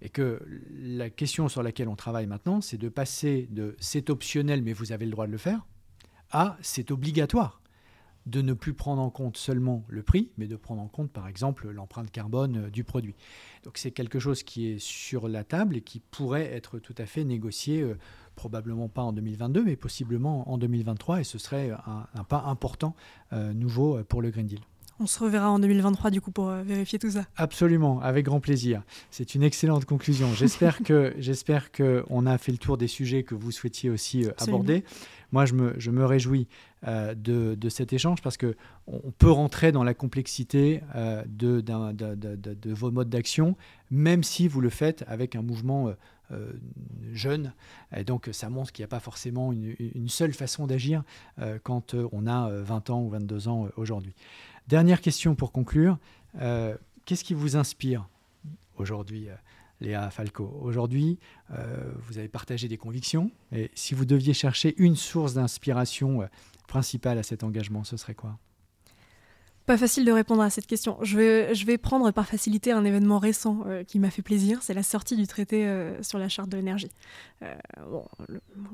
Et 0.00 0.08
que 0.08 0.40
la 0.70 1.08
question 1.08 1.48
sur 1.48 1.62
laquelle 1.62 1.88
on 1.88 1.96
travaille 1.96 2.26
maintenant, 2.26 2.60
c'est 2.60 2.76
de 2.76 2.88
passer 2.88 3.48
de 3.50 3.74
c'est 3.78 4.10
optionnel 4.10 4.62
mais 4.62 4.72
vous 4.72 4.92
avez 4.92 5.06
le 5.06 5.12
droit 5.12 5.26
de 5.26 5.32
le 5.32 5.38
faire 5.38 5.66
à 6.30 6.56
c'est 6.60 6.90
obligatoire 6.90 7.62
de 8.26 8.40
ne 8.40 8.54
plus 8.54 8.72
prendre 8.72 9.02
en 9.02 9.10
compte 9.10 9.36
seulement 9.36 9.84
le 9.88 10.02
prix, 10.02 10.30
mais 10.38 10.46
de 10.46 10.56
prendre 10.56 10.80
en 10.80 10.88
compte 10.88 11.10
par 11.10 11.28
exemple 11.28 11.70
l'empreinte 11.70 12.10
carbone 12.10 12.66
euh, 12.66 12.70
du 12.70 12.84
produit. 12.84 13.14
Donc 13.64 13.78
c'est 13.78 13.90
quelque 13.90 14.18
chose 14.18 14.42
qui 14.42 14.68
est 14.68 14.78
sur 14.78 15.28
la 15.28 15.44
table 15.44 15.76
et 15.76 15.82
qui 15.82 16.00
pourrait 16.00 16.52
être 16.52 16.78
tout 16.78 16.94
à 16.98 17.06
fait 17.06 17.24
négocié 17.24 17.84
probablement 18.34 18.88
pas 18.88 19.02
en 19.02 19.12
2022, 19.12 19.64
mais 19.64 19.76
possiblement 19.76 20.50
en 20.50 20.58
2023, 20.58 21.20
et 21.20 21.24
ce 21.24 21.38
serait 21.38 21.70
un, 21.70 22.24
pas 22.24 22.44
important 22.46 22.94
euh, 23.32 23.52
nouveau 23.52 23.96
euh, 23.96 24.04
pour 24.04 24.22
le 24.22 24.30
Green 24.30 24.46
Deal. 24.46 24.60
On 25.00 25.06
se 25.06 25.18
reverra 25.18 25.50
en 25.50 25.58
2023 25.58 26.10
du 26.10 26.20
coup 26.20 26.30
pour 26.30 26.48
euh, 26.48 26.62
vérifier 26.62 27.00
tout 27.00 27.10
ça. 27.10 27.24
Absolument, 27.36 28.00
avec 28.00 28.26
grand 28.26 28.38
plaisir. 28.38 28.82
C'est 29.10 29.34
une 29.34 29.42
excellente 29.42 29.84
conclusion. 29.86 30.32
J'espère 30.34 30.82
que 30.82 31.14
j'espère 31.18 31.72
que 31.72 32.04
on 32.10 32.26
a 32.26 32.38
fait 32.38 32.52
le 32.52 32.58
tour 32.58 32.78
des 32.78 32.86
sujets 32.86 33.24
que 33.24 33.34
vous 33.34 33.50
souhaitiez 33.50 33.90
aussi 33.90 34.26
aborder. 34.38 34.84
moi, 35.32 35.46
je 35.46 35.54
me, 35.54 35.74
je 35.78 35.90
me 35.90 36.04
réjouis 36.04 36.46
euh, 36.86 37.14
de, 37.14 37.54
de, 37.54 37.68
cet 37.70 37.94
échange 37.94 38.20
parce 38.20 38.36
que 38.36 38.56
on 38.86 39.10
peut 39.10 39.30
rentrer 39.30 39.72
dans 39.72 39.84
la 39.84 39.94
complexité 39.94 40.82
euh, 40.94 41.22
de, 41.26 41.62
de, 41.62 42.34
de, 42.34 42.74
vos 42.74 42.90
modes 42.90 43.08
d'action, 43.08 43.56
même 43.90 44.22
si 44.22 44.48
vous 44.48 44.60
le 44.60 44.68
faites 44.68 45.02
avec 45.08 45.34
un 45.34 45.40
mouvement 45.40 45.94
euh, 46.30 46.52
jeune. 47.12 47.52
Et 47.96 48.04
donc, 48.04 48.28
ça 48.32 48.48
montre 48.48 48.72
qu'il 48.72 48.82
n'y 48.82 48.86
a 48.86 48.88
pas 48.88 49.00
forcément 49.00 49.52
une, 49.52 50.08
seule 50.08 50.32
façon 50.32 50.66
d'agir 50.66 51.02
quand 51.62 51.94
on 51.94 52.26
a 52.26 52.50
20 52.50 52.90
ans 52.90 53.02
ou 53.02 53.08
22 53.08 53.48
ans 53.48 53.68
aujourd'hui. 53.76 54.14
Dernière 54.68 55.00
question 55.00 55.34
pour 55.34 55.52
conclure. 55.52 55.98
Qu'est-ce 57.04 57.24
qui 57.24 57.34
vous 57.34 57.56
inspire 57.56 58.08
aujourd'hui 58.76 59.28
Léa 59.80 60.10
Falco? 60.10 60.58
Aujourd'hui, 60.62 61.18
euh, 61.52 61.92
vous 62.06 62.18
avez 62.18 62.28
partagé 62.28 62.68
des 62.68 62.76
convictions. 62.76 63.30
Et 63.52 63.70
si 63.74 63.94
vous 63.94 64.04
deviez 64.04 64.34
chercher 64.34 64.74
une 64.78 64.96
source 64.96 65.34
d'inspiration 65.34 66.22
euh, 66.22 66.26
principale 66.66 67.18
à 67.18 67.22
cet 67.22 67.44
engagement, 67.44 67.84
ce 67.84 67.96
serait 67.96 68.14
quoi? 68.14 68.38
Pas 69.66 69.78
facile 69.78 70.04
de 70.04 70.12
répondre 70.12 70.42
à 70.42 70.50
cette 70.50 70.66
question. 70.66 70.98
Je 71.00 71.16
vais, 71.16 71.54
je 71.54 71.64
vais 71.64 71.78
prendre 71.78 72.10
par 72.10 72.26
facilité 72.26 72.70
un 72.72 72.84
événement 72.84 73.18
récent 73.18 73.60
euh, 73.66 73.82
qui 73.82 73.98
m'a 73.98 74.10
fait 74.10 74.20
plaisir, 74.20 74.58
c'est 74.62 74.74
la 74.74 74.82
sortie 74.82 75.16
du 75.16 75.26
traité 75.26 75.66
euh, 75.66 76.02
sur 76.02 76.18
la 76.18 76.28
charte 76.28 76.50
de 76.50 76.56
l'énergie. 76.58 76.90
Euh, 77.42 77.54
bon, 77.90 78.04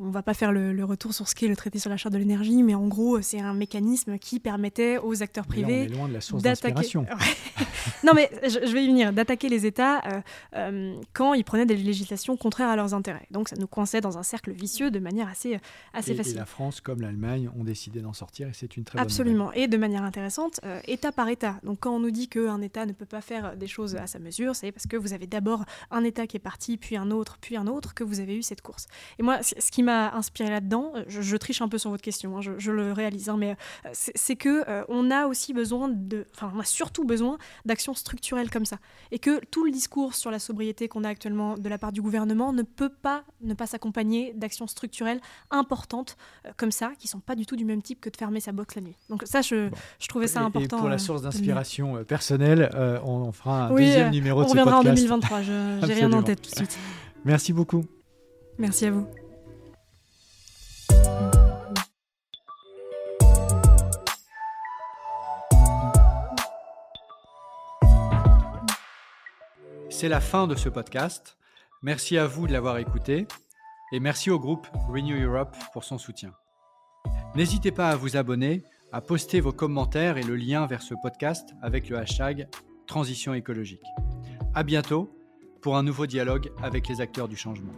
on 0.01 0.11
va 0.11 0.23
pas 0.23 0.35
faire 0.35 0.51
le, 0.51 0.85
retour 0.85 1.15
sur 1.15 1.29
ce 1.29 1.35
qu'est 1.35 1.47
le 1.47 1.55
traité 1.55 1.79
sur 1.79 1.91
la 1.91 1.97
charte 1.97 2.13
de 2.13 2.19
l'énergie, 2.19 2.63
mais 2.65 2.75
en 2.75 2.89
gros, 2.89 3.21
c'est 3.23 3.41
un 3.41 3.55
mécanisme 3.55 4.19
qui 4.19 4.41
permettait 4.41 4.99
aux 4.99 5.23
acteurs 5.23 5.47
privés 5.47 5.89
d'attaquer. 6.33 6.89
non, 8.05 8.13
mais 8.15 8.31
je, 8.43 8.73
vais 8.73 8.85
y 8.85 8.89
venir, 8.89 9.13
d'attaquer 9.13 9.49
les 9.49 9.67
États 9.67 10.03
quand 11.13 11.35
ils 11.35 11.45
prenaient 11.45 11.67
des 11.67 11.77
législations 11.77 12.37
contraires 12.37 12.69
à 12.69 12.77
leurs 12.77 12.95
intérêts. 12.95 13.27
Donc 13.31 13.49
ça 13.49 13.57
nous 13.57 13.67
coinçait 13.67 14.01
dans 14.01 14.19
un 14.19 14.23
cercle 14.23 14.51
vicieux 14.51 14.91
de 14.91 14.99
manière 14.99 15.29
assez, 15.29 15.61
assez 15.93 16.15
facile. 16.15 16.35
Et 16.35 16.39
la 16.39 16.47
France, 16.47 16.81
comme 16.81 17.01
l'Allemagne, 17.01 17.51
ont 17.59 17.65
décidé 17.65 18.01
d'en 18.01 18.13
sortir 18.13 18.49
et 18.49 18.53
c'est 18.55 18.77
une 18.77 18.85
très 18.85 18.97
bonne 18.97 19.05
Absolument. 19.05 19.53
Et 19.53 19.69
de 19.69 19.77
manière 19.77 20.03
intéressante 20.03 20.61
État 20.87 21.13
par 21.13 21.29
État. 21.29 21.61
Donc 21.63 21.81
quand 21.81 21.95
on 21.95 22.01
nous 22.01 22.11
dit 22.11 22.29
qu'un 22.29 22.61
État 22.61 22.87
ne 22.87 22.93
peut 22.93 23.07
pas 23.07 23.21
faire 23.21 23.57
des 23.57 23.67
choses 23.67 23.97
à 23.97 24.07
sa 24.07 24.19
mesure, 24.19 24.55
c'est 24.55 24.73
parce 24.73 24.87
que 24.87 24.97
vous 24.97 25.13
avez 25.13 25.27
d'abord 25.27 25.65
un 25.91 26.05
État 26.05 26.27
qui 26.27 26.37
est 26.37 26.41
parti, 26.41 26.77
puis 26.77 26.97
un 26.97 27.11
autre, 27.11 27.39
puis 27.41 27.57
un 27.57 27.67
autre, 27.67 27.95
que 27.95 28.05
vous 28.05 28.21
avez 28.21 28.37
eu 28.37 28.43
cette 28.43 28.63
course. 28.63 28.87
Et 29.19 29.23
moi, 29.23 29.43
ce 29.43 29.71
qui 29.71 29.83
m'a 29.83 30.13
inspiré 30.15 30.51
là-dedans, 30.51 30.93
euh, 30.97 31.05
je, 31.09 31.37
triche 31.37 31.63
un 31.63 31.69
peu 31.69 31.79
sur 31.79 31.91
votre 31.91 32.03
question, 32.03 32.37
hein, 32.37 32.41
je, 32.41 32.71
le 32.71 32.93
réalise, 32.93 33.29
hein, 33.29 33.37
mais 33.39 33.57
euh, 33.87 33.91
c'est 33.93 34.37
que 34.37 34.69
euh, 34.69 34.85
on 34.89 35.11
a 35.11 35.27
aussi 35.27 35.53
besoin 35.53 35.89
de, 35.89 36.27
enfin, 36.35 36.53
on 36.55 36.61
a 36.61 36.65
surtout 36.65 37.05
besoin 37.05 37.39
d'actions 37.65 37.95
structurelles 37.95 38.51
comme 38.51 38.67
ça, 38.67 38.79
et 39.11 39.19
que 39.19 39.45
tout 39.47 39.65
le 39.65 39.71
discours 39.71 40.15
sur 40.15 40.31
la 40.31 40.39
sobriété 40.39 40.89
qu'on 40.89 41.05
a 41.05 41.09
actuellement 41.09 41.57
de 41.57 41.69
la 41.69 41.79
part 41.79 41.93
du 41.93 42.03
gouvernement 42.03 42.53
ne 42.53 42.63
peut 42.63 42.89
pas 42.89 43.25
ne 43.41 43.55
pas 43.55 43.67
s'accompagner 43.67 44.33
d'actions 44.35 44.67
structurelles 44.67 45.21
importantes 45.51 46.17
comme 46.57 46.73
ça, 46.73 46.93
qui 46.99 47.09
sont 47.09 47.21
pas 47.21 47.35
du 47.35 47.47
tout 47.47 47.57
du 47.57 47.65
même 47.65 47.83
type 47.83 48.01
que 48.01 48.11
de 48.11 48.17
fermer 48.17 48.41
sa 48.41 48.53
box 48.53 48.75
la 48.75 48.83
nuit. 48.83 48.97
Donc 49.09 49.23
ça, 49.25 49.41
je, 49.41 49.71
je 49.99 50.09
trouvais 50.09 50.29
ça 50.29 50.43
important 50.43 50.70
pour 50.77 50.89
la 50.89 50.99
source 50.99 51.23
d'inspiration 51.23 51.97
euh, 51.97 52.05
personnelle, 52.05 52.71
euh, 52.75 52.99
on, 53.05 53.33
fera 53.33 53.67
un 53.67 53.71
deuxième 53.71 54.09
euh, 54.09 54.11
numéro 54.11 54.43
de 54.43 54.49
ce 54.49 54.55
podcast. 54.55 54.73
On 54.73 54.79
reviendra 54.79 54.91
en 54.91 54.95
2023, 54.95 55.43
je 55.43 55.87
n'ai 55.87 55.95
rien 55.95 56.13
en 56.13 56.23
tête 56.23 56.43
tout 56.43 56.51
de 56.51 56.57
suite. 56.57 56.79
Merci 57.25 57.53
beaucoup. 57.53 57.85
Merci 58.59 58.87
à 58.87 58.91
vous. 58.91 59.07
C'est 69.89 70.09
la 70.09 70.21
fin 70.21 70.47
de 70.47 70.55
ce 70.55 70.71
podcast. 70.71 71.37
Merci 71.83 72.17
à 72.17 72.27
vous 72.27 72.47
de 72.47 72.53
l'avoir 72.53 72.79
écouté 72.79 73.27
et 73.93 74.01
merci 74.01 74.31
au 74.31 74.39
groupe 74.39 74.67
Renew 74.89 75.23
Europe 75.27 75.55
pour 75.73 75.85
son 75.85 75.99
soutien. 75.99 76.33
N'hésitez 77.35 77.71
pas 77.71 77.91
à 77.91 77.97
vous 77.97 78.17
abonner 78.17 78.63
à 78.93 79.01
poster 79.01 79.41
vos 79.41 79.53
commentaires 79.53 80.17
et 80.17 80.23
le 80.23 80.37
lien 80.37 80.67
vers 80.67 80.83
ce 80.83 80.95
podcast 80.95 81.55
avec 81.63 81.89
le 81.89 81.99
hashtag 81.99 82.49
Transition 82.87 83.35
écologique. 83.35 83.85
À 84.55 84.65
bientôt 84.65 85.11
pour 85.61 85.77
un 85.77 85.83
nouveau 85.83 86.07
dialogue 86.07 86.51
avec 86.63 86.89
les 86.89 87.01
acteurs 87.01 87.29
du 87.29 87.37
changement. 87.37 87.73